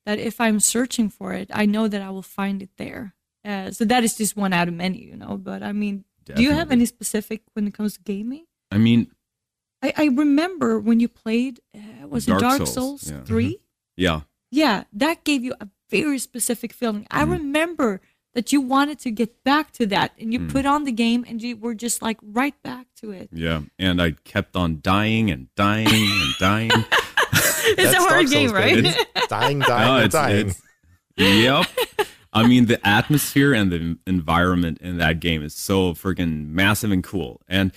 that 0.05 0.17
if 0.19 0.35
I'm 0.41 0.59
searching 0.59 1.09
for 1.09 1.33
it, 1.33 1.49
I 1.53 1.65
know 1.73 1.87
that 1.87 2.01
I 2.01 2.09
will 2.15 2.27
find 2.39 2.61
it 2.61 2.71
there. 2.77 3.13
Uh, 3.45 3.71
so 3.71 3.85
that 3.85 4.03
is 4.03 4.13
just 4.17 4.35
one 4.35 4.53
out 4.53 4.67
of 4.67 4.73
many, 4.73 4.99
you 5.09 5.15
know. 5.15 5.37
But 5.37 5.63
I 5.63 5.71
mean, 5.71 5.95
do 6.25 6.43
you 6.43 6.51
have 6.59 6.71
any 6.71 6.85
specific 6.85 7.41
when 7.53 7.67
it 7.67 7.73
comes 7.73 7.93
to 7.95 8.01
gaming? 8.01 8.45
I 8.71 8.77
mean, 8.77 9.07
I, 9.81 9.93
I 9.97 10.05
remember 10.23 10.79
when 10.79 10.99
you 10.99 11.07
played, 11.07 11.59
uh, 11.75 12.07
was 12.07 12.25
Dark 12.25 12.37
it 12.39 12.41
Dark 12.47 12.57
Souls, 12.57 12.73
Souls, 12.73 13.11
yeah. 13.11 13.23
3? 13.25 13.57
yeah, 13.97 14.21
Yeah, 14.51 14.83
that 14.93 15.23
gave 15.23 15.43
you 15.43 15.53
a 15.59 15.67
very 15.89 16.19
specific 16.19 16.71
feeling. 16.73 17.07
I 17.09 17.23
Mm-hmm. 17.23 17.31
remember 17.31 18.01
that 18.33 18.51
you 18.53 18.61
wanted 18.61 18.97
to 18.99 19.11
get 19.11 19.43
back 19.43 19.71
to 19.73 19.85
that, 19.87 20.11
and 20.19 20.31
you 20.33 20.39
Hmm. 20.39 20.47
put 20.47 20.65
on 20.65 20.83
the 20.85 20.91
game, 20.91 21.25
and 21.27 21.41
you 21.41 21.57
were 21.57 21.73
just 21.75 22.01
like 22.01 22.17
right 22.21 22.55
back 22.63 22.87
to 23.01 23.11
it. 23.11 23.29
Yeah, 23.33 23.61
and 23.77 24.01
I 24.01 24.11
kept 24.23 24.55
on 24.55 24.79
dying 24.81 25.29
and 25.31 25.47
dying 25.55 25.87
and 25.89 26.33
dying. 26.39 26.71
It's 27.63 27.93
a 27.93 27.97
hard 27.99 28.09
Dark 28.09 28.27
Souls, 28.27 28.31
game, 28.33 28.51
right? 28.51 28.75
baby. 28.83 28.95
dying, 29.29 29.59
dying, 29.59 29.89
Oh, 29.89 29.95
and 29.97 30.05
it's- 30.05 30.11
dying. 30.11 30.47
it's- 30.47 30.61
yep. 31.15 31.67
I 32.33 32.47
mean, 32.47 32.65
the 32.65 32.85
atmosphere 32.87 33.53
and 33.53 33.71
the 33.71 33.97
environment 34.07 34.79
in 34.81 34.97
that 34.97 35.19
game 35.19 35.43
is 35.43 35.53
so 35.53 35.93
freaking 35.93 36.47
massive 36.47 36.91
and 36.91 37.03
cool. 37.03 37.39
And 37.47 37.71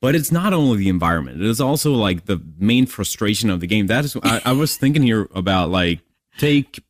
but 0.00 0.14
it's 0.14 0.32
not 0.32 0.52
only 0.52 0.78
the 0.78 0.88
environment; 0.88 1.40
it 1.40 1.46
is 1.46 1.60
also 1.60 1.92
like 1.92 2.24
the 2.26 2.40
main 2.58 2.86
frustration 2.86 3.48
of 3.50 3.60
the 3.60 3.66
game. 3.66 3.86
That 3.86 4.04
is, 4.04 4.16
I, 4.22 4.40
I 4.46 4.52
was 4.52 4.76
thinking 4.76 5.02
here 5.02 5.28
about 5.34 5.70
like 5.70 6.00
take 6.38 6.80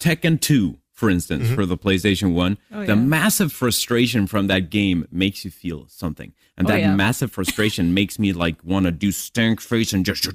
Tekken 0.00 0.40
Two, 0.40 0.78
for 0.94 1.10
instance, 1.10 1.50
for 1.50 1.66
the 1.66 1.76
PlayStation 1.76 2.32
One. 2.34 2.56
Oh, 2.72 2.80
the 2.86 2.94
yeah. 2.94 2.94
massive 2.94 3.52
frustration 3.52 4.26
from 4.26 4.46
that 4.46 4.70
game 4.70 5.06
makes 5.10 5.44
you 5.44 5.50
feel 5.50 5.86
something, 5.88 6.32
and 6.56 6.66
Oh, 6.66 6.70
that 6.72 6.80
yeah. 6.80 6.94
massive 6.94 7.30
frustration 7.32 7.92
makes 8.00 8.18
me 8.18 8.32
like 8.32 8.56
want 8.64 8.86
to 8.86 8.92
do 8.92 9.12
stank 9.12 9.60
face 9.60 9.92
and 9.92 10.06
just 10.06 10.26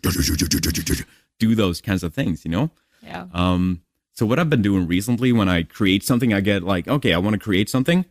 do 1.39 1.55
those 1.55 1.81
kinds 1.81 2.03
of 2.03 2.13
things. 2.13 2.43
You 2.45 2.51
know. 2.51 2.71
Yeah. 3.01 3.25
Um, 3.33 3.81
so 4.13 4.25
what 4.25 4.37
I've 4.39 4.49
been 4.49 4.61
doing 4.61 4.85
recently 4.87 5.31
when 5.31 5.47
I 5.47 5.63
create 5.63 6.03
something, 6.03 6.33
I 6.33 6.41
get 6.41 6.61
like, 6.63 6.87
okay, 6.89 7.13
I 7.13 7.17
want 7.19 7.35
to 7.35 7.39
create 7.39 7.69
something, 7.69 8.03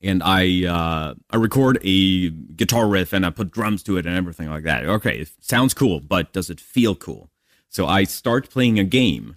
and 0.00 0.22
I 0.22 0.64
uh, 0.66 1.14
I 1.30 1.36
record 1.36 1.78
a 1.82 2.30
guitar 2.30 2.86
riff 2.88 3.12
and 3.12 3.26
I 3.26 3.30
put 3.30 3.50
drums 3.50 3.82
to 3.84 3.96
it 3.96 4.06
and 4.06 4.14
everything 4.16 4.48
like 4.48 4.62
that. 4.64 4.84
Okay, 4.86 5.18
it 5.18 5.30
sounds 5.40 5.74
cool, 5.74 5.98
but 6.00 6.32
does 6.32 6.48
it 6.48 6.60
feel 6.60 6.94
cool? 6.94 7.30
So 7.68 7.86
I 7.86 8.04
start 8.04 8.48
playing 8.50 8.78
a 8.78 8.84
game, 8.84 9.36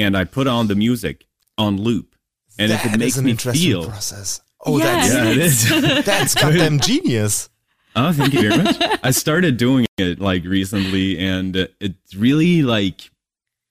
and 0.00 0.16
I 0.16 0.24
put 0.24 0.46
on 0.46 0.66
the 0.68 0.74
music 0.74 1.26
on 1.58 1.76
loop, 1.76 2.14
and 2.58 2.72
if 2.72 2.82
That 2.82 2.86
it 2.86 2.92
is 2.94 2.98
makes 2.98 3.16
an 3.18 3.24
me 3.24 3.30
interesting 3.32 3.62
feel, 3.70 3.84
process. 3.86 4.40
Oh, 4.64 4.78
Yeah, 4.78 4.84
that's 4.84 5.14
yeah, 5.14 5.24
it 5.30 5.38
is. 5.38 6.04
that's 6.04 6.34
goddamn 6.34 6.80
genius. 6.80 7.48
Oh, 7.96 8.12
thank 8.12 8.32
you 8.34 8.48
very 8.48 8.62
much. 8.62 8.76
I 9.02 9.10
started 9.10 9.56
doing 9.56 9.86
it 9.98 10.20
like 10.20 10.44
recently, 10.44 11.18
and 11.18 11.56
uh, 11.56 11.66
it's 11.80 12.14
really 12.14 12.62
like, 12.62 13.10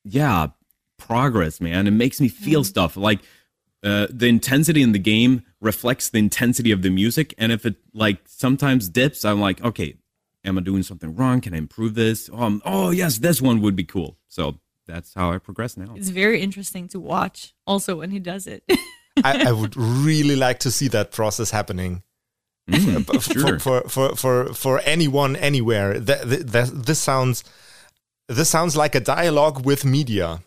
yeah, 0.04 0.48
progress, 0.98 1.62
man. 1.62 1.88
It 1.88 1.92
makes 1.92 2.20
me 2.20 2.28
feel 2.28 2.64
stuff. 2.64 2.98
Like 2.98 3.20
uh, 3.84 4.08
the 4.10 4.28
intensity 4.28 4.82
in 4.82 4.92
the 4.92 5.00
game 5.00 5.44
reflects 5.62 6.10
the 6.10 6.20
intensity 6.20 6.72
of 6.72 6.82
the 6.82 6.90
music, 6.90 7.34
and 7.38 7.52
if 7.52 7.66
it 7.66 7.76
like 7.94 8.20
sometimes 8.28 8.90
dips, 8.90 9.24
I'm 9.24 9.40
like, 9.40 9.64
okay, 9.64 9.96
am 10.44 10.58
I 10.58 10.62
doing 10.62 10.84
something 10.84 11.16
wrong? 11.16 11.40
Can 11.42 11.54
I 11.54 11.58
improve 11.58 11.96
this? 11.96 12.30
Um, 12.34 12.62
oh 12.66 12.90
yes, 12.90 13.20
this 13.20 13.42
one 13.42 13.62
would 13.62 13.76
be 13.76 13.84
cool. 13.86 14.18
So 14.28 14.60
that's 14.90 15.14
how 15.14 15.32
I 15.32 15.38
progress 15.38 15.78
now. 15.78 15.94
It's 15.96 16.10
very 16.10 16.42
interesting 16.42 16.88
to 16.90 17.00
watch 17.00 17.54
also 17.66 17.98
when 17.98 18.12
he 18.12 18.20
does 18.20 18.48
it. 18.48 18.64
I, 19.24 19.50
I 19.50 19.52
would 19.52 19.76
really 19.78 20.36
like 20.36 20.60
to 20.60 20.72
see 20.72 20.88
that 20.90 21.12
process 21.12 21.52
happening. 21.52 22.04
Mm, 22.70 23.06
for, 23.24 23.40
sure. 23.40 23.60
for, 23.60 23.82
for 23.90 24.16
for 24.16 24.54
for 24.54 24.80
anyone 24.80 25.36
anywhere. 25.36 26.00
That, 26.00 26.30
that, 26.52 26.86
this 26.86 27.00
sounds 27.00 27.44
this 28.28 28.50
sounds 28.50 28.76
like 28.76 28.96
a 28.96 29.00
dialogue 29.00 29.66
with 29.66 29.86
media. 29.86 30.42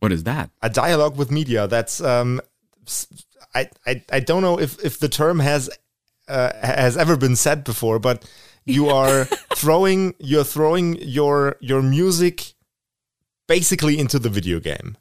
What 0.00 0.12
is 0.12 0.24
that? 0.24 0.50
A 0.62 0.68
dialogue 0.68 1.16
with 1.16 1.30
media. 1.30 1.66
That's 1.66 2.00
um, 2.00 2.40
s- 2.86 3.06
I, 3.54 3.70
I 3.86 4.02
I 4.12 4.20
don't 4.20 4.42
know 4.42 4.58
if 4.58 4.84
if 4.84 4.98
the 4.98 5.08
term 5.08 5.38
has 5.40 5.70
uh, 6.28 6.52
has 6.62 6.96
ever 6.96 7.16
been 7.16 7.36
said 7.36 7.64
before, 7.64 7.98
but 7.98 8.28
you 8.66 8.88
are 9.00 9.24
throwing 9.56 10.14
you're 10.18 10.44
throwing 10.44 10.96
your 11.00 11.56
your 11.60 11.82
music 11.82 12.54
basically 13.46 13.98
into 13.98 14.18
the 14.18 14.28
video 14.30 14.60
game, 14.60 14.96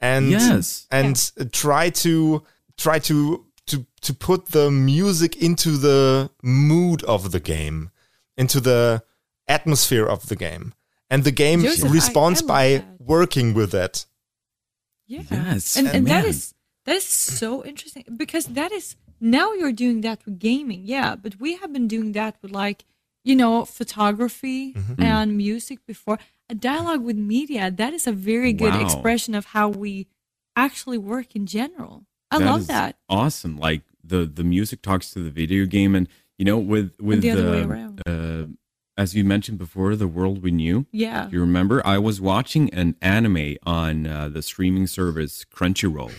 and 0.00 0.30
Yes. 0.30 0.86
and 0.90 1.16
try 1.52 1.90
to 1.90 2.42
try 2.76 2.98
to 3.00 3.44
to 3.66 3.86
to 4.00 4.14
put 4.14 4.46
the 4.46 4.70
music 4.70 5.36
into 5.42 5.76
the 5.76 6.30
mood 6.42 7.02
of 7.04 7.30
the 7.32 7.40
game, 7.40 7.90
into 8.36 8.60
the 8.60 9.02
atmosphere 9.46 10.06
of 10.06 10.28
the 10.28 10.36
game, 10.36 10.72
and 11.10 11.24
the 11.24 11.30
game 11.32 11.62
Josef, 11.62 11.92
responds 11.92 12.42
by 12.42 12.68
that. 12.78 12.86
working 13.00 13.54
with 13.54 13.74
it. 13.74 14.06
Yeah. 15.06 15.22
Yes, 15.30 15.76
And, 15.76 15.88
and 15.88 16.06
that 16.06 16.22
man. 16.22 16.26
is 16.26 16.54
that 16.86 16.96
is 16.96 17.04
so 17.06 17.64
interesting 17.64 18.04
because 18.16 18.46
that 18.46 18.72
is 18.72 18.96
now 19.20 19.52
you're 19.52 19.72
doing 19.72 20.00
that 20.00 20.24
with 20.24 20.38
gaming, 20.38 20.82
yeah. 20.84 21.14
But 21.16 21.38
we 21.38 21.56
have 21.56 21.72
been 21.72 21.86
doing 21.86 22.12
that 22.12 22.36
with 22.42 22.50
like 22.50 22.84
you 23.24 23.36
know 23.36 23.64
photography 23.64 24.72
Mm-hmm. 24.74 25.02
and 25.02 25.36
music 25.36 25.84
before. 25.86 26.18
A 26.48 26.54
dialogue 26.54 27.02
with 27.02 27.16
media 27.16 27.70
that 27.70 27.94
is 27.94 28.06
a 28.06 28.12
very 28.12 28.52
good 28.52 28.74
Wow. 28.74 28.82
expression 28.84 29.34
of 29.34 29.46
how 29.46 29.68
we 29.68 30.06
actually 30.56 30.98
work 30.98 31.34
in 31.34 31.46
general. 31.46 32.04
I 32.30 32.38
That 32.38 32.44
love 32.46 32.60
is 32.62 32.66
that. 32.66 32.96
Awesome. 33.08 33.58
Like 33.58 33.82
the 34.04 34.24
the 34.26 34.44
music 34.44 34.82
talks 34.82 35.10
to 35.12 35.20
the 35.22 35.30
video 35.30 35.64
game, 35.66 35.94
and 35.94 36.08
you 36.38 36.44
know, 36.44 36.58
with 36.58 37.00
with 37.00 37.22
the 37.22 37.30
other 37.30 37.50
way 37.50 37.62
uh, 37.62 37.68
around. 37.68 38.02
uh, 38.06 38.46
as 38.98 39.14
you 39.14 39.24
mentioned 39.24 39.56
before, 39.58 39.96
the 39.96 40.08
world 40.08 40.42
we 40.42 40.50
knew. 40.50 40.84
Yeah. 40.92 41.30
You 41.30 41.40
remember? 41.40 41.80
I 41.86 41.98
was 41.98 42.20
watching 42.20 42.68
an 42.74 42.96
anime 43.00 43.56
on 43.64 44.06
uh, 44.06 44.28
the 44.28 44.42
streaming 44.42 44.86
service 44.86 45.44
Crunchyroll. 45.44 46.12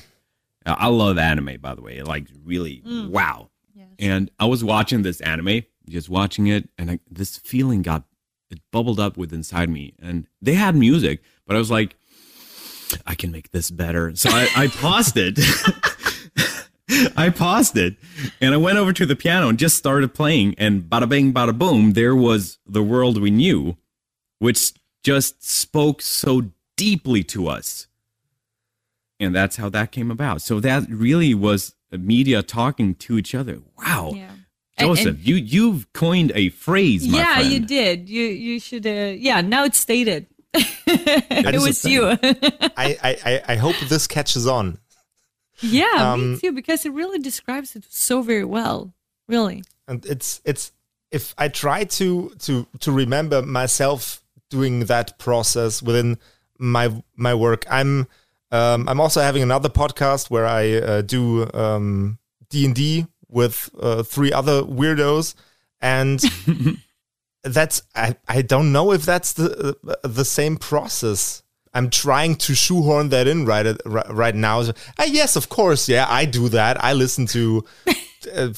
Uh, 0.66 0.76
I 0.80 0.88
love 0.88 1.18
anime, 1.20 1.58
by 1.62 1.76
the 1.76 1.82
way. 1.82 2.02
Like 2.02 2.26
really, 2.44 2.82
Mm. 2.86 3.10
wow. 3.10 3.50
Yes. 3.76 3.88
And 4.00 4.32
I 4.40 4.46
was 4.46 4.64
watching 4.64 5.04
this 5.04 5.22
anime, 5.22 5.64
just 5.88 6.10
watching 6.10 6.48
it, 6.48 6.70
and 6.78 6.92
I, 6.92 7.00
this 7.10 7.38
feeling 7.38 7.82
got 7.82 8.04
it 8.50 8.60
bubbled 8.72 9.00
up 9.00 9.18
with 9.18 9.34
inside 9.34 9.70
me. 9.70 9.94
And 10.00 10.28
they 10.42 10.54
had 10.54 10.76
music, 10.76 11.22
but 11.46 11.56
I 11.56 11.60
was 11.60 11.72
like, 11.72 11.96
I 13.06 13.16
can 13.16 13.32
make 13.32 13.52
this 13.52 13.72
better. 13.72 14.16
So 14.16 14.30
I, 14.32 14.48
I 14.56 14.68
paused 14.68 15.18
it. 15.18 15.40
I 17.18 17.30
paused 17.30 17.78
it 17.78 17.96
and 18.40 18.54
I 18.54 18.58
went 18.58 18.78
over 18.78 18.94
to 18.94 19.06
the 19.06 19.16
piano 19.16 19.48
and 19.50 19.58
just 19.58 19.78
started 19.78 20.14
playing. 20.14 20.54
And 20.58 20.84
bada 20.84 21.10
bing, 21.10 21.34
bada 21.34 21.58
boom, 21.58 21.94
there 21.94 22.16
was 22.16 22.60
the 22.68 22.84
world 22.84 23.20
we 23.20 23.32
knew, 23.32 23.78
which 24.40 24.74
just 25.04 25.44
spoke 25.44 26.02
so 26.02 26.52
deeply 26.78 27.24
to 27.24 27.48
us. 27.48 27.88
And 29.20 29.34
that's 29.34 29.56
how 29.56 29.70
that 29.70 29.92
came 29.92 30.12
about. 30.12 30.42
So 30.42 30.60
that 30.60 30.88
really 30.90 31.34
was 31.34 31.74
media 31.92 32.44
talking 32.44 32.96
to 32.96 33.18
each 33.18 33.34
other. 33.34 33.60
Wow. 33.78 34.12
yeah. 34.14 34.33
And- 34.78 34.88
Josef, 34.90 35.06
and- 35.08 35.20
you 35.20 35.36
you've 35.36 35.92
coined 35.94 36.32
a 36.36 36.50
phrase, 36.50 37.08
my 37.08 37.18
yeah, 37.18 37.34
friend. 37.36 37.52
you 37.54 37.60
did. 37.60 38.10
You 38.10 38.24
you 38.26 38.60
should. 38.60 38.86
Uh, 38.88 39.14
yeah, 39.18 39.42
now 39.42 39.64
it's 39.66 39.80
stated. 39.80 40.28
it 40.54 41.62
was 41.62 41.84
you. 41.86 42.08
I, 42.08 42.18
I, 42.78 43.18
I- 43.26 43.42
I 43.50 43.56
hope 43.56 43.76
this 43.90 44.08
catches 44.08 44.46
on. 44.48 44.78
yeah, 45.62 46.12
Um, 46.14 46.34
me 46.34 46.40
too. 46.40 46.52
Because 46.52 46.86
it 46.86 46.92
really 46.94 47.20
describes 47.20 47.76
it 47.76 47.86
so 47.90 48.22
very 48.22 48.46
well. 48.46 48.94
Really. 49.28 49.64
and 49.88 50.06
it's 50.06 50.42
it's 50.46 50.72
if 51.12 51.34
I 51.38 51.48
try 51.48 51.86
to 51.86 52.30
to 52.40 52.68
to 52.80 52.92
remember 52.92 53.42
myself 53.42 54.22
doing 54.50 54.86
that 54.86 55.18
process 55.18 55.82
within 55.82 56.18
my 56.60 56.92
my 57.16 57.34
work, 57.34 57.66
I'm 57.70 58.08
um, 58.52 58.88
I'm 58.90 59.00
also 59.00 59.22
having 59.22 59.42
another 59.44 59.70
podcast 59.70 60.30
where 60.30 60.46
I 60.46 60.74
uh, 60.74 61.02
do 61.02 61.50
um, 61.54 62.20
D 62.50 62.66
and 62.66 62.76
D 62.76 63.08
with 63.34 63.70
uh, 63.80 64.04
three 64.04 64.32
other 64.32 64.64
weirdos, 64.64 65.36
and 65.82 66.22
that's 67.44 67.82
I 67.96 68.16
I 68.28 68.42
don't 68.42 68.72
know 68.72 68.92
if 68.92 69.04
that's 69.04 69.34
the 69.34 69.76
uh, 69.88 70.08
the 70.08 70.26
same 70.26 70.58
process. 70.58 71.44
I'm 71.74 71.90
trying 71.90 72.36
to 72.36 72.54
shoehorn 72.54 73.10
that 73.10 73.28
in 73.28 73.46
right 73.46 73.66
at, 73.66 73.82
right, 73.86 74.36
now. 74.36 74.62
So, 74.62 74.74
ah, 75.00 75.06
yes, 75.06 75.36
of 75.36 75.50
course, 75.50 75.90
yeah, 75.90 76.06
I 76.08 76.26
do 76.26 76.48
that. 76.50 76.84
I 76.84 76.94
listen 76.94 77.26
to 77.28 77.66
uh, 78.36 78.50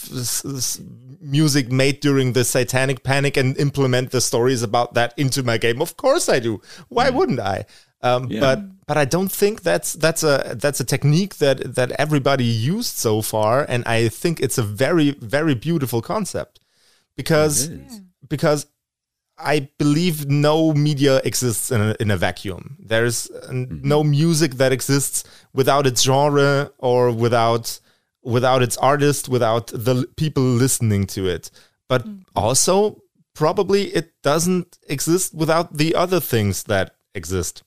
music 1.21 1.71
made 1.71 2.01
during 2.01 2.33
the 2.33 2.43
Satanic 2.43 3.03
Panic 3.03 3.37
and 3.37 3.57
implement 3.57 4.11
the 4.11 4.19
stories 4.19 4.63
about 4.63 4.95
that 4.95 5.13
into 5.17 5.43
my 5.43 5.57
game. 5.57 5.81
Of 5.81 5.95
course, 5.97 6.27
I 6.27 6.39
do. 6.39 6.61
Why 6.89 7.09
wouldn't 7.09 7.39
I? 7.39 7.65
Um, 8.05 8.27
Yeah. 8.29 8.39
But 8.39 8.59
but 8.87 8.97
I 8.97 9.05
don't 9.05 9.31
think 9.31 9.61
that's 9.63 9.93
that's 9.93 10.23
a 10.23 10.55
that's 10.63 10.79
a 10.79 10.83
technique 10.83 11.33
that 11.43 11.57
that 11.75 11.89
everybody 12.03 12.45
used 12.75 12.95
so 12.97 13.21
far, 13.21 13.65
and 13.67 13.83
I 13.87 14.09
think 14.09 14.39
it's 14.39 14.59
a 14.59 14.63
very 14.63 15.11
very 15.19 15.55
beautiful 15.55 16.01
concept 16.01 16.59
because 17.17 17.69
because 18.29 18.67
I 19.37 19.69
believe 19.77 20.27
no 20.29 20.73
media 20.73 21.19
exists 21.25 21.71
in 21.71 21.81
a, 21.81 21.95
in 21.99 22.09
a 22.11 22.17
vacuum. 22.17 22.77
There's 22.79 23.29
uh, 23.29 23.49
no 23.51 24.03
music 24.03 24.51
that 24.55 24.71
exists 24.71 25.23
without 25.53 25.85
its 25.87 26.01
genre 26.03 26.71
or 26.77 27.11
without 27.11 27.79
without 28.23 28.61
its 28.61 28.77
artist, 28.77 29.29
without 29.29 29.67
the 29.67 29.95
l- 29.95 30.05
people 30.15 30.43
listening 30.43 31.05
to 31.07 31.27
it. 31.27 31.51
But 31.89 32.05
also, 32.35 33.01
probably 33.33 33.83
it 33.93 34.13
doesn't 34.23 34.77
exist 34.87 35.33
without 35.33 35.77
the 35.77 35.93
other 35.95 36.19
things 36.19 36.63
that 36.63 36.95
exist. 37.13 37.63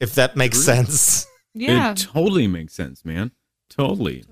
If 0.00 0.14
that 0.14 0.36
makes 0.36 0.56
True. 0.56 0.64
sense. 0.74 1.26
Yeah. 1.54 1.92
It 1.92 1.98
totally 1.98 2.46
makes 2.46 2.74
sense, 2.74 3.04
man. 3.04 3.32
Totally. 3.68 4.24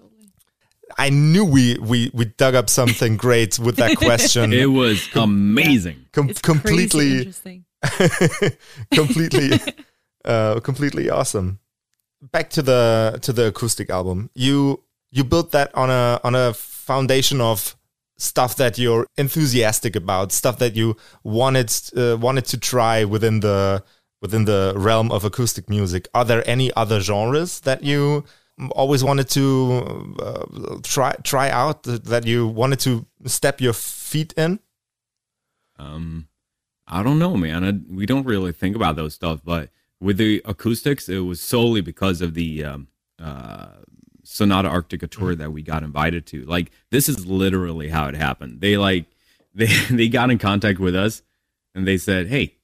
I 0.97 1.11
knew 1.11 1.45
we 1.45 1.77
we 1.79 2.11
we 2.15 2.25
dug 2.25 2.55
up 2.55 2.71
something 2.71 3.17
great 3.17 3.59
with 3.59 3.77
that 3.77 3.97
question. 3.99 4.53
It 4.53 4.67
was 4.67 5.09
amazing. 5.15 6.07
Com- 6.13 6.31
it's 6.31 6.41
crazy 6.41 6.59
completely 6.61 7.19
interesting. 7.19 7.65
completely 8.93 9.61
uh 10.25 10.59
completely 10.61 11.09
awesome 11.11 11.61
back 12.21 12.51
to 12.51 12.63
the 12.63 13.19
to 13.23 13.33
the 13.33 13.47
acoustic 13.47 13.91
album. 13.91 14.31
You 14.35 14.83
you 15.11 15.25
built 15.25 15.53
that 15.53 15.75
on 15.75 15.91
a 15.91 16.21
on 16.25 16.35
a 16.35 16.55
foundation 16.55 17.41
of 17.41 17.77
stuff 18.17 18.57
that 18.57 18.79
you're 18.79 19.07
enthusiastic 19.17 19.95
about, 19.95 20.33
stuff 20.33 20.59
that 20.59 20.75
you 20.75 20.97
wanted 21.23 21.73
uh, 21.97 22.17
wanted 22.17 22.45
to 22.47 22.59
try 22.59 23.05
within 23.05 23.41
the 23.41 23.83
within 24.21 24.45
the 24.45 24.73
realm 24.77 25.11
of 25.11 25.25
acoustic 25.25 25.69
music. 25.69 26.09
Are 26.15 26.25
there 26.25 26.49
any 26.49 26.73
other 26.75 27.01
genres 27.01 27.61
that 27.61 27.83
you 27.85 28.25
always 28.73 29.05
wanted 29.05 29.29
to 29.31 30.17
uh, 30.21 30.79
try 30.83 31.15
try 31.23 31.51
out 31.51 31.85
that 31.85 32.27
you 32.27 32.47
wanted 32.47 32.81
to 32.81 33.07
step 33.27 33.61
your 33.61 33.73
feet 33.73 34.33
in? 34.37 34.61
Um, 35.79 36.29
I 36.87 37.03
don't 37.03 37.19
know, 37.19 37.37
man. 37.37 37.65
I, 37.65 37.95
we 37.95 38.07
don't 38.07 38.27
really 38.27 38.53
think 38.53 38.75
about 38.75 38.97
those 38.97 39.15
stuff, 39.15 39.41
but 39.45 39.71
with 40.01 40.17
the 40.17 40.43
acoustics, 40.45 41.09
it 41.09 41.21
was 41.21 41.41
solely 41.41 41.81
because 41.81 42.21
of 42.21 42.35
the 42.35 42.65
um, 42.65 42.89
uh, 43.23 43.69
Sonata 44.25 44.69
Arctica 44.69 45.09
tour 45.09 45.35
that 45.35 45.53
we 45.53 45.63
got 45.63 45.83
invited 45.83 46.27
to. 46.27 46.45
Like, 46.45 46.71
this 46.91 47.09
is 47.09 47.27
literally 47.27 47.89
how 47.89 48.09
it 48.09 48.15
happened. 48.15 48.61
They 48.61 48.77
like 48.77 49.07
they 49.55 49.67
they 49.91 50.09
got 50.09 50.31
in 50.31 50.39
contact 50.39 50.79
with 50.79 50.95
us 50.95 51.23
and 51.75 51.87
they 51.87 51.99
said, 51.99 52.29
"Hey, 52.29 52.58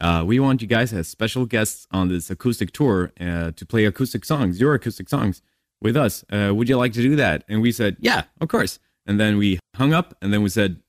uh, 0.00 0.24
we 0.26 0.38
want 0.38 0.62
you 0.62 0.68
guys 0.68 0.92
as 0.92 1.08
special 1.08 1.46
guests 1.46 1.86
on 1.90 2.08
this 2.08 2.30
acoustic 2.30 2.72
tour 2.72 3.12
uh, 3.20 3.52
to 3.52 3.66
play 3.66 3.84
acoustic 3.84 4.24
songs, 4.24 4.60
your 4.60 4.74
acoustic 4.74 5.08
songs, 5.08 5.42
with 5.80 5.96
us. 5.96 6.24
Uh, 6.30 6.52
would 6.54 6.68
you 6.68 6.76
like 6.76 6.92
to 6.92 7.02
do 7.02 7.16
that?" 7.16 7.44
And 7.48 7.62
we 7.62 7.72
said, 7.72 7.96
"Yeah, 8.00 8.24
of 8.40 8.48
course." 8.48 8.78
And 9.06 9.18
then 9.18 9.38
we 9.38 9.58
hung 9.74 9.94
up, 9.94 10.14
and 10.20 10.32
then 10.34 10.42
we 10.42 10.50
said, 10.50 10.82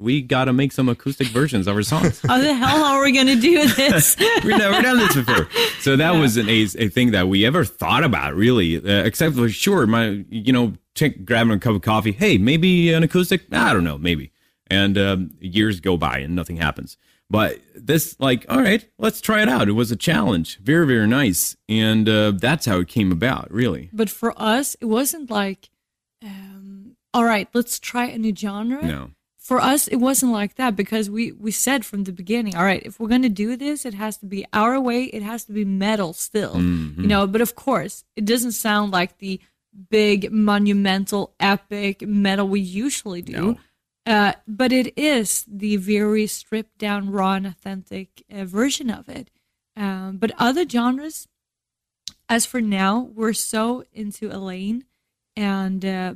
we 0.00 0.22
got 0.22 0.44
to 0.44 0.52
make 0.52 0.72
some 0.72 0.88
acoustic 0.88 1.26
versions 1.28 1.66
of 1.66 1.74
our 1.74 1.82
songs. 1.82 2.20
How 2.26 2.38
the 2.38 2.54
hell 2.54 2.84
are 2.84 3.02
we 3.02 3.12
going 3.12 3.26
to 3.26 3.40
do 3.40 3.66
this? 3.68 4.16
We've 4.44 4.56
never 4.56 4.80
done 4.80 4.98
this 4.98 5.14
before. 5.14 5.48
So 5.80 5.96
that 5.96 6.14
yeah. 6.14 6.20
was 6.20 6.36
an, 6.36 6.48
a, 6.48 6.62
a 6.78 6.88
thing 6.88 7.10
that 7.10 7.28
we 7.28 7.44
ever 7.44 7.64
thought 7.64 8.04
about, 8.04 8.34
really, 8.34 8.76
uh, 8.76 9.04
except 9.04 9.34
for 9.34 9.48
sure, 9.48 9.86
my, 9.86 10.24
you 10.30 10.52
know, 10.52 10.74
take, 10.94 11.24
grabbing 11.24 11.52
a 11.52 11.58
cup 11.58 11.74
of 11.74 11.82
coffee. 11.82 12.12
Hey, 12.12 12.38
maybe 12.38 12.92
an 12.92 13.02
acoustic? 13.02 13.42
I 13.52 13.72
don't 13.72 13.84
know, 13.84 13.98
maybe. 13.98 14.30
And 14.68 14.96
um, 14.98 15.30
years 15.40 15.80
go 15.80 15.96
by 15.96 16.18
and 16.18 16.36
nothing 16.36 16.58
happens. 16.58 16.96
But 17.30 17.60
this, 17.74 18.16
like, 18.18 18.46
all 18.48 18.60
right, 18.60 18.88
let's 18.98 19.20
try 19.20 19.42
it 19.42 19.48
out. 19.48 19.68
It 19.68 19.72
was 19.72 19.90
a 19.90 19.96
challenge. 19.96 20.58
Very, 20.60 20.86
very 20.86 21.06
nice. 21.06 21.56
And 21.68 22.08
uh, 22.08 22.32
that's 22.32 22.64
how 22.64 22.78
it 22.78 22.88
came 22.88 23.12
about, 23.12 23.52
really. 23.52 23.90
But 23.92 24.08
for 24.08 24.32
us, 24.40 24.76
it 24.80 24.86
wasn't 24.86 25.30
like, 25.30 25.68
um, 26.24 26.96
all 27.12 27.24
right, 27.24 27.48
let's 27.52 27.78
try 27.78 28.06
a 28.06 28.18
new 28.18 28.34
genre. 28.34 28.82
No 28.82 29.10
for 29.48 29.62
us 29.62 29.88
it 29.88 29.96
wasn't 29.96 30.30
like 30.30 30.56
that 30.56 30.76
because 30.76 31.08
we 31.08 31.32
we 31.32 31.50
said 31.50 31.82
from 31.82 32.04
the 32.04 32.12
beginning 32.12 32.54
all 32.54 32.64
right 32.64 32.82
if 32.84 33.00
we're 33.00 33.08
going 33.08 33.22
to 33.22 33.30
do 33.30 33.56
this 33.56 33.86
it 33.86 33.94
has 33.94 34.18
to 34.18 34.26
be 34.26 34.44
our 34.52 34.78
way 34.78 35.04
it 35.04 35.22
has 35.22 35.44
to 35.44 35.52
be 35.52 35.64
metal 35.64 36.12
still 36.12 36.56
mm-hmm. 36.56 37.00
you 37.00 37.08
know 37.08 37.26
but 37.26 37.40
of 37.40 37.54
course 37.54 38.04
it 38.14 38.26
doesn't 38.26 38.52
sound 38.52 38.92
like 38.92 39.16
the 39.18 39.40
big 39.88 40.30
monumental 40.30 41.34
epic 41.40 42.02
metal 42.06 42.46
we 42.46 42.60
usually 42.60 43.22
do 43.22 43.32
no. 43.32 43.56
Uh, 44.08 44.32
but 44.46 44.72
it 44.72 44.96
is 44.98 45.44
the 45.46 45.76
very 45.76 46.26
stripped 46.26 46.78
down 46.78 47.10
raw 47.10 47.34
and 47.34 47.46
authentic 47.46 48.24
uh, 48.32 48.44
version 48.44 48.90
of 48.90 49.08
it 49.08 49.30
um, 49.76 50.16
but 50.16 50.32
other 50.38 50.66
genres 50.68 51.28
as 52.28 52.46
for 52.46 52.60
now 52.60 53.10
we're 53.14 53.32
so 53.32 53.84
into 53.92 54.30
Eleine 54.30 54.84
and 55.36 55.84
uh, 55.84 56.14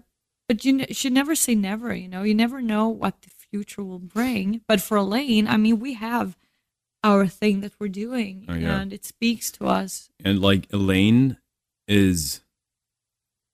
but 0.49 0.64
you 0.64 0.84
should 0.90 1.12
never 1.12 1.34
say 1.34 1.55
never. 1.55 1.95
You 1.95 2.09
know, 2.09 2.24
you 2.24 2.34
never 2.34 2.61
know 2.61 2.88
what 2.88 3.22
the 3.22 3.30
future 3.30 3.82
will 3.82 3.99
bring. 3.99 4.61
But 4.66 4.80
for 4.80 4.99
Eleine, 4.99 5.49
I 5.49 5.57
mean, 5.57 5.80
we 5.80 5.95
have 5.95 6.36
our 7.03 7.26
thing 7.26 7.61
that 7.61 7.72
we're 7.78 7.88
doing, 7.88 8.45
oh, 8.49 8.55
yeah. 8.55 8.80
and 8.80 8.93
it 8.93 9.05
speaks 9.05 9.51
to 9.53 9.66
us. 9.66 10.11
And 10.24 10.40
like 10.40 10.70
Eleine 10.72 11.38
is, 11.88 12.43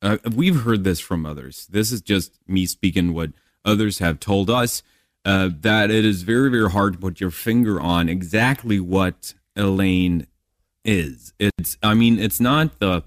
uh, 0.02 0.18
we've 0.34 0.62
heard 0.62 0.84
this 0.84 1.00
from 1.00 1.24
others. 1.24 1.66
This 1.70 1.92
is 1.92 2.00
just 2.00 2.38
me 2.48 2.66
speaking 2.66 3.14
what 3.14 3.30
others 3.64 3.98
have 3.98 4.20
told 4.20 4.50
us. 4.50 4.82
Uh, 5.24 5.50
that 5.60 5.90
it 5.90 6.06
is 6.06 6.22
very, 6.22 6.48
very 6.48 6.70
hard 6.70 6.94
to 6.94 6.98
put 6.98 7.20
your 7.20 7.30
finger 7.30 7.78
on 7.78 8.08
exactly 8.08 8.80
what 8.80 9.34
Eleine 9.56 10.26
is. 10.84 11.34
It's, 11.38 11.76
I 11.82 11.92
mean, 11.92 12.18
it's 12.18 12.40
not 12.40 12.78
the 12.78 13.02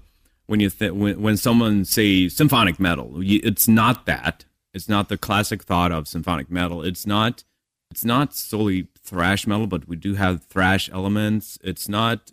when 0.52 0.60
you 0.60 0.68
th- 0.68 0.92
when, 0.92 1.20
when 1.22 1.36
someone 1.36 1.84
say 1.84 2.28
symphonic 2.28 2.78
metal 2.78 3.14
it's 3.22 3.66
not 3.66 4.04
that 4.04 4.44
it's 4.74 4.86
not 4.86 5.08
the 5.08 5.16
classic 5.16 5.62
thought 5.62 5.90
of 5.92 6.06
symphonic 6.06 6.50
metal 6.50 6.82
it's 6.82 7.06
not 7.06 7.42
it's 7.90 8.04
not 8.04 8.34
solely 8.34 8.88
thrash 9.02 9.46
metal 9.46 9.66
but 9.66 9.88
we 9.88 9.96
do 9.96 10.14
have 10.14 10.44
thrash 10.44 10.90
elements 10.92 11.58
it's 11.62 11.88
not 11.88 12.32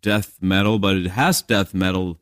death 0.00 0.38
metal 0.40 0.78
but 0.78 0.96
it 0.96 1.08
has 1.08 1.42
death 1.42 1.74
metal 1.74 2.18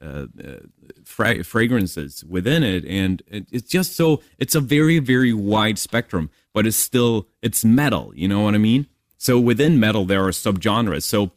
uh, 0.00 0.26
uh, 0.44 0.58
fra- 1.04 1.44
fragrances 1.44 2.24
within 2.24 2.62
it 2.62 2.84
and 2.84 3.22
it, 3.26 3.46
it's 3.50 3.68
just 3.68 3.96
so 3.96 4.22
it's 4.38 4.54
a 4.54 4.60
very 4.60 4.98
very 4.98 5.32
wide 5.32 5.78
spectrum 5.78 6.30
but 6.52 6.66
it's 6.66 6.76
still 6.76 7.28
it's 7.40 7.64
metal 7.64 8.12
you 8.14 8.28
know 8.28 8.40
what 8.40 8.54
i 8.54 8.58
mean 8.58 8.86
so 9.18 9.38
within 9.38 9.78
metal 9.78 10.04
there 10.04 10.24
are 10.24 10.30
subgenres 10.30 11.02
so 11.02 11.32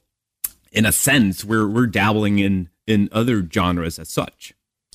in 0.71 0.85
a 0.85 0.91
sense 0.91 1.43
we're 1.43 1.67
we're 1.67 1.87
dabbling 1.87 2.39
in 2.39 2.69
in 2.85 3.09
other 3.11 3.47
genres 3.47 3.97
as 3.97 4.09
such. 4.09 4.53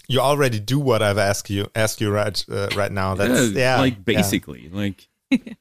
You 0.09 0.21
already 0.21 0.59
do 0.59 0.79
what 0.79 1.03
I've 1.03 1.19
asked 1.19 1.51
you 1.51 1.69
asked 1.75 2.01
you 2.01 2.11
right 2.11 2.45
uh, 2.51 2.69
right 2.77 2.93
now. 2.93 3.15
That's 3.15 3.51
yeah, 3.51 3.77
yeah 3.77 3.81
like 3.81 4.05
basically 4.05 4.69
yeah. 4.71 4.77
like 4.77 5.09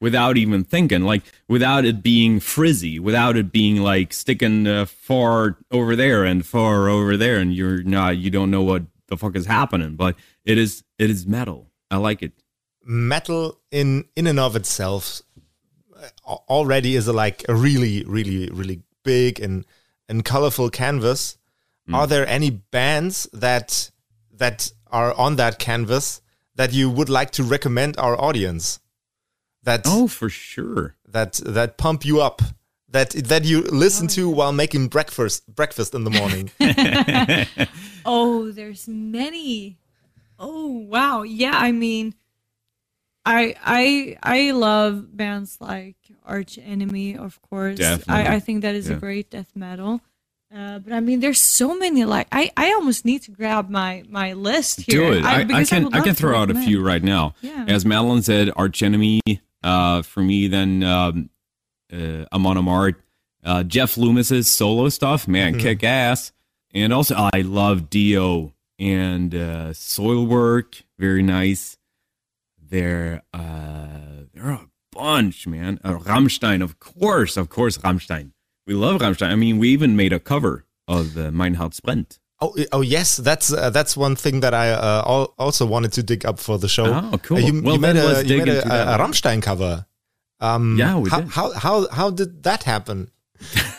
without 0.00 0.36
even 0.36 0.64
thinking, 0.64 1.02
like 1.02 1.22
without 1.48 1.84
it 1.84 2.02
being 2.02 2.40
frizzy, 2.40 2.98
without 2.98 3.36
it 3.36 3.52
being 3.52 3.82
like 3.82 4.12
sticking 4.12 4.66
uh, 4.66 4.86
far 4.86 5.58
over 5.70 5.94
there 5.94 6.24
and 6.24 6.44
far 6.46 6.88
over 6.88 7.16
there, 7.16 7.36
and 7.36 7.54
you're 7.54 7.82
not 7.82 8.16
you 8.16 8.30
don't 8.30 8.50
know 8.50 8.62
what 8.62 8.82
the 9.08 9.16
fuck 9.16 9.36
is 9.36 9.46
happening. 9.46 9.96
But 9.96 10.16
it 10.44 10.58
is 10.58 10.82
it 10.98 11.10
is 11.10 11.26
metal. 11.26 11.70
I 11.90 11.96
like 11.96 12.22
it. 12.22 12.32
Metal 12.84 13.58
in 13.70 14.04
in 14.16 14.26
and 14.26 14.40
of 14.40 14.56
itself 14.56 15.22
uh, 15.96 16.34
already 16.48 16.96
is 16.96 17.06
a, 17.06 17.12
like 17.12 17.44
a 17.48 17.54
really 17.54 18.04
really 18.04 18.48
really 18.50 18.82
big 19.04 19.40
and 19.40 19.64
and 20.08 20.24
colorful 20.24 20.70
canvas 20.70 21.36
Mm. 21.90 21.94
Are 21.96 22.06
there 22.06 22.26
any 22.26 22.50
bands 22.50 23.28
that 23.32 23.90
that 24.32 24.72
are 24.90 25.12
on 25.14 25.36
that 25.36 25.58
canvas 25.58 26.20
that 26.54 26.72
you 26.72 26.90
would 26.90 27.08
like 27.08 27.30
to 27.32 27.42
recommend 27.42 27.96
our 27.98 28.20
audience? 28.20 28.80
That 29.62 29.82
oh, 29.86 30.08
for 30.08 30.28
sure. 30.28 30.96
That 31.06 31.34
that 31.44 31.76
pump 31.76 32.04
you 32.04 32.20
up. 32.20 32.42
That 32.88 33.10
that 33.10 33.44
you 33.44 33.62
listen 33.62 34.06
oh, 34.06 34.14
to 34.14 34.30
while 34.30 34.52
making 34.52 34.88
breakfast 34.88 35.46
breakfast 35.54 35.94
in 35.94 36.04
the 36.04 36.10
morning. 36.10 36.50
oh, 38.04 38.50
there's 38.50 38.88
many. 38.88 39.78
Oh 40.38 40.68
wow, 40.68 41.22
yeah. 41.22 41.52
I 41.54 41.72
mean, 41.72 42.14
I 43.24 43.54
I 43.62 44.16
I 44.22 44.50
love 44.52 45.16
bands 45.16 45.58
like 45.60 45.96
Arch 46.24 46.58
Enemy, 46.60 47.16
of 47.16 47.40
course. 47.42 47.78
Definitely. 47.78 48.14
I, 48.14 48.34
I 48.36 48.40
think 48.40 48.62
that 48.62 48.74
is 48.74 48.88
yeah. 48.88 48.96
a 48.96 48.98
great 48.98 49.30
death 49.30 49.52
metal. 49.54 50.00
Uh, 50.52 50.80
but 50.80 50.92
I 50.92 50.98
mean, 50.98 51.20
there's 51.20 51.40
so 51.40 51.78
many. 51.78 52.04
Like, 52.04 52.26
I, 52.32 52.50
I 52.56 52.72
almost 52.72 53.04
need 53.04 53.22
to 53.22 53.30
grab 53.30 53.68
my 53.68 54.02
my 54.08 54.32
list 54.32 54.80
here. 54.80 55.12
Do 55.12 55.18
it. 55.18 55.24
I, 55.24 55.42
I, 55.42 55.60
I 55.60 55.64
can 55.64 55.94
I, 55.94 56.00
can 56.00 56.14
throw 56.14 56.36
out 56.36 56.50
a 56.50 56.54
few 56.54 56.84
right 56.84 57.02
now. 57.02 57.34
Yeah. 57.40 57.66
As 57.68 57.84
Madeleine 57.84 58.22
said, 58.22 58.50
Arch 58.56 58.82
Enemy. 58.82 59.20
Uh, 59.62 60.02
for 60.02 60.22
me, 60.22 60.48
then 60.48 60.82
um, 60.82 61.30
uh, 61.92 62.24
Amon 62.32 62.56
Amarth, 62.56 62.96
uh, 63.44 63.62
Jeff 63.62 63.96
Loomis's 63.96 64.50
solo 64.50 64.88
stuff, 64.88 65.28
man, 65.28 65.52
mm-hmm. 65.52 65.62
kick 65.62 65.84
ass. 65.84 66.32
And 66.72 66.92
also, 66.92 67.28
I 67.32 67.40
love 67.40 67.90
Dio 67.90 68.54
and 68.78 69.34
uh, 69.34 69.72
Soilwork, 69.72 70.82
very 70.98 71.22
nice. 71.22 71.76
There, 72.58 73.22
uh, 73.34 74.26
there 74.32 74.44
are 74.44 74.52
a 74.52 74.68
bunch, 74.92 75.46
man. 75.46 75.80
Uh, 75.82 75.94
Rammstein, 75.94 76.62
of 76.62 76.78
course, 76.78 77.36
of 77.36 77.48
course, 77.48 77.76
Rammstein. 77.78 78.30
We 78.66 78.74
love 78.74 79.00
Rammstein. 79.00 79.30
I 79.30 79.34
mean, 79.34 79.58
we 79.58 79.70
even 79.70 79.96
made 79.96 80.12
a 80.12 80.20
cover 80.20 80.64
of 80.86 81.18
uh, 81.18 81.32
Mein 81.32 81.54
Herz 81.54 81.80
brennt. 81.80 82.19
Oh, 82.42 82.56
oh 82.72 82.80
yes, 82.80 83.18
that's 83.18 83.52
uh, 83.52 83.68
that's 83.70 83.96
one 83.96 84.16
thing 84.16 84.40
that 84.40 84.54
I 84.54 84.70
uh, 84.70 85.02
also 85.38 85.66
wanted 85.66 85.92
to 85.92 86.02
dig 86.02 86.24
up 86.24 86.38
for 86.38 86.58
the 86.58 86.68
show. 86.68 86.86
Oh, 86.86 87.18
cool. 87.18 87.36
Uh, 87.36 87.40
you, 87.40 87.62
well, 87.62 87.74
you 87.74 87.80
made, 87.80 87.96
a, 87.96 88.24
you 88.24 88.38
made 88.38 88.48
a, 88.48 88.94
a, 88.94 88.98
Rammstein 88.98 89.42
cover. 89.42 89.84
Um, 90.40 90.78
yeah, 90.78 90.96
we 90.96 91.10
how, 91.10 91.20
did. 91.20 91.30
How, 91.30 91.52
how 91.52 91.88
how 91.90 92.10
did 92.10 92.42
that 92.44 92.62
happen? 92.62 93.10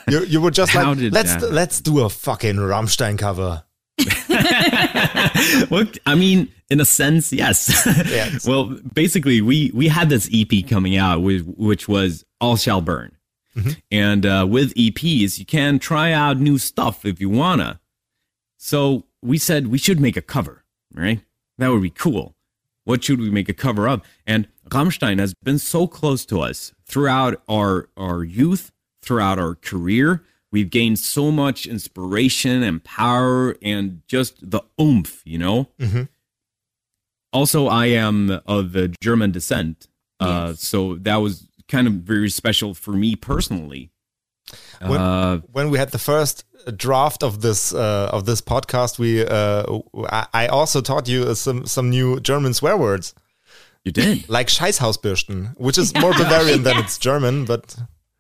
you, 0.08 0.24
you 0.26 0.42
were 0.42 0.52
just 0.52 0.76
like, 0.76 0.98
let's 1.12 1.42
let's 1.44 1.82
do 1.82 2.02
a 2.02 2.10
fucking 2.10 2.58
Rammstein 2.58 3.18
cover. 3.18 3.64
well, 5.70 5.86
I 6.06 6.16
mean, 6.16 6.52
in 6.70 6.80
a 6.80 6.86
sense, 6.86 7.34
yes. 7.34 7.84
yes. 7.86 8.48
well, 8.48 8.78
basically, 8.94 9.42
we 9.42 9.72
we 9.74 9.88
had 9.88 10.10
this 10.10 10.30
EP 10.34 10.68
coming 10.68 10.98
out, 10.98 11.22
which, 11.22 11.44
which 11.46 11.88
was 11.88 12.26
All 12.40 12.58
Shall 12.58 12.82
Burn. 12.82 13.16
Mm-hmm. 13.56 13.72
And 13.92 14.26
uh, 14.26 14.48
with 14.50 14.74
EPs, 14.76 15.38
you 15.38 15.46
can 15.46 15.80
try 15.80 16.14
out 16.14 16.40
new 16.40 16.58
stuff 16.58 17.06
if 17.06 17.20
you 17.20 17.30
wanna. 17.30 17.80
So 18.64 19.06
we 19.24 19.40
said 19.40 19.68
we 19.68 19.80
should 19.80 20.00
make 20.00 20.16
a 20.16 20.22
cover, 20.22 20.64
right? 20.94 21.20
That 21.58 21.70
would 21.72 21.82
be 21.82 21.90
cool. 21.90 22.36
What 22.84 23.04
should 23.04 23.20
we 23.20 23.32
make 23.32 23.50
a 23.50 23.54
cover 23.54 23.88
of? 23.90 24.02
And 24.28 24.48
Rammstein 24.70 25.18
has 25.18 25.34
been 25.44 25.58
so 25.58 25.88
close 25.88 26.26
to 26.28 26.42
us 26.42 26.72
throughout 26.86 27.42
our 27.50 27.90
our 27.98 28.24
youth, 28.24 28.72
throughout 29.02 29.40
our 29.40 29.56
career. 29.56 30.24
we've 30.52 30.70
gained 30.70 31.00
so 31.00 31.32
much 31.32 31.66
inspiration 31.66 32.62
and 32.62 32.84
power 32.84 33.56
and 33.64 34.02
just 34.08 34.52
the 34.52 34.62
oomph, 34.80 35.22
you 35.26 35.38
know. 35.40 35.70
Mm-hmm. 35.80 36.04
Also, 37.34 37.68
I 37.68 37.86
am 37.88 38.30
of 38.46 38.74
the 38.74 38.94
German 39.02 39.32
descent, 39.32 39.88
uh, 40.20 40.48
Yes. 40.50 40.62
so 40.68 40.96
that 40.96 41.16
was 41.18 41.48
kind 41.68 41.88
of 41.88 41.94
very 41.94 42.30
special 42.30 42.74
for 42.74 42.92
me 42.92 43.16
personally. 43.16 43.90
When- 44.90 45.00
Uh, 45.02 45.38
when 45.52 45.70
we 45.72 45.78
had 45.78 45.92
the 45.92 46.00
first 46.00 46.46
draft 46.78 47.24
of 47.24 47.40
this 47.42 47.74
uh, 47.74 48.10
of 48.12 48.24
this 48.26 48.42
podcast, 48.42 48.98
we 49.00 49.26
uh, 49.26 49.64
I 50.10 50.46
I 50.46 50.48
also 50.48 50.82
taught 50.82 51.08
you 51.08 51.36
some 51.36 51.66
some 51.66 51.90
new 51.90 52.20
German 52.20 52.54
swear 52.54 52.78
words 52.78 53.14
you 53.84 53.92
did. 53.92 54.30
like 54.38 54.48
Scheißhausbürsten, 54.50 55.54
which 55.58 55.78
is 55.78 55.94
more 55.94 56.14
Bavarian 56.18 56.64
than 56.64 56.78
it's 56.78 56.98
German, 57.00 57.46
but 57.46 57.76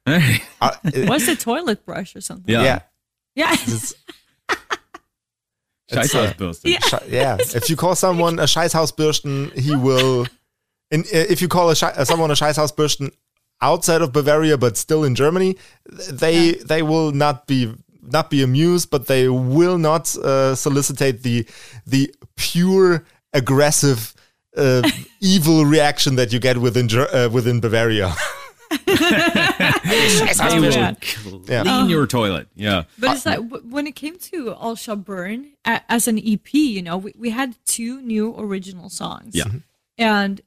uh, 0.07 0.71
What's 1.07 1.27
a 1.27 1.35
toilet 1.35 1.85
brush 1.85 2.15
or 2.15 2.21
something? 2.21 2.53
yeah. 2.53 2.63
yeah, 2.63 2.79
Yeah. 3.35 3.53
it's, 3.53 3.93
It's, 5.89 6.15
uh, 6.15 6.33
Scheißhausbürsten. 6.33 6.77
Sche- 6.79 7.09
yeah. 7.11 7.37
If 7.55 7.69
you 7.69 7.75
call 7.75 7.95
someone 7.95 8.39
a 8.39 8.45
Scheißhausbürsten, 8.45 9.51
he 9.57 9.75
will. 9.75 10.25
In, 10.89 11.03
if 11.11 11.41
you 11.41 11.47
call 11.49 11.69
a 11.69 11.73
Schei- 11.75 11.97
uh, 11.97 12.05
someone 12.05 12.31
a 12.31 12.35
Scheißhausbürsten 12.35 13.11
outside 13.61 14.01
of 14.01 14.11
Bavaria, 14.11 14.57
but 14.57 14.77
still 14.77 15.03
in 15.03 15.15
Germany, 15.15 15.55
they 16.09 16.53
they 16.53 16.81
will 16.81 17.11
not 17.11 17.47
be 17.47 17.73
not 18.01 18.29
be 18.29 18.41
amused, 18.43 18.89
but 18.89 19.05
they 19.07 19.27
will 19.29 19.77
not 19.77 20.15
uh, 20.17 20.55
solicitate 20.55 21.23
the 21.23 21.45
the 21.85 22.13
pure 22.35 23.05
aggressive. 23.33 24.13
Uh, 24.57 24.81
evil 25.21 25.63
reaction 25.65 26.15
that 26.15 26.33
you 26.33 26.39
get 26.39 26.57
within 26.57 26.89
uh, 26.93 27.29
within 27.31 27.61
Bavaria. 27.61 28.13
They 28.85 30.59
will 30.59 31.41
Yeah. 31.47 31.85
your 31.87 32.07
toilet. 32.07 32.47
Yeah. 32.55 32.83
But 32.97 33.15
it's 33.15 33.25
like 33.25 33.39
when 33.69 33.87
it 33.87 33.95
came 33.95 34.17
to 34.31 34.53
All 34.53 34.75
Shall 34.75 34.95
Burn 34.95 35.51
as 35.65 36.07
an 36.07 36.17
EP, 36.17 36.53
you 36.53 36.81
know, 36.81 36.97
we, 36.97 37.13
we 37.17 37.29
had 37.31 37.55
two 37.65 38.01
new 38.01 38.35
original 38.37 38.89
songs. 38.89 39.35
Yeah. 39.35 39.45
And 39.97 40.41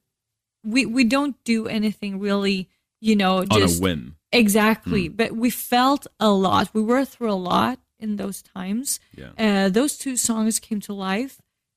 we 0.65 0.87
we 0.87 1.05
don't 1.05 1.37
do 1.45 1.67
anything 1.69 2.19
really, 2.19 2.69
you 3.09 3.15
know, 3.23 3.35
On 3.39 3.59
a 3.59 3.61
just 3.67 3.83
whim. 3.83 4.17
exactly. 4.33 5.09
But 5.21 5.31
we 5.33 5.51
felt 5.51 6.07
a 6.19 6.31
lot. 6.31 6.65
We 6.73 6.83
were 6.83 7.05
through 7.05 7.33
a 7.33 7.43
lot 7.55 7.79
in 8.05 8.17
those 8.17 8.39
times. 8.57 8.99
Yeah. 9.21 9.33
Uh, 9.45 9.69
those 9.79 9.93
two 9.99 10.17
songs 10.17 10.59
came 10.59 10.81
to 10.89 10.93
life. 11.11 11.35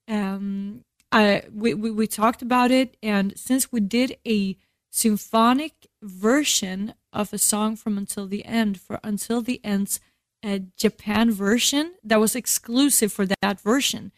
Um, 0.08 0.84
I 1.12 1.44
we, 1.54 1.74
we 1.74 1.90
we 1.92 2.08
talked 2.08 2.42
about 2.42 2.72
it, 2.72 2.90
and 3.14 3.28
since 3.48 3.64
we 3.74 3.80
did 3.98 4.10
a 4.38 4.58
symphonic 4.90 5.74
version 6.02 6.94
of 7.14 7.34
a 7.34 7.38
song 7.38 7.76
from 7.76 7.98
Until 7.98 8.28
the 8.28 8.44
End 8.46 8.80
for 8.86 9.00
Until 9.04 9.42
the 9.42 9.60
End's 9.64 10.00
uh, 10.44 10.60
Japan 10.78 11.32
version 11.32 11.86
that 12.04 12.20
was 12.20 12.36
exclusive 12.36 13.12
for 13.12 13.26
that 13.42 13.60
version. 13.60 14.12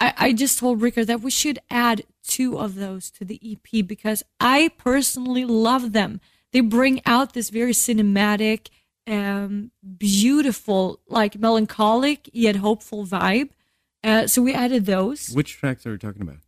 I, 0.00 0.08
I 0.26 0.32
just 0.32 0.58
told 0.58 0.80
Rikard 0.80 1.06
that 1.06 1.20
we 1.20 1.30
should 1.30 1.58
add 1.70 2.02
two 2.26 2.58
of 2.58 2.74
those 2.74 3.10
to 3.12 3.24
the 3.24 3.38
EP 3.52 3.86
because 3.86 4.22
I 4.40 4.70
personally 4.78 5.44
love 5.44 5.92
them. 5.92 6.20
They 6.52 6.60
bring 6.60 7.00
out 7.06 7.32
this 7.32 7.50
very 7.50 7.72
cinematic, 7.72 8.68
um, 9.06 9.70
beautiful, 9.98 11.00
like 11.08 11.38
melancholic 11.38 12.28
yet 12.32 12.56
hopeful 12.56 13.06
vibe. 13.06 13.50
Uh, 14.02 14.26
so 14.26 14.40
we 14.42 14.54
added 14.54 14.86
those 14.86 15.28
Which 15.30 15.58
tracks 15.58 15.86
are 15.86 15.92
we 15.92 15.98
talking 15.98 16.22
about? 16.22 16.38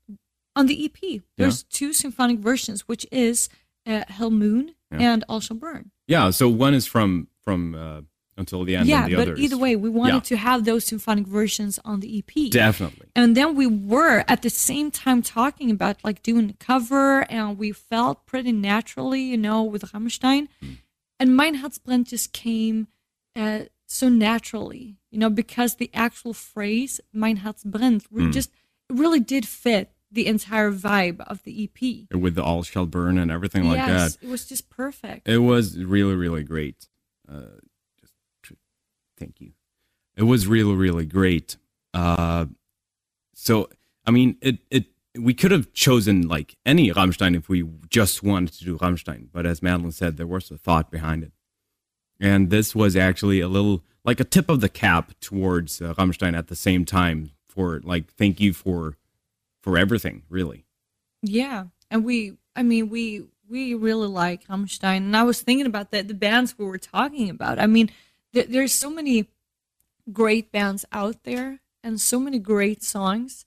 on 0.57 0.67
the 0.67 0.85
EP. 0.85 1.23
There's 1.37 1.63
two 1.65 1.93
symphonic 1.93 2.39
versions, 2.39 2.87
which 2.89 3.07
is 3.13 3.49
uh, 3.87 4.05
Hell 4.09 4.31
Moon 4.31 4.75
Yeah. 4.91 5.13
and 5.13 5.25
All 5.29 5.41
Shall 5.41 5.57
Burn. 5.57 5.91
Yeah. 6.07 6.31
So 6.31 6.49
one 6.49 6.75
is 6.75 6.87
from 6.87 7.29
from 7.43 7.75
uh, 7.75 8.01
until 8.37 8.65
the 8.65 8.77
end. 8.77 8.89
yeah, 8.89 9.07
the 9.09 9.15
but 9.17 9.23
others. 9.29 9.41
either 9.41 9.59
way, 9.59 9.77
we 9.77 9.89
wanted 9.91 10.15
Yeah. 10.15 10.21
to 10.21 10.37
have 10.39 10.65
those 10.65 10.85
symphonic 10.85 11.27
versions 11.27 11.79
on 11.85 12.01
the 12.01 12.19
EP. 12.19 12.51
Definitely. 12.51 13.09
And 13.15 13.37
then 13.37 13.55
we 13.55 13.67
were 13.67 14.25
at 14.27 14.43
the 14.43 14.51
same 14.51 14.91
time 14.91 15.23
talking 15.23 15.71
about 15.71 15.97
like 16.03 16.23
doing 16.23 16.51
a 16.51 16.55
cover, 16.55 17.31
and 17.31 17.59
we 17.59 17.73
felt 17.73 18.25
pretty 18.27 18.53
naturally, 18.53 19.21
you 19.23 19.37
know, 19.37 19.63
with 19.63 19.83
Rammstein. 19.93 20.49
And 21.21 21.37
Mein 21.37 21.57
Herz 21.57 21.79
brennt 21.79 22.09
just 22.09 22.33
came 22.33 22.89
uh, 23.37 23.61
so 23.87 24.09
naturally, 24.09 24.97
you 25.11 25.19
know, 25.19 25.31
because 25.31 25.77
the 25.77 25.91
actual 25.95 26.33
phrase 26.35 27.01
Mein 27.13 27.37
Herz 27.37 27.63
brennt 27.65 28.07
re- 28.11 28.31
just 28.31 28.51
really 28.91 29.21
did 29.21 29.47
fit 29.47 29.91
the 30.11 30.27
entire 30.27 30.71
vibe 30.71 31.21
of 31.21 31.43
the 31.45 31.65
EP. 31.65 32.07
With 32.19 32.35
the 32.35 32.43
all 32.43 32.63
shall 32.63 32.85
burn 32.87 33.17
and 33.19 33.31
everything 33.31 33.69
like 33.69 33.79
yes, 33.79 34.17
that. 34.17 34.27
it 34.27 34.31
was 34.31 34.47
just 34.47 34.69
perfect. 34.69 35.27
It 35.29 35.39
was 35.39 35.79
really, 35.79 36.15
really 36.15 36.43
great. 36.43 36.89
Uh, 37.31 37.61
thank 39.23 39.41
you. 39.41 39.53
It 40.17 40.25
was 40.25 40.47
really, 40.47 40.75
really 40.75 41.07
great. 41.07 41.57
Uh, 41.95 42.47
so, 43.35 43.69
I 44.05 44.11
mean, 44.11 44.37
it 44.41 44.59
it 44.71 44.87
we 45.17 45.35
could 45.35 45.51
have 45.51 45.73
chosen 45.73 46.27
like 46.27 46.57
any 46.67 46.91
Rammstein 46.91 47.37
if 47.37 47.49
we 47.49 47.65
just 47.89 48.23
wanted 48.23 48.53
to 48.55 48.65
do 48.65 48.79
Rammstein, 48.79 49.29
but 49.33 49.47
as 49.47 49.63
Madeleine 49.63 49.93
said, 49.93 50.17
there 50.17 50.27
was 50.27 50.51
a 50.51 50.59
thought 50.59 50.91
behind 50.91 51.23
it, 51.23 51.33
and 52.21 52.51
this 52.51 52.75
was 52.75 52.97
actually 52.97 53.41
a 53.41 53.49
little 53.49 53.83
like 54.05 54.21
a 54.21 54.25
tip 54.25 54.49
of 54.51 54.61
the 54.61 54.69
cap 54.69 55.13
towards 55.21 55.81
uh, 55.81 55.95
Rammstein 55.95 56.37
at 56.37 56.49
the 56.49 56.57
same 56.57 56.85
time 56.85 57.31
for 57.47 57.81
like 57.85 58.13
thank 58.13 58.41
you 58.41 58.53
for 58.53 58.97
for 59.63 59.79
everything, 59.79 60.23
really. 60.29 60.65
Yeah, 61.23 61.67
and 61.91 62.05
we, 62.05 62.37
I 62.57 62.63
mean, 62.63 62.89
we 62.89 63.25
we 63.49 63.75
really 63.75 64.09
like 64.09 64.47
Rammstein, 64.49 64.99
and 64.99 65.17
I 65.17 65.23
was 65.23 65.43
thinking 65.43 65.67
about 65.67 65.91
that 65.93 66.09
the 66.09 66.15
bands 66.15 66.59
we 66.59 66.65
were 66.65 66.79
talking 66.79 67.31
about. 67.31 67.59
I 67.59 67.67
mean, 67.67 67.91
th- 68.33 68.49
there's 68.49 68.73
so 68.73 68.91
many 68.91 69.27
great 70.13 70.51
bands 70.53 70.85
out 70.93 71.23
there, 71.25 71.61
and 71.85 72.01
so 72.01 72.19
many 72.21 72.39
great 72.39 72.83
songs, 72.83 73.45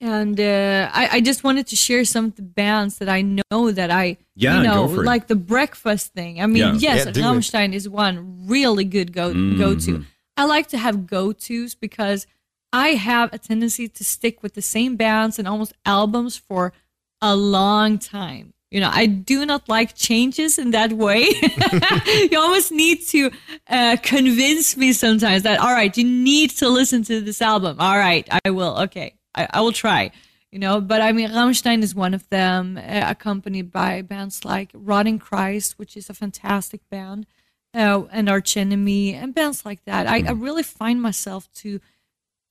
and 0.00 0.38
uh, 0.40 0.90
I 0.92 1.08
I 1.16 1.20
just 1.20 1.44
wanted 1.44 1.66
to 1.68 1.76
share 1.76 2.04
some 2.04 2.24
of 2.26 2.34
the 2.36 2.42
bands 2.42 2.98
that 2.98 3.08
I 3.08 3.22
know 3.22 3.70
that 3.70 3.90
I 3.90 4.16
Yeah, 4.36 4.56
you 4.58 4.62
know 4.64 4.86
go 4.88 4.94
for 4.94 5.02
it. 5.02 5.06
like 5.06 5.26
the 5.28 5.36
breakfast 5.36 6.12
thing. 6.14 6.40
I 6.40 6.46
mean, 6.46 6.56
Yeah. 6.56 6.74
yes, 6.94 7.06
Yeah. 7.06 7.12
Rammstein 7.22 7.72
is 7.72 7.88
one 7.88 8.46
really 8.48 8.84
good 8.84 9.12
go 9.12 9.32
go 9.58 9.74
to. 9.86 10.04
I 10.36 10.44
like 10.46 10.68
to 10.68 10.78
have 10.78 11.06
go 11.06 11.32
tos 11.32 11.74
because 11.74 12.26
I 12.72 12.88
have 12.94 13.32
a 13.32 13.38
tendency 13.38 13.86
to 13.88 14.02
stick 14.04 14.42
with 14.42 14.54
the 14.54 14.62
same 14.62 14.96
bands 14.96 15.38
and 15.38 15.46
almost 15.46 15.74
albums 15.86 16.36
for 16.36 16.72
a 17.20 17.36
long 17.36 17.98
time. 17.98 18.53
You 18.74 18.80
know, 18.80 18.90
I 18.92 19.06
do 19.06 19.46
not 19.46 19.68
like 19.68 19.94
changes 19.94 20.58
in 20.58 20.72
that 20.72 20.92
way. 20.92 21.28
you 22.28 22.36
almost 22.36 22.72
need 22.72 23.06
to 23.10 23.30
uh, 23.68 23.96
convince 24.02 24.76
me 24.76 24.92
sometimes 24.92 25.44
that, 25.44 25.60
all 25.60 25.72
right, 25.72 25.96
you 25.96 26.02
need 26.02 26.50
to 26.58 26.68
listen 26.68 27.04
to 27.04 27.20
this 27.20 27.40
album. 27.40 27.76
All 27.78 27.96
right, 27.96 28.28
I 28.44 28.50
will. 28.50 28.76
Okay, 28.80 29.14
I, 29.32 29.46
I 29.48 29.60
will 29.60 29.70
try. 29.70 30.10
You 30.50 30.58
know, 30.58 30.80
but 30.80 31.00
I 31.00 31.12
mean, 31.12 31.30
Rammstein 31.30 31.84
is 31.84 31.94
one 31.94 32.14
of 32.14 32.28
them, 32.30 32.76
uh, 32.76 33.04
accompanied 33.06 33.70
by 33.70 34.02
bands 34.02 34.44
like 34.44 34.72
Rotting 34.74 35.20
Christ, 35.20 35.78
which 35.78 35.96
is 35.96 36.10
a 36.10 36.14
fantastic 36.14 36.80
band, 36.90 37.26
uh, 37.74 38.02
and 38.10 38.28
Arch 38.28 38.56
Enemy, 38.56 39.14
and 39.14 39.32
bands 39.32 39.64
like 39.64 39.84
that. 39.84 40.08
I, 40.08 40.24
I 40.26 40.32
really 40.32 40.64
find 40.64 41.00
myself 41.00 41.48
to 41.62 41.80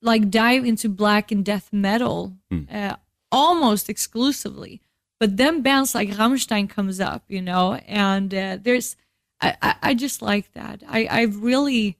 like 0.01 0.29
dive 0.29 0.63
into 0.63 0.87
black 0.87 1.33
and 1.33 1.43
death 1.43 1.67
metal 1.73 2.37
uh, 2.71 2.95
almost 3.29 3.89
exclusively. 3.89 4.79
But 5.23 5.37
then 5.37 5.61
bands 5.61 5.95
like 5.95 6.09
Rammstein 6.09 6.69
comes 6.69 6.99
up, 6.99 7.23
you 7.29 7.41
know, 7.41 7.75
and 7.87 8.33
uh, 8.33 8.57
there's 8.61 8.97
I, 9.39 9.55
I, 9.61 9.75
I 9.81 9.93
just 9.93 10.21
like 10.21 10.51
that. 10.51 10.83
I 10.85 11.07
I've 11.09 11.41
really 11.41 11.95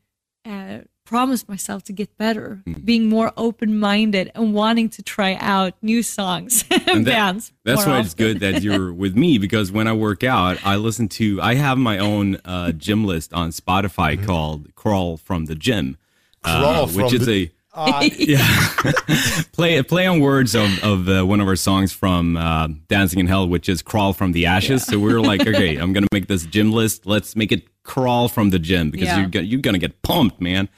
uh, 0.45 0.79
promised 1.05 1.47
myself 1.47 1.83
to 1.83 1.93
get 1.93 2.17
better, 2.17 2.61
being 2.83 3.07
more 3.07 3.31
open 3.37 3.79
minded 3.79 4.29
and 4.35 4.53
wanting 4.53 4.89
to 4.89 5.01
try 5.01 5.35
out 5.39 5.73
new 5.81 6.03
songs 6.03 6.65
and, 6.71 6.89
And 6.89 7.07
that- 7.07 7.11
bands. 7.11 7.53
That's 7.63 7.85
more 7.85 7.95
why 7.95 8.01
it's 8.01 8.13
good 8.13 8.41
that 8.41 8.61
you're 8.61 8.91
with 9.03 9.15
me 9.15 9.37
because 9.37 9.71
when 9.71 9.87
I 9.87 9.93
work 9.93 10.25
out, 10.25 10.57
I 10.65 10.75
listen 10.75 11.07
to. 11.19 11.39
I 11.41 11.55
have 11.55 11.77
my 11.77 11.99
own 11.99 12.39
uh, 12.43 12.73
gym 12.73 13.05
list 13.05 13.33
on 13.33 13.51
Spotify 13.51 14.21
called 14.21 14.75
"Crawl 14.75 15.15
from 15.15 15.45
the 15.45 15.55
Gym," 15.55 15.95
uh, 16.43 16.59
Crawl 16.59 16.87
which 16.87 17.11
from 17.11 17.21
is 17.21 17.25
the- 17.25 17.43
a 17.45 17.51
yeah 18.17 18.67
play 19.51 19.81
play 19.83 20.05
on 20.07 20.19
words 20.19 20.55
of 20.55 20.83
of 20.83 21.09
uh, 21.09 21.23
one 21.25 21.41
of 21.41 21.47
our 21.47 21.55
songs 21.55 21.91
from 21.91 22.37
uh, 22.37 22.67
Dancing 22.87 23.19
in 23.19 23.27
Hell, 23.27 23.47
which 23.47 23.67
is 23.69 23.81
"Crawl 23.81 24.13
from 24.13 24.31
the 24.31 24.45
Ashes." 24.45 24.83
So 24.85 24.99
we 24.99 25.13
were 25.13 25.21
like, 25.21 25.41
okay, 25.47 25.77
I'm 25.77 25.93
gonna 25.93 26.07
make 26.11 26.27
this 26.27 26.45
gym 26.45 26.71
list. 26.71 27.05
Let's 27.05 27.35
make 27.35 27.51
it 27.51 27.67
crawl 27.83 28.27
from 28.29 28.49
the 28.51 28.59
gym 28.59 28.91
because 28.91 29.07
Yeah. 29.07 29.19
you're 29.21 29.29
gonna, 29.29 29.45
you're 29.45 29.61
gonna 29.61 29.77
get 29.79 30.01
pumped, 30.03 30.39
man. 30.39 30.69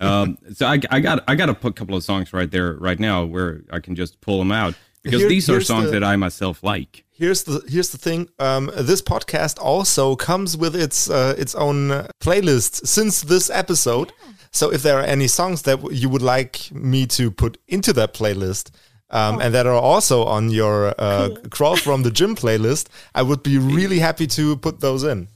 um, 0.00 0.38
so 0.54 0.66
I, 0.66 0.80
I 0.90 1.00
got 1.00 1.22
I 1.28 1.34
got 1.34 1.46
to 1.46 1.54
put 1.54 1.70
a 1.70 1.74
couple 1.74 1.94
of 1.96 2.02
songs 2.04 2.32
right 2.32 2.50
there 2.50 2.72
right 2.74 2.98
now 2.98 3.24
where 3.24 3.62
I 3.70 3.80
can 3.80 3.94
just 3.94 4.20
pull 4.22 4.38
them 4.38 4.50
out 4.52 4.74
because 5.02 5.20
Here- 5.20 5.28
these 5.28 5.50
are 5.50 5.60
songs 5.60 5.86
the- 5.86 5.90
that 6.00 6.04
I 6.04 6.16
myself 6.16 6.62
like. 6.62 7.04
Here's 7.16 7.44
the 7.44 7.62
here's 7.68 7.90
the 7.90 7.98
thing. 7.98 8.28
Um, 8.40 8.70
this 8.76 9.00
podcast 9.00 9.60
also 9.62 10.16
comes 10.16 10.56
with 10.56 10.74
its 10.74 11.08
uh, 11.10 11.34
its 11.38 11.54
own 11.54 11.90
uh, 11.92 12.08
playlist 12.20 12.86
since 12.88 13.20
this 13.22 13.50
episode. 13.50 14.12
So 14.54 14.72
if 14.72 14.82
there 14.82 14.98
are 14.98 15.02
any 15.02 15.26
songs 15.28 15.62
that 15.62 15.78
you 15.92 16.08
would 16.08 16.22
like 16.22 16.70
me 16.72 17.06
to 17.18 17.30
put 17.30 17.58
into 17.68 17.92
that 17.94 18.14
playlist. 18.14 18.70
Um, 19.10 19.40
and 19.40 19.54
that 19.54 19.66
are 19.66 19.74
also 19.74 20.24
on 20.24 20.50
your 20.50 20.92
uh, 20.98 21.28
crawl 21.50 21.76
from 21.76 22.02
the 22.02 22.10
gym 22.10 22.34
playlist. 22.34 22.88
I 23.14 23.22
would 23.22 23.42
be 23.44 23.58
really 23.58 24.00
happy 24.00 24.26
to 24.28 24.56
put 24.56 24.80
those 24.80 25.04
in. 25.04 25.28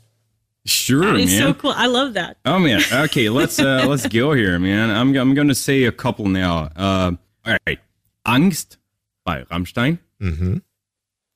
Sure, 0.64 1.14
It's 1.16 1.30
man. 1.32 1.42
so 1.42 1.54
cool. 1.54 1.72
I 1.76 1.86
love 1.86 2.14
that. 2.14 2.38
Oh 2.44 2.58
man. 2.58 2.80
Okay, 2.92 3.28
let's 3.40 3.58
uh 3.60 3.84
let's 3.86 4.06
go 4.08 4.32
here, 4.32 4.58
man. 4.58 4.90
I'm 4.90 5.14
I'm 5.16 5.32
going 5.34 5.48
to 5.48 5.54
say 5.54 5.84
a 5.84 5.92
couple 5.92 6.26
now. 6.28 6.70
Uh 6.74 7.12
all 7.46 7.56
right. 7.66 7.78
Angst 8.26 8.78
by 9.24 9.42
Rammstein. 9.44 9.98
Mm-hmm. 10.20 10.56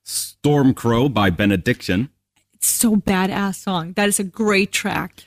Storm 0.03 0.73
Crow 0.73 1.09
by 1.09 1.29
Benediction. 1.29 2.09
It's 2.53 2.67
so 2.67 2.95
badass 2.95 3.55
song. 3.55 3.93
That 3.93 4.09
is 4.09 4.19
a 4.19 4.23
great 4.23 4.71
track. 4.71 5.23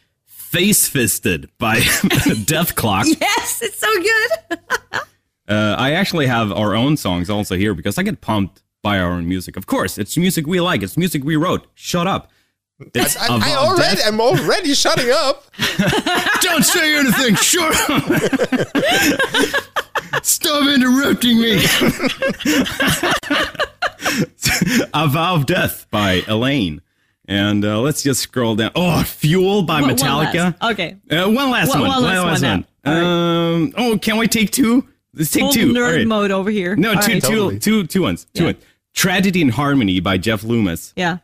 Face 0.51 0.89
Fisted 0.89 1.51
by 1.59 1.77
Dethklok. 1.81 3.05
Yes, 3.21 3.63
it's 3.63 3.79
so 3.79 3.93
good. 4.01 5.01
Uh, 5.49 5.77
I 5.79 5.93
actually 5.93 6.27
have 6.27 6.51
our 6.51 6.75
own 6.75 6.97
songs 6.97 7.31
also 7.31 7.55
here 7.57 7.73
because 7.73 7.99
I 7.99 8.03
get 8.03 8.21
pumped 8.21 8.65
by 8.83 8.99
our 8.99 9.13
own 9.13 9.29
music. 9.29 9.57
Of 9.57 9.67
course, 9.67 9.97
it's 9.97 10.17
music 10.17 10.45
we 10.45 10.61
like. 10.61 10.83
It's 10.83 10.97
music 10.97 11.23
we 11.23 11.37
wrote. 11.37 11.69
Shut 11.75 12.09
up. 12.09 12.33
It's 12.97 13.17
I, 13.17 13.27
Avant 13.27 13.45
I 13.45 13.55
already, 13.55 13.95
Death. 13.99 14.09
I'm 14.09 14.21
already 14.21 14.75
shutting 14.75 15.09
up. 15.13 15.45
Don't 16.41 16.65
say 16.65 16.97
anything. 16.99 17.37
Shut 17.37 17.77
up. 17.89 18.03
Stop 20.25 20.67
interrupting 20.67 21.41
me. 21.41 21.65
A 24.95 25.07
Vow 25.07 25.37
of 25.37 25.47
Death 25.47 25.87
by 25.93 26.23
Eleine. 26.27 26.81
And 27.29 27.65
uh, 27.65 27.81
let's 27.81 28.03
just 28.03 28.21
scroll 28.21 28.55
down. 28.55 28.71
Oh, 28.77 29.03
Fuel 29.03 29.63
by 29.63 29.81
One- 29.81 29.91
one 29.91 29.99
Metallica. 29.99 30.61
last. 30.61 30.73
Okay. 30.73 30.97
Uh, 31.11 31.29
one 31.29 31.51
last 31.51 31.71
One- 31.71 31.81
one. 31.81 31.91
one 31.91 32.03
last 32.05 32.43
one 32.43 32.65
Um, 32.85 33.73
oh, 33.77 33.99
can 34.01 34.17
we 34.19 34.29
take 34.29 34.51
two? 34.53 34.87
Let's 35.13 35.31
take 35.33 35.43
Full 35.43 35.53
two. 35.53 35.73
nerd 35.73 35.87
All 35.91 35.97
right. 35.97 36.07
mode 36.07 36.31
over 36.31 36.51
here. 36.51 36.77
No, 36.77 36.91
All 36.95 37.03
two, 37.03 37.13
right. 37.15 37.23
two, 37.23 37.29
Totally. 37.29 37.59
two, 37.59 37.87
two 37.87 38.03
ones. 38.03 38.27
Two 38.35 38.43
Yeah. 38.45 38.49
ones. 38.53 38.59
Tragedy 38.95 39.43
and 39.43 39.51
Harmony 39.51 39.99
by 40.01 40.19
Jeff 40.19 40.45
Loomis. 40.45 40.93
Yeah. 40.97 41.19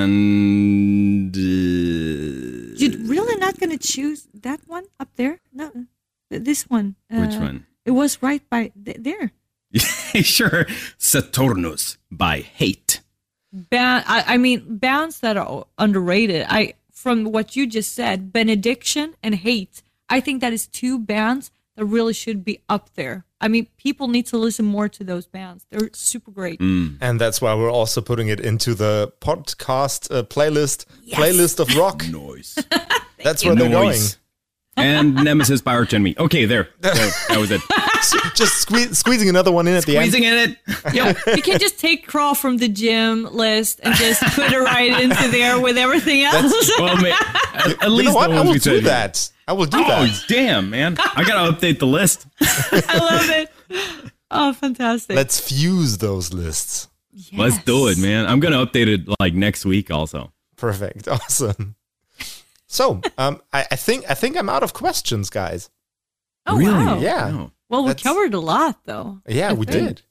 And. 0.00 1.36
Uh, 1.36 2.74
You're 2.76 2.98
really 3.06 3.36
not 3.38 3.58
going 3.60 3.70
to 3.70 3.78
choose 3.78 4.26
that 4.42 4.60
one 4.66 4.84
up 4.98 5.08
there? 5.16 5.38
No, 5.52 5.70
this 6.30 6.62
one. 6.70 6.96
which 7.10 7.34
Uh, 7.34 7.38
one? 7.40 7.66
It 7.84 7.92
was 7.92 8.18
right 8.22 8.42
by 8.50 8.72
th- 8.84 8.96
there. 9.00 9.32
sure. 10.22 10.64
Saturnus 10.98 11.98
by 12.10 12.40
Hate. 12.40 12.89
Ba- 13.52 14.04
I, 14.06 14.24
I 14.26 14.36
mean, 14.36 14.78
bands 14.78 15.20
that 15.20 15.36
are 15.36 15.66
underrated. 15.78 16.46
I 16.48 16.74
from 16.92 17.24
what 17.24 17.56
you 17.56 17.66
just 17.66 17.94
said, 17.94 18.32
Benediction 18.32 19.14
and 19.22 19.34
Hate. 19.34 19.82
I 20.08 20.20
think 20.20 20.40
that 20.40 20.52
is 20.52 20.66
two 20.66 20.98
bands 20.98 21.50
that 21.76 21.84
really 21.84 22.12
should 22.12 22.44
be 22.44 22.60
up 22.68 22.90
there. 22.94 23.24
I 23.40 23.48
mean, 23.48 23.68
people 23.78 24.08
need 24.08 24.26
to 24.26 24.36
listen 24.36 24.66
more 24.66 24.88
to 24.90 25.02
those 25.02 25.26
bands. 25.26 25.64
They're 25.70 25.88
super 25.94 26.30
great. 26.30 26.60
And 26.60 27.18
that's 27.18 27.40
why 27.40 27.54
we're 27.54 27.72
also 27.72 28.02
putting 28.02 28.28
it 28.28 28.38
into 28.38 28.74
the 28.74 29.12
podcast 29.20 30.14
uh, 30.14 30.24
playlist, 30.24 30.84
playlist 31.10 31.58
of 31.58 31.74
rock. 31.74 32.06
Noise. 32.06 32.58
That's 33.22 33.44
where 33.44 33.54
they're 33.54 33.70
going. 33.70 33.88
Noise. 33.88 34.18
And 34.76 35.14
Nemesis 35.14 35.60
by 35.60 35.74
Arch 35.74 35.92
Enemy. 35.94 36.14
Okay, 36.18 36.44
there. 36.46 36.68
there. 36.80 36.94
That 37.28 37.38
was 37.38 37.50
it. 37.50 37.60
Just 38.34 38.66
sque- 38.68 38.94
squeezing 38.94 39.28
another 39.28 39.52
one 39.52 39.68
in 39.68 39.74
at 39.74 39.84
the 39.84 39.96
end. 39.98 40.10
Squeezing 40.10 40.24
in 40.24 40.34
it. 40.34 40.58
Yo, 40.94 41.34
you 41.34 41.42
can 41.42 41.58
just 41.58 41.78
take 41.78 42.06
Crawl 42.06 42.34
from 42.34 42.56
the 42.56 42.68
gym 42.68 43.24
list 43.24 43.80
and 43.82 43.94
just 43.96 44.22
put 44.34 44.52
it 44.52 44.58
right 44.58 45.00
into 45.02 45.28
there 45.28 45.60
with 45.60 45.76
everything 45.76 46.22
else. 46.24 46.70
Well, 46.78 46.96
ma- 46.96 47.08
at, 47.08 47.66
at 47.66 47.82
You 47.82 47.88
least 47.90 48.08
know 48.10 48.14
what? 48.14 48.30
I 48.30 48.34
ones 48.36 48.46
will 48.46 48.52
we 48.54 48.58
do 48.58 48.76
said. 48.76 48.84
that. 48.84 49.30
I 49.46 49.52
will 49.52 49.66
do 49.66 49.78
Oh, 49.78 49.82
that. 50.06 50.24
damn, 50.28 50.70
man. 50.70 50.96
I 50.98 51.24
got 51.24 51.44
to 51.46 51.52
update 51.52 51.78
the 51.80 51.86
list. 51.86 52.26
I 52.40 52.98
love 52.98 53.28
it. 53.30 53.50
Oh, 54.30 54.52
fantastic. 54.52 55.16
Let's 55.16 55.40
fuse 55.40 55.98
those 55.98 56.32
lists. 56.32 56.88
Let's 57.36 57.58
do 57.64 57.88
it, 57.88 57.98
man. 57.98 58.26
I'm 58.26 58.38
going 58.40 58.52
to 58.54 58.64
update 58.64 58.86
it 58.86 59.00
like 59.20 59.34
next 59.34 59.64
week 59.66 59.90
also. 59.90 60.32
Perfect. 60.56 61.08
Awesome. 61.08 61.74
So, 62.72 63.00
um, 63.18 63.42
I, 63.52 63.66
I 63.72 63.76
think 63.76 64.08
I 64.08 64.14
think 64.14 64.36
I'm 64.36 64.48
out 64.48 64.62
of 64.62 64.72
questions, 64.72 65.28
guys. 65.28 65.70
Oh, 66.46 66.56
really? 66.56 66.72
wow. 66.72 66.98
Yeah. 67.00 67.32
Wow. 67.32 67.52
Well, 67.68 67.82
we 67.82 67.88
That's- 67.88 68.02
covered 68.04 68.32
a 68.32 68.38
lot, 68.40 68.78
though. 68.84 69.20
Yeah, 69.26 69.50
I 69.50 69.52
we 69.54 69.66
think. 69.66 69.88
did. 69.88 70.02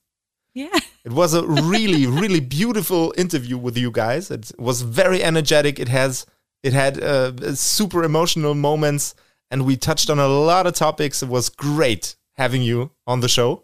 Yeah. 0.53 0.80
It 1.05 1.14
was 1.14 1.34
a 1.34 1.43
really, 1.47 2.05
really 2.05 2.41
beautiful 2.41 3.14
interview 3.18 3.57
with 3.57 3.78
you 3.78 3.89
guys. 3.91 4.30
It 4.30 4.51
was 4.60 4.82
very 4.82 5.24
energetic. 5.24 5.80
It 5.80 5.88
has, 5.88 6.26
it 6.62 6.74
had 6.74 7.01
uh, 7.01 7.55
super 7.55 8.03
emotional 8.03 8.53
moments, 8.53 9.16
and 9.49 9.66
we 9.66 9.78
touched 9.78 10.10
on 10.10 10.20
a 10.20 10.28
lot 10.28 10.68
of 10.68 10.74
topics. 10.74 11.24
It 11.24 11.30
was 11.30 11.47
great 11.49 12.16
having 12.36 12.62
you 12.62 12.91
on 13.07 13.22
the 13.22 13.30
show. 13.30 13.64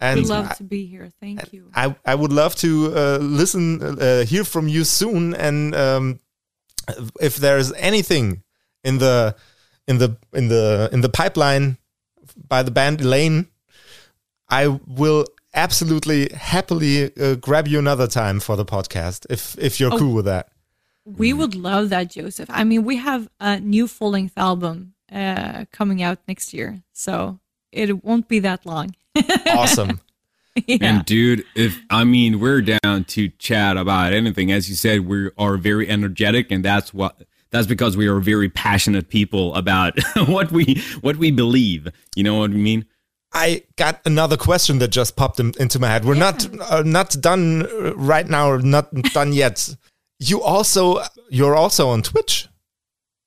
And 0.00 0.20
We 0.20 0.26
love 0.26 0.50
I, 0.50 0.54
to 0.54 0.64
be 0.64 0.84
here. 0.86 1.10
Thank 1.20 1.52
you. 1.52 1.70
I, 1.74 1.94
I 2.04 2.14
would 2.16 2.32
love 2.32 2.54
to 2.56 2.92
uh, 2.94 3.18
listen, 3.22 3.80
uh, 3.82 4.24
hear 4.24 4.44
from 4.44 4.66
you 4.68 4.82
soon, 4.84 5.34
and 5.34 5.74
um, 5.74 6.18
if 7.20 7.36
there's 7.36 7.72
anything 7.74 8.42
in 8.84 8.98
the 8.98 9.34
in 9.86 9.98
the 9.98 10.16
in 10.32 10.48
the 10.48 10.88
in 10.92 11.00
the 11.00 11.08
pipeline 11.08 11.76
by 12.48 12.62
the 12.62 12.70
band 12.70 13.00
Eleine, 13.00 13.46
I 14.48 14.68
will 14.86 15.24
absolutely 15.54 16.28
happily 16.34 17.10
uh, 17.16 17.34
grab 17.36 17.66
you 17.68 17.78
another 17.78 18.06
time 18.06 18.40
for 18.40 18.56
the 18.56 18.64
podcast 18.64 19.26
if 19.30 19.56
if 19.58 19.78
you're 19.80 19.92
Oh. 19.94 19.98
cool 19.98 20.14
with 20.14 20.24
that. 20.26 20.48
We 21.04 21.32
would 21.32 21.54
love 21.54 21.88
that, 21.88 22.10
Josef. 22.10 22.48
I 22.50 22.64
mean, 22.64 22.84
we 22.84 22.96
have 22.96 23.28
a 23.40 23.58
new 23.60 23.88
full 23.88 24.10
length 24.10 24.36
album 24.36 24.92
uh, 25.10 25.64
coming 25.72 26.02
out 26.02 26.18
next 26.28 26.52
year, 26.52 26.82
so 26.92 27.40
it 27.72 28.04
won't 28.04 28.28
be 28.28 28.40
that 28.40 28.66
long. 28.66 28.94
Awesome. 29.46 30.00
yeah. 30.66 30.78
And 30.80 31.04
dude, 31.04 31.44
if 31.54 31.80
I 31.90 32.04
mean 32.04 32.40
we're 32.40 32.62
down 32.62 33.04
to 33.04 33.28
chat 33.38 33.76
about 33.76 34.12
anything, 34.12 34.52
as 34.52 34.68
you 34.68 34.74
said, 34.74 35.06
we 35.06 35.30
are 35.38 35.56
very 35.56 35.88
energetic, 35.88 36.50
and 36.50 36.64
that's 36.64 36.92
what 36.92 37.22
that's 37.50 37.66
because 37.66 37.96
we 37.96 38.06
are 38.06 38.20
very 38.20 38.48
passionate 38.48 39.08
people 39.08 39.54
about 39.54 39.98
what 40.26 40.50
we 40.52 40.82
what 41.00 41.16
we 41.16 41.30
believe. 41.30 41.88
You 42.14 42.24
know 42.24 42.36
what 42.36 42.50
I 42.50 42.54
mean? 42.54 42.86
I 43.32 43.62
got 43.76 44.00
another 44.06 44.36
question 44.36 44.78
that 44.78 44.88
just 44.88 45.16
popped 45.16 45.38
in, 45.38 45.52
into 45.60 45.78
my 45.78 45.88
head. 45.88 46.04
We're 46.04 46.14
not 46.14 46.46
uh, 46.70 46.82
not 46.84 47.16
done 47.20 47.66
uh, 47.66 47.94
right 47.94 48.26
now, 48.26 48.50
or 48.50 48.60
not 48.60 48.92
done 49.12 49.32
yet. 49.32 49.76
You 50.18 50.42
also 50.42 51.02
you're 51.30 51.54
also 51.54 51.88
on 51.88 52.02
Twitch. 52.02 52.48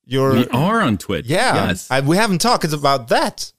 You're 0.06 0.34
We 0.34 0.48
are 0.48 0.82
on 0.82 0.98
Twitch. 0.98 1.28
yeah. 1.28 1.68
Yes. 1.68 1.90
I, 1.90 2.02
we 2.02 2.18
haven't 2.18 2.42
talked 2.42 2.74
about 2.74 3.08
that. 3.10 3.54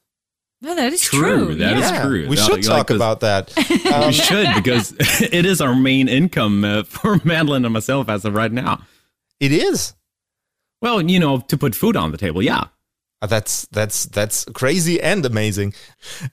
No, 0.63 0.75
that 0.77 0.93
is 0.93 1.01
True, 1.03 1.47
true. 1.47 1.55
that 1.57 1.77
is 1.77 1.91
yeah. 1.91 2.03
true. 2.05 2.29
We 2.29 2.37
That- 2.37 2.45
should 2.47 2.65
like 2.67 2.77
talk 2.77 2.87
this- 2.87 2.95
about 2.97 3.21
that. 3.21 3.53
we 3.85 3.91
Um, 3.91 4.13
should 4.13 4.55
because 4.55 4.95
it 5.21 5.45
is 5.45 5.61
our 5.61 5.75
main 5.75 6.09
income 6.09 6.65
uh, 6.65 6.83
for 6.95 7.21
Madeleine 7.25 7.65
and 7.65 7.73
myself 7.73 8.09
as 8.09 8.25
of 8.25 8.35
right 8.35 8.53
now. 8.53 8.81
it 9.41 9.51
is. 9.53 9.95
Well, 10.81 11.03
you 11.03 11.19
know, 11.21 11.39
to 11.49 11.57
put 11.57 11.75
food 11.75 11.97
on 11.97 12.11
the 12.13 12.17
table, 12.19 12.43
yeah. 12.43 12.65
Uh, 13.21 13.27
That's 13.27 13.67
that's 13.73 14.07
that's 14.07 14.45
crazy 14.53 15.01
and 15.01 15.25
amazing. 15.27 15.75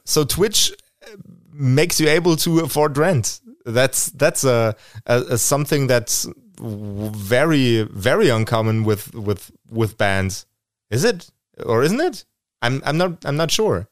So 0.06 0.24
Twitch 0.26 0.72
uh, 1.06 1.16
makes 1.54 2.00
you 2.00 2.08
able 2.10 2.36
to 2.38 2.60
afford 2.62 2.98
rent. 2.98 3.42
That's 3.66 4.10
that's 4.12 4.44
a, 4.44 4.76
a, 5.06 5.16
a 5.34 5.38
something 5.38 5.86
that's 5.88 6.28
very 6.60 7.84
very 7.84 8.30
uncommon 8.30 8.84
with 8.86 9.14
with 9.14 9.52
with 9.70 9.98
bands. 9.98 10.46
Is 10.90 11.04
it 11.04 11.30
or 11.64 11.84
isn't 11.84 12.02
it? 12.02 12.26
I'm 12.64 12.82
I'm 12.86 12.98
not 12.98 13.24
I'm 13.26 13.38
not 13.38 13.52
sure. 13.52 13.88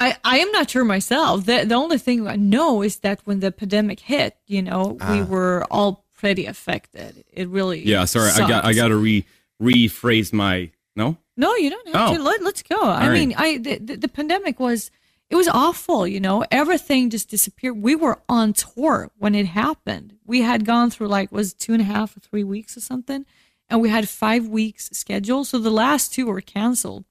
I, 0.00 0.16
I 0.24 0.38
am 0.38 0.50
not 0.52 0.70
sure 0.70 0.84
myself. 0.84 1.46
The, 1.46 1.64
the 1.64 1.74
only 1.74 1.98
thing 1.98 2.26
I 2.26 2.36
know 2.36 2.82
is 2.82 2.96
that 2.98 3.20
when 3.24 3.40
the 3.40 3.52
pandemic 3.52 4.00
hit, 4.00 4.36
you 4.46 4.60
know, 4.62 4.96
we 5.00 5.20
Ah. 5.20 5.24
were 5.24 5.64
all 5.70 6.04
pretty 6.16 6.46
affected. 6.46 7.24
It 7.32 7.48
really 7.48 7.80
Yeah, 7.86 8.04
sorry, 8.06 8.30
I 8.32 8.48
got 8.48 8.64
I 8.64 8.72
got 8.72 8.88
to 8.88 8.96
re 8.96 9.24
rephrase 9.62 10.32
my 10.32 10.70
no. 10.96 11.16
No, 11.36 11.54
you 11.56 11.70
don't 11.70 11.88
have 11.88 12.10
Oh. 12.10 12.16
to. 12.16 12.22
Let, 12.22 12.42
let's 12.42 12.62
go. 12.62 12.80
I 12.80 13.08
right. 13.08 13.12
mean, 13.12 13.34
I 13.36 13.58
the, 13.58 13.78
the, 13.78 13.96
the 13.96 14.08
pandemic 14.08 14.58
was 14.60 14.90
it 15.30 15.36
was 15.36 15.48
awful. 15.48 16.06
You 16.06 16.20
know, 16.20 16.44
everything 16.50 17.10
just 17.10 17.28
disappeared. 17.30 17.76
We 17.80 17.94
were 17.94 18.20
on 18.28 18.52
tour 18.52 19.10
when 19.18 19.34
it 19.34 19.46
happened. 19.46 20.16
We 20.26 20.42
had 20.42 20.64
gone 20.64 20.90
through 20.90 21.08
like 21.08 21.30
was 21.32 21.54
two 21.54 21.72
and 21.72 21.80
a 21.82 21.84
half 21.84 22.16
or 22.16 22.20
three 22.20 22.44
weeks 22.44 22.76
or 22.76 22.80
something, 22.80 23.24
and 23.68 23.80
we 23.80 23.88
had 23.90 24.08
five 24.08 24.46
weeks 24.48 24.90
scheduled. 24.92 25.46
So 25.46 25.58
the 25.58 25.70
last 25.70 26.12
two 26.12 26.26
were 26.26 26.40
canceled, 26.40 27.04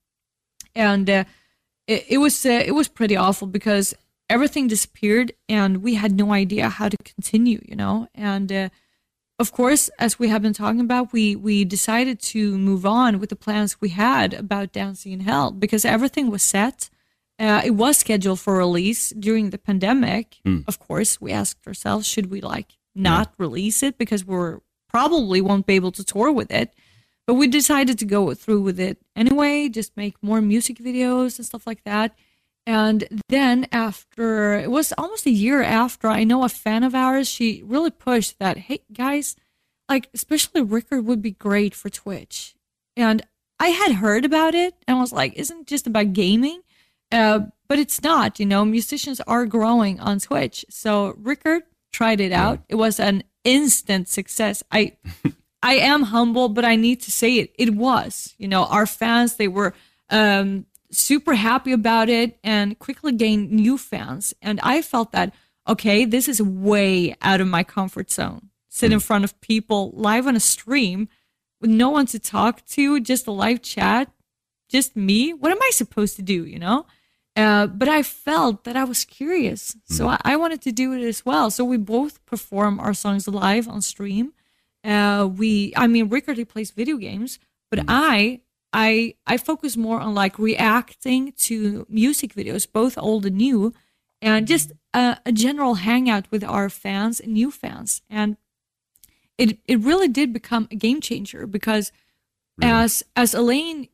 and 0.74 1.08
uh, 1.10 1.24
it, 1.86 2.04
it 2.08 2.18
was 2.18 2.44
uh, 2.46 2.62
it 2.64 2.72
was 2.72 2.88
pretty 2.88 3.16
awful 3.16 3.46
because 3.46 3.94
everything 4.28 4.68
disappeared, 4.68 5.32
and 5.48 5.82
we 5.82 5.94
had 5.94 6.12
no 6.12 6.32
idea 6.32 6.68
how 6.68 6.88
to 6.88 6.96
continue. 6.98 7.60
You 7.64 7.76
know, 7.76 8.08
and. 8.14 8.50
Uh, 8.50 8.68
of 9.40 9.50
course, 9.50 9.90
as 9.98 10.16
we 10.16 10.28
have 10.28 10.42
been 10.42 10.52
talking 10.52 10.80
about, 10.80 11.12
we 11.12 11.34
we 11.34 11.64
decided 11.64 12.20
to 12.20 12.56
move 12.56 12.86
on 12.86 13.18
with 13.18 13.30
the 13.30 13.36
plans 13.36 13.80
we 13.80 13.88
had 13.88 14.32
about 14.32 14.72
Dancing 14.72 15.10
in 15.10 15.20
Hell 15.20 15.50
because 15.50 15.84
everything 15.84 16.30
was 16.30 16.42
set. 16.42 16.88
Uh, 17.36 17.60
it 17.64 17.72
was 17.72 17.96
scheduled 17.96 18.38
for 18.38 18.56
release 18.56 19.10
during 19.10 19.50
the 19.50 19.58
pandemic. 19.58 20.36
Of 20.68 20.78
course, 20.78 21.20
we 21.20 21.32
asked 21.32 21.66
ourselves, 21.66 22.06
should 22.06 22.30
we 22.30 22.40
like 22.40 22.78
not 22.94 23.34
release 23.38 23.82
it 23.82 23.98
because 23.98 24.24
we're 24.24 24.60
probably 24.88 25.40
won't 25.40 25.66
be 25.66 25.74
able 25.74 25.90
to 25.90 26.04
tour 26.04 26.30
with 26.30 26.52
it. 26.52 26.72
But 27.26 27.34
we 27.34 27.46
decided 27.46 27.98
to 27.98 28.04
go 28.04 28.34
through 28.34 28.60
with 28.62 28.78
it 28.78 28.98
anyway, 29.16 29.68
just 29.68 29.96
make 29.96 30.22
more 30.22 30.42
music 30.42 30.78
videos 30.78 31.38
and 31.38 31.46
stuff 31.46 31.66
like 31.66 31.82
that. 31.84 32.14
And 32.66 33.22
then 33.28 33.66
after 33.72 34.54
it 34.54 34.70
was 34.70 34.92
almost 34.96 35.26
a 35.26 35.30
year 35.30 35.62
after, 35.62 36.08
I 36.08 36.24
know 36.24 36.44
a 36.44 36.48
fan 36.48 36.82
of 36.82 36.94
ours, 36.94 37.28
she 37.28 37.62
really 37.64 37.90
pushed 37.90 38.38
that, 38.38 38.56
hey 38.56 38.80
guys, 38.92 39.36
like 39.88 40.08
especially 40.14 40.62
Rikard 40.62 41.04
would 41.04 41.22
be 41.22 41.32
great 41.32 41.74
for 41.74 41.90
Twitch. 41.90 42.54
And 42.96 43.26
I 43.58 43.68
had 43.68 43.96
heard 43.96 44.24
about 44.24 44.54
it 44.54 44.74
and 44.86 44.98
was 44.98 45.12
like, 45.12 45.34
isn't 45.34 45.60
it 45.62 45.66
just 45.66 45.86
about 45.86 46.12
gaming? 46.12 46.62
Uh, 47.12 47.40
but 47.68 47.78
it's 47.78 48.02
not, 48.02 48.40
you 48.40 48.46
know, 48.46 48.64
musicians 48.64 49.20
are 49.26 49.46
growing 49.46 50.00
on 50.00 50.18
Twitch. 50.20 50.64
So 50.70 51.14
Rikard 51.14 51.62
tried 51.92 52.20
it 52.20 52.32
out. 52.32 52.60
It 52.68 52.74
was 52.74 52.98
an 52.98 53.24
instant 53.44 54.08
success. 54.08 54.62
I 54.72 54.96
I 55.64 55.76
am 55.76 56.02
humble, 56.02 56.50
but 56.50 56.66
I 56.66 56.76
need 56.76 57.00
to 57.02 57.10
say 57.10 57.38
it. 57.38 57.54
It 57.58 57.74
was, 57.74 58.34
you 58.36 58.46
know, 58.46 58.66
our 58.66 58.84
fans, 58.84 59.36
they 59.36 59.48
were 59.48 59.72
um, 60.10 60.66
super 60.90 61.34
happy 61.34 61.72
about 61.72 62.10
it 62.10 62.38
and 62.44 62.78
quickly 62.78 63.12
gained 63.12 63.50
new 63.50 63.78
fans. 63.78 64.34
And 64.42 64.60
I 64.62 64.82
felt 64.82 65.12
that, 65.12 65.32
okay, 65.66 66.04
this 66.04 66.28
is 66.28 66.42
way 66.42 67.16
out 67.22 67.40
of 67.40 67.48
my 67.48 67.64
comfort 67.64 68.10
zone. 68.10 68.50
Sit 68.68 68.92
in 68.92 69.00
front 69.00 69.24
of 69.24 69.40
people 69.40 69.92
live 69.94 70.26
on 70.26 70.36
a 70.36 70.40
stream 70.40 71.08
with 71.62 71.70
no 71.70 71.88
one 71.88 72.04
to 72.06 72.18
talk 72.18 72.62
to, 72.66 73.00
just 73.00 73.26
a 73.26 73.30
live 73.30 73.62
chat, 73.62 74.10
just 74.68 74.94
me. 74.94 75.32
What 75.32 75.50
am 75.50 75.62
I 75.62 75.70
supposed 75.72 76.16
to 76.16 76.22
do, 76.22 76.44
you 76.44 76.58
know? 76.58 76.84
Uh, 77.36 77.68
but 77.68 77.88
I 77.88 78.02
felt 78.02 78.64
that 78.64 78.76
I 78.76 78.84
was 78.84 79.06
curious. 79.06 79.76
So 79.86 80.08
I, 80.08 80.20
I 80.24 80.36
wanted 80.36 80.60
to 80.62 80.72
do 80.72 80.92
it 80.92 81.02
as 81.02 81.24
well. 81.24 81.50
So 81.50 81.64
we 81.64 81.78
both 81.78 82.24
perform 82.26 82.78
our 82.80 82.92
songs 82.92 83.26
live 83.26 83.66
on 83.66 83.80
stream. 83.80 84.34
Uh, 84.84 85.26
we, 85.26 85.72
I 85.76 85.86
mean, 85.86 86.10
Rikard, 86.10 86.36
he 86.36 86.44
plays 86.44 86.70
video 86.70 86.96
games, 86.96 87.38
but 87.70 87.80
mm-hmm. 87.80 87.88
I, 87.90 88.40
I, 88.72 89.14
I 89.26 89.36
focus 89.38 89.76
more 89.76 90.00
on 90.00 90.14
like 90.14 90.38
reacting 90.38 91.32
to 91.38 91.86
music 91.88 92.34
videos, 92.34 92.70
both 92.70 92.98
old 92.98 93.24
and 93.24 93.36
new, 93.36 93.72
and 94.20 94.44
mm-hmm. 94.44 94.52
just 94.52 94.72
a, 94.92 95.18
a 95.24 95.32
general 95.32 95.74
hangout 95.74 96.30
with 96.30 96.44
our 96.44 96.68
fans 96.68 97.20
and 97.20 97.32
new 97.32 97.50
fans. 97.50 98.02
And 98.10 98.36
it, 99.38 99.58
it 99.66 99.80
really 99.80 100.08
did 100.08 100.32
become 100.32 100.68
a 100.70 100.76
game 100.76 101.00
changer 101.00 101.46
because 101.46 101.92
as, 102.62 103.02
as 103.16 103.34
Eleine 103.34 103.88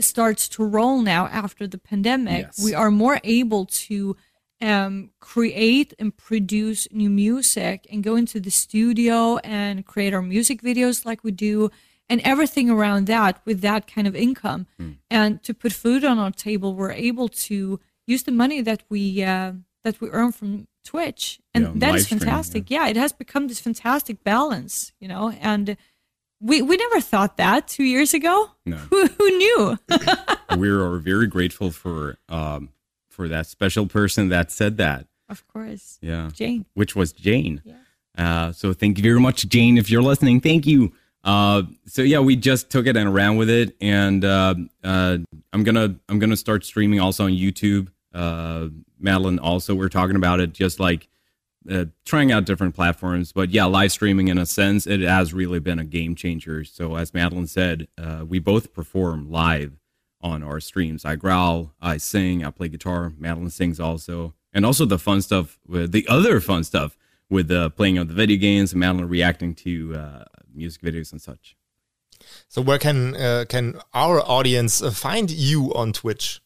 starts 0.00 0.48
to 0.48 0.64
roll 0.64 1.00
now 1.02 1.26
after 1.26 1.66
the 1.66 1.78
pandemic, 1.78 2.46
Yes. 2.46 2.64
we 2.64 2.74
are 2.74 2.90
more 2.90 3.20
able 3.24 3.66
to 3.66 4.16
um, 4.62 5.10
create 5.20 5.92
and 5.98 6.16
produce 6.16 6.86
new 6.92 7.10
music 7.10 7.86
and 7.90 8.02
go 8.02 8.14
into 8.16 8.40
the 8.40 8.50
studio 8.50 9.38
and 9.38 9.84
create 9.84 10.14
our 10.14 10.22
music 10.22 10.62
videos 10.62 11.04
like 11.04 11.24
we 11.24 11.32
do 11.32 11.70
and 12.08 12.20
everything 12.24 12.70
around 12.70 13.06
that 13.06 13.40
with 13.44 13.60
that 13.62 13.86
kind 13.86 14.06
of 14.06 14.14
income. 14.14 14.66
And 15.10 15.42
to 15.42 15.52
put 15.54 15.72
food 15.72 16.04
on 16.04 16.18
our 16.18 16.30
table, 16.30 16.74
we're 16.74 16.92
able 16.92 17.28
to 17.28 17.80
use 18.06 18.22
the 18.24 18.32
money 18.32 18.60
that 18.62 18.82
we 18.88 19.22
uh, 19.22 19.52
that 19.84 20.00
we 20.00 20.08
earn 20.10 20.32
from 20.32 20.68
Twitch, 20.84 21.40
and 21.54 21.64
Yeah, 21.64 21.72
that 21.76 21.94
is 21.94 22.08
fantastic. 22.08 22.70
yeah, 22.70 22.88
it 22.88 22.96
has 22.96 23.12
become 23.12 23.48
this 23.48 23.60
fantastic 23.60 24.22
balance, 24.24 24.92
you 25.00 25.08
know, 25.08 25.30
and. 25.40 25.76
We, 26.44 26.60
we 26.60 26.76
never 26.76 27.00
thought 27.00 27.36
that 27.36 27.68
two 27.68 27.84
years 27.84 28.14
ago. 28.14 28.50
No. 28.66 28.74
Who, 28.90 29.06
who 29.06 29.28
knew? 29.38 29.78
we 30.58 30.68
are 30.70 30.98
very 30.98 31.28
grateful 31.28 31.70
for 31.70 32.18
um 32.28 32.70
for 33.12 33.28
that 33.28 33.46
special 33.46 33.86
person 33.86 34.28
that 34.30 34.50
said 34.50 34.76
that. 34.78 35.06
of 35.28 35.46
course. 35.48 35.98
Yeah. 36.02 36.30
Jane. 36.34 36.66
which 36.74 36.96
was 36.96 37.12
Jane. 37.12 37.62
Uh, 38.18 38.52
so 38.52 38.72
thank 38.72 38.98
you 38.98 39.02
very 39.02 39.20
much, 39.20 39.48
Jane, 39.48 39.78
if 39.78 39.88
you're 39.90 40.02
listening. 40.02 40.40
Thank 40.40 40.66
you. 40.66 40.92
Uh, 41.24 41.62
so 41.86 42.02
yeah, 42.02 42.18
we 42.18 42.36
just 42.36 42.68
took 42.68 42.86
it 42.86 42.96
and 42.96 43.14
ran 43.14 43.36
with 43.36 43.48
it, 43.48 43.76
and 43.80 44.24
uh, 44.24 44.54
uh, 44.82 45.18
I'm 45.52 45.62
gonna 45.62 45.94
I'm 46.08 46.18
gonna 46.18 46.36
start 46.36 46.64
streaming 46.64 47.00
also 47.00 47.24
on 47.24 47.30
YouTube. 47.30 47.88
Uh, 48.12 48.68
Madeleine 48.98 49.38
also 49.38 49.74
we're 49.74 49.88
talking 49.88 50.16
about 50.16 50.40
it, 50.40 50.52
just 50.52 50.80
like 50.80 51.08
uh, 51.70 51.84
trying 52.04 52.32
out 52.32 52.44
different 52.44 52.74
platforms. 52.74 53.32
But 53.32 53.50
yeah, 53.50 53.64
live 53.66 53.92
streaming 53.92 54.28
in 54.28 54.36
a 54.36 54.46
sense, 54.46 54.86
it 54.86 55.00
has 55.00 55.32
really 55.32 55.60
been 55.60 55.78
a 55.78 55.84
game 55.84 56.16
changer. 56.16 56.64
So 56.64 56.96
as 56.96 57.14
Madeleine 57.14 57.46
said, 57.46 57.86
uh, 57.96 58.24
we 58.28 58.40
both 58.40 58.74
perform 58.74 59.30
live 59.30 59.78
on 60.22 60.42
our 60.42 60.60
streams. 60.60 61.04
I 61.04 61.16
growl, 61.16 61.74
I 61.80 61.96
sing, 61.96 62.44
I 62.44 62.50
play 62.50 62.68
guitar. 62.68 63.12
Madeleine 63.18 63.50
sings 63.50 63.80
also, 63.80 64.34
and 64.52 64.64
also 64.64 64.84
the 64.84 64.98
fun 64.98 65.22
stuff 65.22 65.58
with 65.66 65.92
the 65.92 66.06
other 66.08 66.40
fun 66.40 66.64
stuff 66.64 66.96
with 67.28 67.50
uh, 67.50 67.70
playing 67.70 67.98
of 67.98 68.08
the 68.08 68.14
video 68.14 68.36
games 68.36 68.72
and 68.72 68.80
Madeleine 68.80 69.08
reacting 69.08 69.54
to 69.54 69.94
uh, 69.94 70.24
music 70.54 70.82
videos 70.82 71.12
and 71.12 71.20
such. 71.20 71.56
So 72.48 72.62
where 72.62 72.78
can 72.78 73.16
uh, 73.16 73.44
can 73.48 73.80
our 73.92 74.20
audience 74.20 74.82
uh, 74.82 74.90
find 74.90 75.30
you 75.30 75.74
on 75.74 75.92
Twitch? 75.92 76.40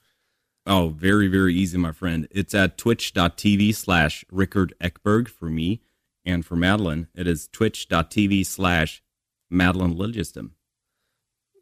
Oh, 0.67 0.89
very, 0.89 1.29
very 1.29 1.55
easy, 1.55 1.79
my 1.79 1.93
friend. 1.93 2.27
It's 2.31 2.55
at 2.55 2.77
twitch.tv 2.77 3.75
slash 3.75 4.25
Rikard 4.33 4.73
Ekberg 4.81 5.29
for 5.29 5.47
me. 5.47 5.81
And 6.25 6.45
for 6.45 6.57
Madeleine, 6.57 7.07
it 7.15 7.29
is 7.29 7.49
twitch.tv 7.53 8.45
slash 8.47 9.01
Madeleine 9.49 9.95
Liljestam. 9.95 10.51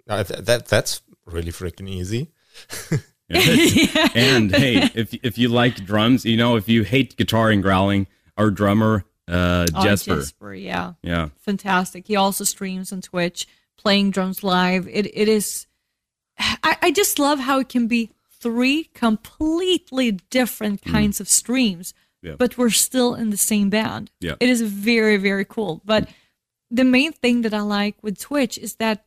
Uh, 0.09 0.25
th- 0.25 0.41
that 0.41 0.67
that's 0.67 1.03
really 1.27 1.53
freaking 1.53 1.89
easy. 1.89 2.31
Yeah, 3.27 4.09
and 4.15 4.55
hey, 4.55 4.91
if 4.95 5.15
if 5.23 5.39
you 5.39 5.49
like 5.49 5.77
drums, 5.87 6.27
you 6.27 6.37
know, 6.37 6.57
if 6.57 6.69
you 6.69 6.83
hate 6.85 7.17
guitar 7.17 7.51
and 7.51 7.63
growling, 7.63 8.07
our 8.37 8.51
drummer, 8.51 9.05
uh, 9.27 9.65
Oh, 9.75 9.83
Jesper. 9.83 10.17
Jesper, 10.17 10.53
yeah. 10.55 10.93
Yeah. 11.03 11.31
fantastic. 11.39 12.07
He 12.07 12.17
also 12.17 12.45
streams 12.45 12.93
on 12.93 13.01
Twitch, 13.01 13.47
playing 13.79 14.11
drums 14.11 14.45
live. 14.45 14.87
It 14.89 15.07
it 15.17 15.27
is. 15.29 15.67
I, 16.39 16.77
I 16.83 16.91
just 16.91 17.19
love 17.19 17.39
how 17.41 17.61
it 17.61 17.71
can 17.71 17.87
be 17.89 18.11
three 18.41 18.85
completely 18.93 20.13
different 20.29 20.83
kinds 20.85 21.19
of 21.19 21.29
streams, 21.29 21.95
Yeah. 22.21 22.35
but 22.39 22.59
we're 22.59 22.69
still 22.71 23.15
in 23.15 23.31
the 23.31 23.39
same 23.39 23.71
band. 23.71 24.11
Yeah. 24.21 24.35
It 24.39 24.51
is 24.51 24.61
very 24.61 25.17
very 25.17 25.47
cool. 25.47 25.81
But 25.87 26.11
the 26.71 26.85
main 26.85 27.13
thing 27.13 27.41
that 27.43 27.55
I 27.55 27.63
like 27.63 27.97
with 28.03 28.21
Twitch 28.21 28.59
is 28.59 28.75
that. 28.77 29.07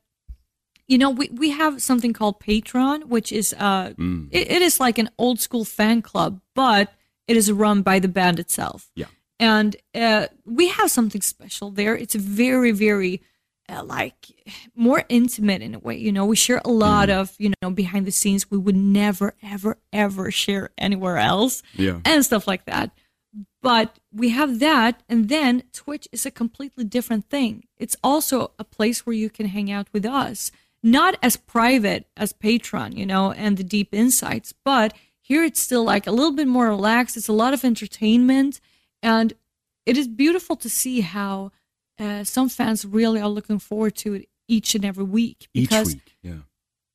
You 0.87 0.97
know, 0.97 1.09
we, 1.09 1.29
we 1.33 1.49
have 1.49 1.81
something 1.81 2.13
called 2.13 2.39
Patreon, 2.39 3.05
which 3.05 3.31
is 3.31 3.53
uh, 3.57 3.93
it, 4.31 4.51
it 4.51 4.61
is 4.61 4.79
like 4.79 4.97
an 4.97 5.09
old 5.17 5.39
school 5.39 5.65
fan 5.65 6.01
club, 6.01 6.39
but 6.55 6.93
it 7.27 7.35
is 7.35 7.51
run 7.51 7.81
by 7.81 7.99
the 7.99 8.07
band 8.07 8.39
itself 8.39 8.89
Yeah. 8.95 9.07
and 9.39 9.75
uh, 9.93 10.27
we 10.45 10.69
have 10.69 10.89
something 10.89 11.21
special 11.21 11.71
there. 11.71 11.95
It's 11.95 12.15
very, 12.15 12.71
very 12.71 13.21
uh, 13.69 13.83
like 13.83 14.15
more 14.75 15.03
intimate 15.09 15.61
in 15.61 15.75
a 15.75 15.79
way. 15.79 15.97
You 15.97 16.13
know, 16.13 16.25
we 16.25 16.37
share 16.37 16.61
a 16.63 16.69
lot 16.71 17.09
of 17.09 17.35
you 17.37 17.51
know 17.61 17.69
behind 17.69 18.05
the 18.05 18.11
scenes 18.11 18.49
we 18.49 18.57
would 18.57 18.77
never, 18.77 19.33
ever, 19.43 19.77
ever 19.91 20.31
share 20.31 20.69
anywhere 20.77 21.17
else, 21.17 21.61
Yeah. 21.75 21.99
and 22.05 22.23
stuff 22.23 22.47
like 22.47 22.63
that. 22.65 22.91
But 23.61 23.99
we 24.13 24.29
have 24.29 24.59
that, 24.59 25.03
and 25.09 25.27
then 25.27 25.63
Twitch 25.73 26.07
is 26.13 26.25
a 26.25 26.31
completely 26.31 26.85
different 26.85 27.29
thing. 27.29 27.65
It's 27.77 27.97
also 28.01 28.51
a 28.57 28.63
place 28.63 29.05
where 29.05 29.15
you 29.15 29.29
can 29.29 29.47
hang 29.47 29.69
out 29.69 29.87
with 29.91 30.05
us, 30.05 30.49
not 30.91 31.13
as 31.21 31.35
private 31.37 32.03
as 32.15 32.33
Patreon, 32.33 32.95
you 32.99 33.05
know, 33.05 33.31
and 33.43 33.57
the 33.57 33.63
deep 33.63 33.89
insights, 33.93 34.53
but 34.71 34.89
here 35.29 35.43
it's 35.43 35.59
still 35.61 35.83
like 35.93 36.07
a 36.07 36.11
little 36.11 36.31
bit 36.41 36.47
more 36.47 36.67
relaxed. 36.69 37.17
It's 37.17 37.27
a 37.27 37.33
lot 37.43 37.53
of 37.53 37.63
entertainment, 37.65 38.59
and 39.01 39.33
it 39.85 39.97
is 39.97 40.07
beautiful 40.07 40.55
to 40.57 40.69
see 40.69 41.01
how 41.01 41.51
uh, 41.99 42.23
some 42.23 42.49
fans 42.49 42.85
really 42.85 43.19
are 43.21 43.29
looking 43.37 43.59
forward 43.59 43.95
to 44.03 44.13
it 44.15 44.29
each 44.47 44.75
and 44.75 44.85
every 44.85 45.03
week 45.03 45.39
Each 45.53 45.69
because 45.69 45.87
week. 45.95 46.15
Yeah. 46.23 46.41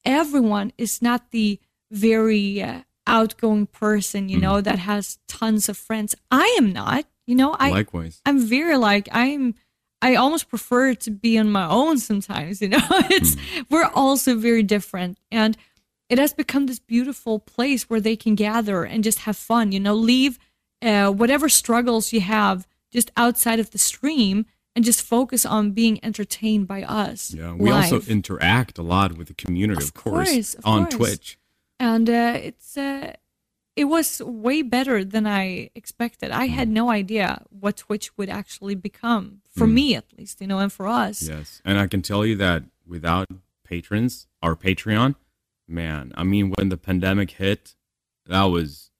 everyone 0.05 0.72
is 0.78 1.03
not 1.03 1.30
the 1.30 1.59
very 1.90 2.62
uh, 2.62 2.82
outgoing 3.07 3.66
person, 3.66 4.22
Mm-hmm. 4.24 4.28
you 4.30 4.40
know, 4.40 4.61
that 4.61 4.78
has 4.78 5.18
tons 5.28 5.68
of 5.68 5.76
friends. 5.76 6.14
I 6.30 6.47
am 6.59 6.72
not, 6.72 7.05
you 7.26 7.34
know, 7.34 7.53
I 7.59 7.70
Likewise. 7.70 8.20
I'm 8.24 8.38
very 8.38 8.76
like 8.76 9.09
I'm 9.12 9.55
I 10.03 10.16
almost 10.16 10.48
prefer 10.48 10.94
to 10.94 11.11
be 11.11 11.38
on 11.38 11.50
my 11.50 11.66
own 11.68 11.96
sometimes, 11.98 12.61
you 12.61 12.68
know. 12.68 12.86
It's 13.11 13.36
we're 13.70 13.90
also 13.94 14.34
very 14.36 14.62
different 14.64 15.18
and 15.30 15.57
it 16.09 16.18
has 16.18 16.34
become 16.34 16.66
this 16.66 16.78
beautiful 16.80 17.38
place 17.38 17.88
where 17.88 18.00
they 18.00 18.16
can 18.16 18.34
gather 18.34 18.84
and 18.84 19.03
just 19.05 19.20
have 19.20 19.36
fun, 19.36 19.72
you 19.72 19.80
know, 19.80 19.94
leave 19.94 20.38
uh, 20.82 21.09
whatever 21.11 21.48
struggles 21.48 22.12
you 22.12 22.20
have 22.20 22.66
just 22.92 23.11
outside 23.16 23.61
of 23.61 23.70
the 23.70 23.78
stream 23.78 24.44
and 24.74 24.84
just 24.84 25.00
focus 25.03 25.46
on 25.46 25.70
being 25.70 25.98
entertained 26.05 26.66
by 26.66 26.82
us. 26.82 27.32
Yeah. 27.32 27.55
We 27.55 27.70
also 27.70 28.00
interact 28.03 28.78
a 28.78 28.82
lot 28.82 29.16
with 29.16 29.28
the 29.28 29.34
community, 29.34 29.82
of, 29.82 29.88
Of 29.88 29.94
course, 29.94 30.30
course, 30.32 30.55
of 30.55 30.66
on 30.66 30.80
course. 30.84 30.94
Twitch. 30.96 31.38
and 31.78 32.09
uh, 32.11 32.34
it's 32.48 32.76
uh, 32.76 33.12
it 33.77 33.85
was 33.87 34.20
way 34.23 34.62
better 34.62 35.05
than 35.05 35.27
I 35.27 35.70
expected. 35.75 36.31
I 36.31 36.47
had 36.47 36.68
Mm. 36.68 36.73
no 36.73 36.91
idea 36.91 37.45
what 37.49 37.77
Twitch 37.79 38.16
would 38.18 38.29
actually 38.29 38.75
become 38.75 39.41
for 39.51 39.66
Mm. 39.66 39.73
me, 39.73 39.95
at 39.95 40.07
least, 40.18 40.41
you 40.41 40.47
know, 40.47 40.59
and 40.59 40.73
for 40.73 40.87
us. 40.87 41.27
Yes. 41.29 41.62
And 41.64 41.79
I 41.79 41.87
can 41.87 42.03
tell 42.03 42.27
you 42.27 42.37
that 42.37 42.64
without 42.87 43.29
patrons, 43.64 44.27
our 44.43 44.55
Patreon, 44.57 45.14
man, 45.66 46.12
I 46.16 46.25
mean, 46.25 46.53
when 46.57 46.68
the 46.68 46.77
pandemic 46.77 47.33
hit, 47.33 47.75
that 48.27 48.45
was 48.45 48.91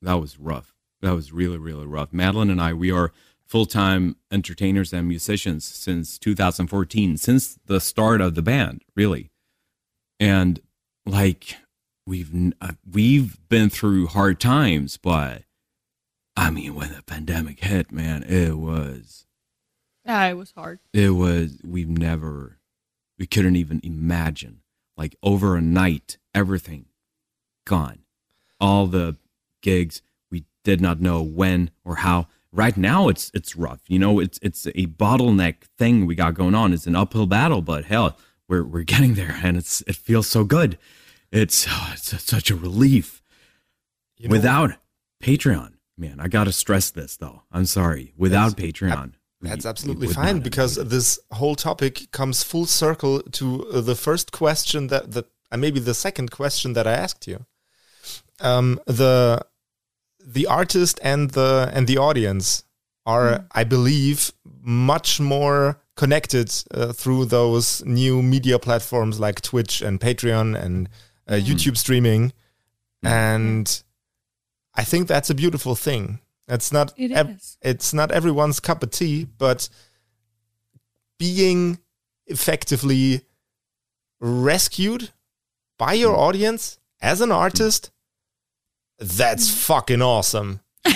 that 0.00 0.14
was 0.14 0.38
rough. 0.38 0.74
That 1.00 1.12
was 1.12 1.32
really, 1.32 1.58
really 1.58 1.86
rough. 1.86 2.12
Madeleine 2.12 2.50
and 2.50 2.60
I, 2.60 2.72
we 2.72 2.90
are 2.90 3.12
full 3.46 3.66
time 3.66 4.16
entertainers 4.32 4.92
and 4.92 5.06
musicians 5.06 5.64
since 5.64 6.18
2014, 6.18 7.16
since 7.18 7.58
the 7.66 7.80
start 7.80 8.20
of 8.20 8.34
the 8.34 8.42
band, 8.42 8.82
really. 8.96 9.30
And 10.18 10.60
like 11.06 11.56
we've 12.06 12.52
uh, 12.60 12.72
we've 12.90 13.38
been 13.48 13.70
through 13.70 14.08
hard 14.08 14.40
times, 14.40 14.96
but 14.96 15.42
I 16.36 16.50
mean, 16.50 16.74
when 16.74 16.92
the 16.92 17.02
pandemic 17.02 17.60
hit, 17.60 17.92
man, 17.92 18.22
it 18.22 18.56
was 18.58 19.26
Yeah, 20.04 20.24
it 20.26 20.34
was 20.34 20.52
hard. 20.52 20.80
It 20.92 21.10
was 21.10 21.58
we've 21.64 21.88
never 21.88 22.58
we 23.18 23.26
couldn't 23.26 23.56
even 23.56 23.80
imagine. 23.82 24.60
Like 24.96 25.16
over 25.22 25.56
a 25.56 25.60
night, 25.62 26.18
everything 26.34 26.86
gone. 27.66 28.00
All 28.60 28.86
the 28.86 29.16
gigs, 29.62 30.02
we 30.30 30.44
did 30.64 30.80
not 30.80 31.00
know 31.00 31.22
when 31.22 31.70
or 31.84 31.96
how. 31.96 32.28
Right 32.54 32.76
now 32.76 33.08
it's 33.08 33.30
it's 33.32 33.56
rough. 33.56 33.80
You 33.88 33.98
know, 33.98 34.20
it's 34.20 34.38
it's 34.42 34.66
a 34.66 34.86
bottleneck 34.86 35.62
thing 35.78 36.06
we 36.06 36.14
got 36.14 36.34
going 36.34 36.54
on. 36.54 36.72
It's 36.72 36.86
an 36.86 36.96
uphill 36.96 37.26
battle, 37.26 37.62
but 37.62 37.86
hell, 37.86 38.18
we're 38.48 38.64
we're 38.64 38.82
getting 38.82 39.14
there 39.14 39.38
and 39.42 39.56
it's 39.56 39.82
it 39.86 39.96
feels 39.96 40.26
so 40.26 40.44
good. 40.44 40.78
It's 41.32 41.66
oh, 41.68 41.90
it's 41.94 42.22
such 42.22 42.50
a 42.50 42.56
relief. 42.56 43.22
You 44.18 44.28
know, 44.28 44.32
Without 44.32 44.70
Patreon, 45.22 45.72
man, 45.98 46.20
I 46.20 46.28
got 46.28 46.44
to 46.44 46.52
stress 46.52 46.90
this 46.90 47.16
though. 47.16 47.42
I'm 47.50 47.66
sorry. 47.66 48.12
Without 48.16 48.56
Patreon, 48.56 49.12
we- 49.40 49.48
That's 49.48 49.64
we 49.64 49.68
absolutely 49.70 50.06
would 50.08 50.16
fine 50.16 50.38
because 50.40 50.76
this 50.76 51.18
whole 51.32 51.56
topic 51.56 52.12
comes 52.12 52.44
full 52.44 52.66
circle 52.66 53.20
to 53.22 53.66
uh, 53.68 53.80
the 53.80 53.96
first 53.96 54.30
question 54.30 54.86
that 54.88 55.12
that 55.12 55.26
uh, 55.50 55.56
maybe 55.56 55.80
the 55.80 55.94
second 55.94 56.30
question 56.30 56.74
that 56.74 56.86
I 56.86 56.92
asked 56.92 57.26
you. 57.26 57.46
Um, 58.40 58.78
the 58.86 59.44
the 60.24 60.46
artist 60.46 61.00
and 61.02 61.30
the 61.32 61.70
and 61.74 61.88
the 61.88 61.98
audience 61.98 62.64
are, 63.04 63.46
I 63.52 63.64
believe, 63.64 64.32
much 64.62 65.18
more 65.18 65.80
connected 65.96 66.54
uh, 66.72 66.92
through 66.92 67.24
those 67.26 67.84
new 67.84 68.22
media 68.22 68.58
platforms 68.60 69.18
like 69.18 69.40
Twitch 69.40 69.82
and 69.82 70.00
Patreon 70.00 70.56
and 70.56 70.88
uh, 71.28 71.34
YouTube 71.34 71.76
streaming, 71.76 72.32
and 73.02 73.82
I 74.74 74.84
think 74.84 75.08
that's 75.08 75.30
a 75.30 75.34
beautiful 75.34 75.74
thing. 75.74 76.20
It's 76.48 76.72
not 76.72 76.92
It 76.96 77.12
ev- 77.12 77.30
is. 77.30 77.56
it's 77.62 77.94
not 77.94 78.10
everyone's 78.10 78.60
cup 78.60 78.82
of 78.82 78.90
tea, 78.90 79.26
but 79.38 79.68
being 81.18 81.78
effectively 82.26 83.22
rescued 84.20 85.10
by 85.78 85.92
your 85.94 86.16
audience 86.16 86.78
as 87.00 87.20
an 87.20 87.32
artist, 87.32 87.90
that's 88.98 89.50
fucking 89.66 90.02
awesome. 90.02 90.60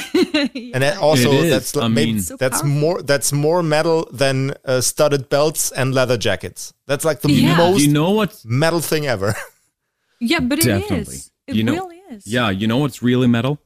And 0.75 0.83
also, 1.01 1.43
that's 1.43 1.77
I 1.77 1.89
maybe 1.89 2.15
mean- 2.15 2.23
So 2.23 2.37
that's 2.37 2.61
powerful. 2.63 2.69
more 2.81 3.03
that's 3.03 3.33
more 3.33 3.63
metal 3.63 4.09
than 4.13 4.55
uh, 4.65 4.81
studded 4.81 5.29
belts 5.29 5.71
and 5.73 5.95
leather 5.95 6.17
jackets. 6.17 6.73
That's 6.87 7.05
like 7.05 7.21
the 7.21 7.31
Yeah. 7.33 7.57
most 7.57 7.83
you 7.83 7.93
know 7.93 8.11
what's 8.13 8.45
metal 8.45 8.81
thing 8.81 9.07
ever. 9.07 9.35
Yeah, 10.21 10.41
but 10.41 10.59
it 10.59 10.91
is. 10.91 11.31
It 11.47 11.57
You 11.57 11.65
know- 11.65 11.73
really 11.75 11.99
is. 12.11 12.27
yeah, 12.27 12.51
you 12.51 12.67
know 12.67 12.79
what's 12.79 13.03
really 13.03 13.27
metal? 13.27 13.59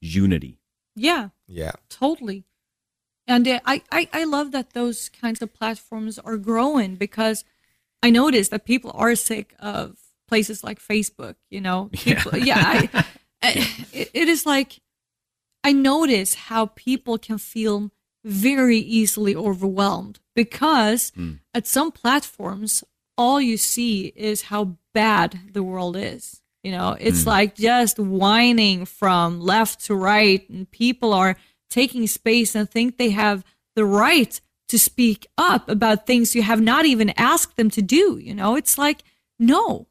Unity. 0.00 0.58
Yeah, 0.96 1.28
yeah, 1.46 1.72
totally. 1.88 2.44
And 3.26 3.46
uh, 3.46 3.60
I, 3.64 3.82
I, 3.92 4.08
I 4.12 4.24
love 4.24 4.50
that 4.52 4.70
those 4.72 5.08
kinds 5.08 5.40
of 5.40 5.54
platforms 5.54 6.18
are 6.18 6.36
growing 6.36 6.96
because 6.96 7.44
I 8.02 8.10
notice 8.10 8.48
that 8.48 8.64
people 8.64 8.90
are 8.94 9.14
sick 9.14 9.54
of 9.60 9.98
places 10.26 10.64
like 10.64 10.80
Facebook. 10.80 11.36
You 11.50 11.60
know, 11.60 11.90
people, 11.92 12.36
yeah. 12.36 12.62
I, 12.92 13.04
I, 13.42 13.68
it, 13.92 14.10
it 14.14 14.28
is 14.28 14.46
like 14.46 14.80
I 15.62 15.72
notice 15.72 16.34
how 16.34 16.66
people 16.66 17.18
can 17.18 17.38
feel 17.38 17.92
very 18.24 18.78
easily 18.78 19.34
overwhelmed 19.36 20.18
because 20.34 21.12
at 21.54 21.66
some 21.66 21.92
platforms, 21.92 22.82
all 23.16 23.40
you 23.40 23.56
see 23.56 24.12
is 24.16 24.42
how 24.42 24.76
bad 24.92 25.38
the 25.52 25.62
world 25.62 25.96
is. 25.96 26.40
You 26.62 26.72
know, 26.72 26.94
it's 27.00 27.26
like 27.26 27.54
just 27.56 27.98
whining 27.98 28.84
from 28.84 29.40
left 29.40 29.86
to 29.86 29.94
right, 29.94 30.46
and 30.50 30.70
people 30.70 31.14
are 31.14 31.36
taking 31.70 32.06
space 32.06 32.54
and 32.54 32.68
think 32.68 32.98
they 32.98 33.10
have 33.10 33.44
the 33.76 33.84
right 33.86 34.38
to 34.68 34.78
speak 34.78 35.26
up 35.38 35.68
about 35.70 36.06
things 36.06 36.34
you 36.34 36.42
have 36.42 36.60
not 36.60 36.84
even 36.84 37.10
asked 37.16 37.56
them 37.56 37.70
to 37.70 37.82
do. 37.82 38.18
You 38.18 38.34
know, 38.34 38.56
it's 38.56 38.76
like, 38.76 39.02
no. 39.38 39.86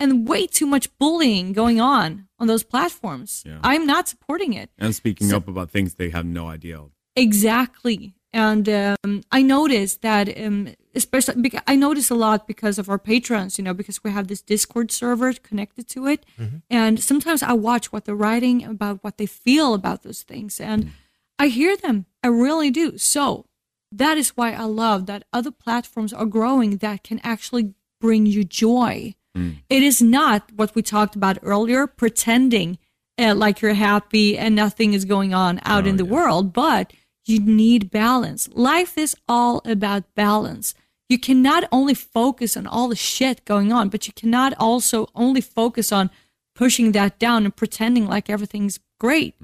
And 0.00 0.26
way 0.26 0.46
too 0.46 0.66
much 0.66 0.88
bullying 0.98 1.52
going 1.52 1.80
on 1.80 2.26
on 2.38 2.46
those 2.48 2.64
platforms. 2.64 3.44
Yeah. 3.46 3.58
I'm 3.62 3.86
not 3.86 4.08
supporting 4.08 4.54
it. 4.54 4.70
And 4.78 4.94
speaking 4.94 5.28
So- 5.28 5.36
up 5.36 5.46
about 5.48 5.70
things 5.70 5.94
they 5.94 6.10
have 6.10 6.24
no 6.26 6.48
idea 6.48 6.78
of. 6.78 6.90
Exactly. 7.16 8.14
And 8.32 8.68
um, 8.68 9.22
I 9.30 9.42
noticed 9.42 10.02
that, 10.02 10.26
um, 10.40 10.68
especially, 10.94 11.40
because 11.40 11.62
I 11.66 11.76
notice 11.76 12.10
a 12.10 12.14
lot 12.14 12.46
because 12.46 12.78
of 12.78 12.88
our 12.88 12.98
patrons, 12.98 13.58
you 13.58 13.64
know, 13.64 13.74
because 13.74 14.02
we 14.02 14.10
have 14.10 14.28
this 14.28 14.42
Discord 14.42 14.90
server 14.90 15.32
connected 15.32 15.88
to 15.88 16.06
it. 16.06 16.24
Mm-hmm. 16.38 16.58
And 16.70 17.02
sometimes 17.02 17.42
I 17.42 17.52
watch 17.52 17.92
what 17.92 18.04
they're 18.04 18.14
writing 18.14 18.64
about 18.64 19.02
what 19.02 19.18
they 19.18 19.26
feel 19.26 19.74
about 19.74 20.02
those 20.02 20.22
things. 20.22 20.60
And 20.60 20.84
mm. 20.84 20.90
I 21.38 21.48
hear 21.48 21.76
them. 21.76 22.06
I 22.22 22.28
really 22.28 22.70
do. 22.70 22.98
So 22.98 23.46
that 23.90 24.16
is 24.18 24.30
why 24.30 24.52
I 24.52 24.64
love 24.64 25.06
that 25.06 25.24
other 25.32 25.50
platforms 25.50 26.12
are 26.12 26.26
growing 26.26 26.78
that 26.78 27.04
can 27.04 27.20
actually 27.22 27.74
bring 28.00 28.26
you 28.26 28.44
joy. 28.44 29.14
Mm. 29.36 29.58
It 29.68 29.82
is 29.82 30.00
not 30.02 30.50
what 30.54 30.74
we 30.74 30.82
talked 30.82 31.16
about 31.16 31.38
earlier, 31.42 31.86
pretending 31.86 32.78
uh, 33.18 33.34
like 33.34 33.60
you're 33.60 33.74
happy 33.74 34.36
and 34.36 34.54
nothing 34.54 34.92
is 34.92 35.04
going 35.04 35.34
on 35.34 35.60
out 35.64 35.84
Oh, 35.86 35.88
in 35.88 35.96
the 35.96 36.04
yeah. 36.04 36.10
world, 36.10 36.52
but 36.52 36.92
you 37.24 37.40
need 37.40 37.90
balance. 37.90 38.48
Life 38.52 38.98
is 38.98 39.16
all 39.28 39.62
about 39.64 40.14
balance. 40.14 40.74
You 41.08 41.18
cannot 41.18 41.64
only 41.70 41.94
focus 41.94 42.56
on 42.56 42.66
all 42.66 42.88
the 42.88 42.96
shit 42.96 43.44
going 43.44 43.72
on, 43.72 43.88
but 43.88 44.06
you 44.06 44.12
cannot 44.12 44.54
also 44.58 45.08
only 45.14 45.40
focus 45.40 45.92
on 45.92 46.10
pushing 46.54 46.92
that 46.92 47.18
down 47.18 47.44
and 47.44 47.54
pretending 47.54 48.06
like 48.06 48.30
everything's 48.30 48.80
great. 48.98 49.34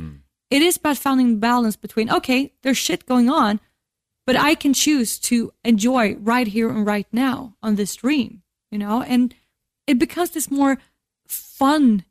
It 0.50 0.62
is 0.62 0.76
about 0.78 0.96
finding 0.96 1.38
balance 1.38 1.76
between, 1.76 2.10
okay, 2.10 2.52
there's 2.62 2.78
shit 2.78 3.06
going 3.06 3.28
on, 3.28 3.60
but 4.26 4.36
I 4.36 4.54
can 4.54 4.72
choose 4.74 5.18
to 5.20 5.52
enjoy 5.64 6.14
right 6.16 6.46
here 6.46 6.70
and 6.70 6.86
right 6.86 7.06
now 7.12 7.56
on 7.62 7.76
this 7.76 7.90
stream, 7.92 8.42
you 8.70 8.78
know, 8.78 9.02
and 9.02 9.34
it 9.86 9.98
becomes 9.98 10.30
this 10.30 10.50
more 10.50 10.78
fun 11.26 12.04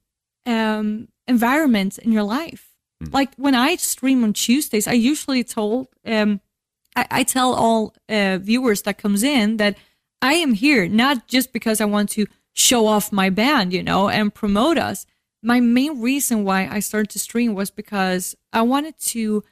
um, 0.46 1.08
environment 1.28 1.98
in 1.98 2.12
your 2.12 2.24
life. 2.24 2.70
Like 3.12 3.34
when 3.36 3.56
I 3.56 3.78
stream 3.78 4.24
on 4.24 4.34
Tuesdays, 4.34 4.88
I 4.88 4.94
usually 4.94 5.44
told, 5.44 5.88
um, 6.06 6.42
I, 6.96 7.08
I 7.12 7.24
tell 7.24 7.54
all 7.54 7.96
uh, 8.08 8.40
viewers 8.42 8.84
that 8.84 8.98
comes 8.98 9.24
in 9.24 9.58
that 9.58 9.78
I 10.22 10.34
am 10.34 10.54
here 10.54 10.88
not 10.88 11.28
just 11.28 11.54
because 11.54 11.80
I 11.82 11.86
want 11.86 12.10
to 12.12 12.26
show 12.54 12.88
off 12.88 13.12
my 13.12 13.30
band, 13.30 13.74
you 13.74 13.84
know, 13.84 14.10
and 14.10 14.34
promote 14.34 14.78
us. 14.78 15.06
My 15.42 15.60
main 15.60 16.02
reason 16.02 16.44
why 16.44 16.68
I 16.68 16.80
started 16.80 17.10
to 17.12 17.20
stream 17.20 17.54
was 17.54 17.72
because 17.72 18.36
I 18.52 18.62
wanted 18.64 19.00
to 19.00 19.44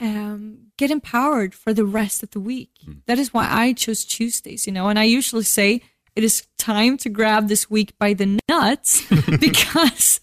um, 0.00 0.72
get 0.76 0.90
empowered 0.90 1.54
for 1.54 1.72
the 1.72 1.84
rest 1.84 2.22
of 2.22 2.30
the 2.32 2.40
week. 2.40 2.70
That 3.06 3.18
is 3.18 3.32
why 3.32 3.48
I 3.50 3.72
chose 3.72 4.04
Tuesdays, 4.04 4.66
you 4.66 4.72
know, 4.72 4.88
and 4.88 4.98
I 4.98 5.04
usually 5.04 5.44
say 5.44 5.80
it 6.14 6.24
is 6.24 6.46
time 6.58 6.98
to 6.98 7.08
grab 7.08 7.48
this 7.48 7.70
week 7.70 7.96
by 7.98 8.12
the 8.12 8.38
nuts 8.48 9.06
because, 9.40 10.20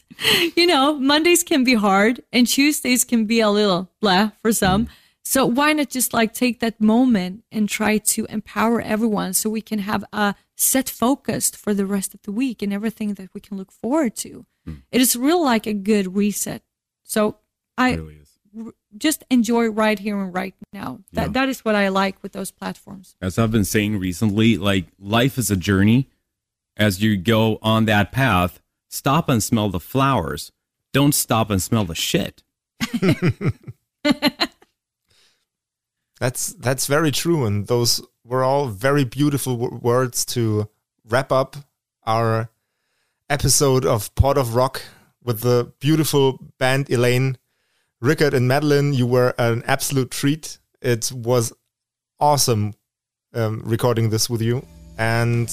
you 0.55 0.67
know, 0.67 0.99
Mondays 0.99 1.43
can 1.43 1.63
be 1.63 1.73
hard 1.73 2.21
and 2.31 2.45
Tuesdays 2.45 3.03
can 3.03 3.25
be 3.25 3.39
a 3.39 3.49
little 3.49 3.89
blah 4.01 4.31
for 4.41 4.51
some. 4.53 4.87
So 5.23 5.45
why 5.45 5.73
not 5.73 5.89
just 5.89 6.13
like 6.13 6.33
take 6.33 6.59
that 6.61 6.81
moment 6.81 7.43
and 7.51 7.69
try 7.69 7.97
to 7.99 8.25
empower 8.25 8.81
everyone 8.81 9.33
so 9.33 9.49
we 9.49 9.61
can 9.61 9.79
have 9.79 10.03
a 10.11 10.33
set 10.55 10.89
focused 10.89 11.55
for 11.55 11.73
the 11.73 11.85
rest 11.85 12.13
of 12.13 12.21
the 12.23 12.31
week 12.31 12.61
and 12.61 12.73
everything 12.73 13.13
that 13.15 13.29
we 13.33 13.39
can 13.41 13.55
look 13.57 13.71
forward 13.71 14.15
to. 14.17 14.45
Hmm. 14.65 14.75
It 14.91 15.01
is 15.01 15.15
real 15.15 15.43
like 15.43 15.67
a 15.67 15.73
good 15.73 16.15
reset. 16.15 16.63
So 17.03 17.37
I 17.77 17.93
really 17.93 18.15
is. 18.15 18.39
r- 18.57 18.73
just 18.97 19.23
enjoy 19.29 19.67
right 19.67 19.99
here 19.99 20.19
and 20.19 20.33
right 20.33 20.55
now. 20.73 20.99
That 21.13 21.27
Yeah. 21.27 21.31
that 21.33 21.49
is 21.49 21.63
what 21.63 21.75
I 21.75 21.89
like 21.89 22.21
with 22.23 22.31
those 22.31 22.49
platforms. 22.51 23.15
As 23.21 23.37
I've 23.37 23.51
been 23.51 23.65
saying 23.65 23.99
recently, 23.99 24.57
like 24.57 24.87
life 24.99 25.37
is 25.37 25.51
a 25.51 25.55
journey. 25.55 26.09
As 26.75 27.01
you 27.03 27.17
go 27.17 27.59
on 27.61 27.85
that 27.85 28.11
path, 28.11 28.61
stop 28.89 29.29
and 29.29 29.43
smell 29.43 29.69
the 29.69 29.79
flowers. 29.79 30.51
Don't 30.93 31.13
stop 31.13 31.49
and 31.51 31.61
smell 31.61 31.85
the 31.85 31.93
shit. 31.93 32.41
That's 36.19 36.53
that's 36.53 36.85
very 36.85 37.11
true, 37.11 37.45
and 37.45 37.67
those 37.67 38.01
were 38.25 38.43
all 38.43 38.67
very 38.67 39.05
beautiful 39.05 39.57
words 39.57 40.25
to 40.25 40.69
wrap 41.05 41.31
up 41.31 41.55
our 42.05 42.49
episode 43.29 43.85
of 43.85 44.13
Pod 44.15 44.37
of 44.37 44.53
Rock 44.53 44.81
with 45.23 45.41
the 45.41 45.71
beautiful 45.79 46.39
band 46.57 46.89
Eleine, 46.89 47.37
Rikard, 48.03 48.33
and 48.33 48.47
Madeleine. 48.47 48.93
You 48.93 49.07
were 49.07 49.33
an 49.37 49.63
absolute 49.65 50.11
treat. 50.11 50.59
It 50.81 51.09
was 51.13 51.53
awesome 52.19 52.73
um, 53.33 53.61
recording 53.63 54.09
this 54.09 54.29
with 54.29 54.41
you, 54.41 54.65
and 54.97 55.49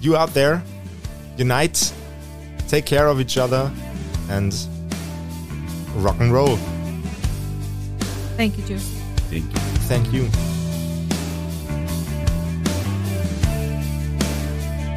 you 0.00 0.16
out 0.16 0.34
there, 0.34 0.62
unite, 1.36 1.92
take 2.68 2.86
care 2.86 3.08
of 3.08 3.20
each 3.20 3.36
other, 3.36 3.72
and 4.28 4.54
rock 5.96 6.20
and 6.20 6.32
roll. 6.32 6.56
Thank 8.36 8.56
you, 8.56 8.64
Josef. 8.64 8.97
Thank 9.30 9.44
you. 9.44 9.60
Thank 9.88 10.12
you. 10.12 10.24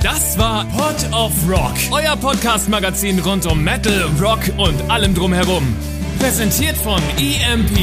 Das 0.02 0.38
war 0.38 0.66
Pod 0.66 0.96
of 1.12 1.32
Rock, 1.48 1.74
euer 1.92 2.16
Podcast-Magazin 2.16 3.20
rund 3.20 3.46
um 3.46 3.64
Metal, 3.64 4.10
Rock 4.20 4.40
und 4.58 4.90
allem 4.90 5.14
drumherum. 5.14 5.76
Präsentiert 6.20 6.76
von 6.78 7.02
EMP. 7.18 7.78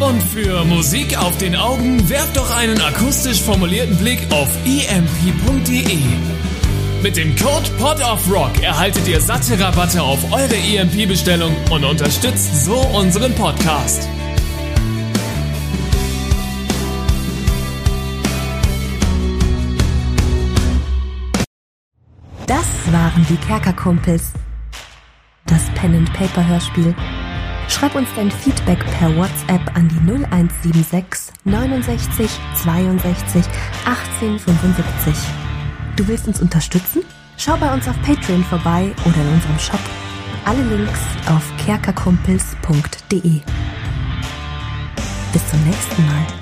Und 0.00 0.22
für 0.22 0.64
Musik 0.64 1.18
auf 1.18 1.36
den 1.38 1.56
Augen 1.56 2.08
werft 2.08 2.36
doch 2.36 2.50
einen 2.56 2.80
akustisch 2.80 3.42
formulierten 3.42 3.96
Blick 3.96 4.20
auf 4.30 4.48
emp.de. 4.64 5.98
Mit 7.02 7.16
dem 7.16 7.34
Code 7.34 7.70
Pod 7.78 7.98
of 8.02 8.30
Rock 8.30 8.62
erhaltet 8.62 9.08
ihr 9.08 9.22
satte 9.22 9.58
Rabatte 9.58 10.02
auf 10.02 10.18
eure 10.32 10.54
EMP-Bestellung 10.54 11.56
und 11.70 11.82
unterstützt 11.82 12.66
so 12.66 12.76
unseren 12.76 13.34
Podcast. 13.34 14.06
Das 22.46 22.66
waren 22.92 23.26
die 23.30 23.36
Kerkerkumpels. 23.46 24.34
Das 25.46 25.64
Pen 25.74 25.96
and 25.96 26.12
Paper 26.12 26.46
Hörspiel. 26.46 26.94
Schreib 27.68 27.94
uns 27.94 28.08
dein 28.14 28.30
Feedback 28.30 28.84
per 28.98 29.16
WhatsApp 29.16 29.74
an 29.74 29.88
die 29.88 30.12
0176 30.12 31.32
69 31.44 32.30
62 32.62 33.44
18 33.86 34.38
75. 34.38 35.49
Du 36.00 36.08
willst 36.08 36.26
uns 36.26 36.40
unterstützen? 36.40 37.02
Schau 37.36 37.58
bei 37.58 37.70
uns 37.74 37.86
auf 37.86 37.94
Patreon 38.00 38.42
vorbei 38.44 38.90
oder 39.04 39.16
in 39.16 39.34
unserem 39.34 39.58
Shop. 39.58 39.80
Alle 40.46 40.62
Links 40.62 40.98
auf 41.26 41.44
kerkerkumpels.de. 41.62 43.42
Bis 45.30 45.50
zum 45.50 45.62
nächsten 45.62 46.06
Mal. 46.06 46.39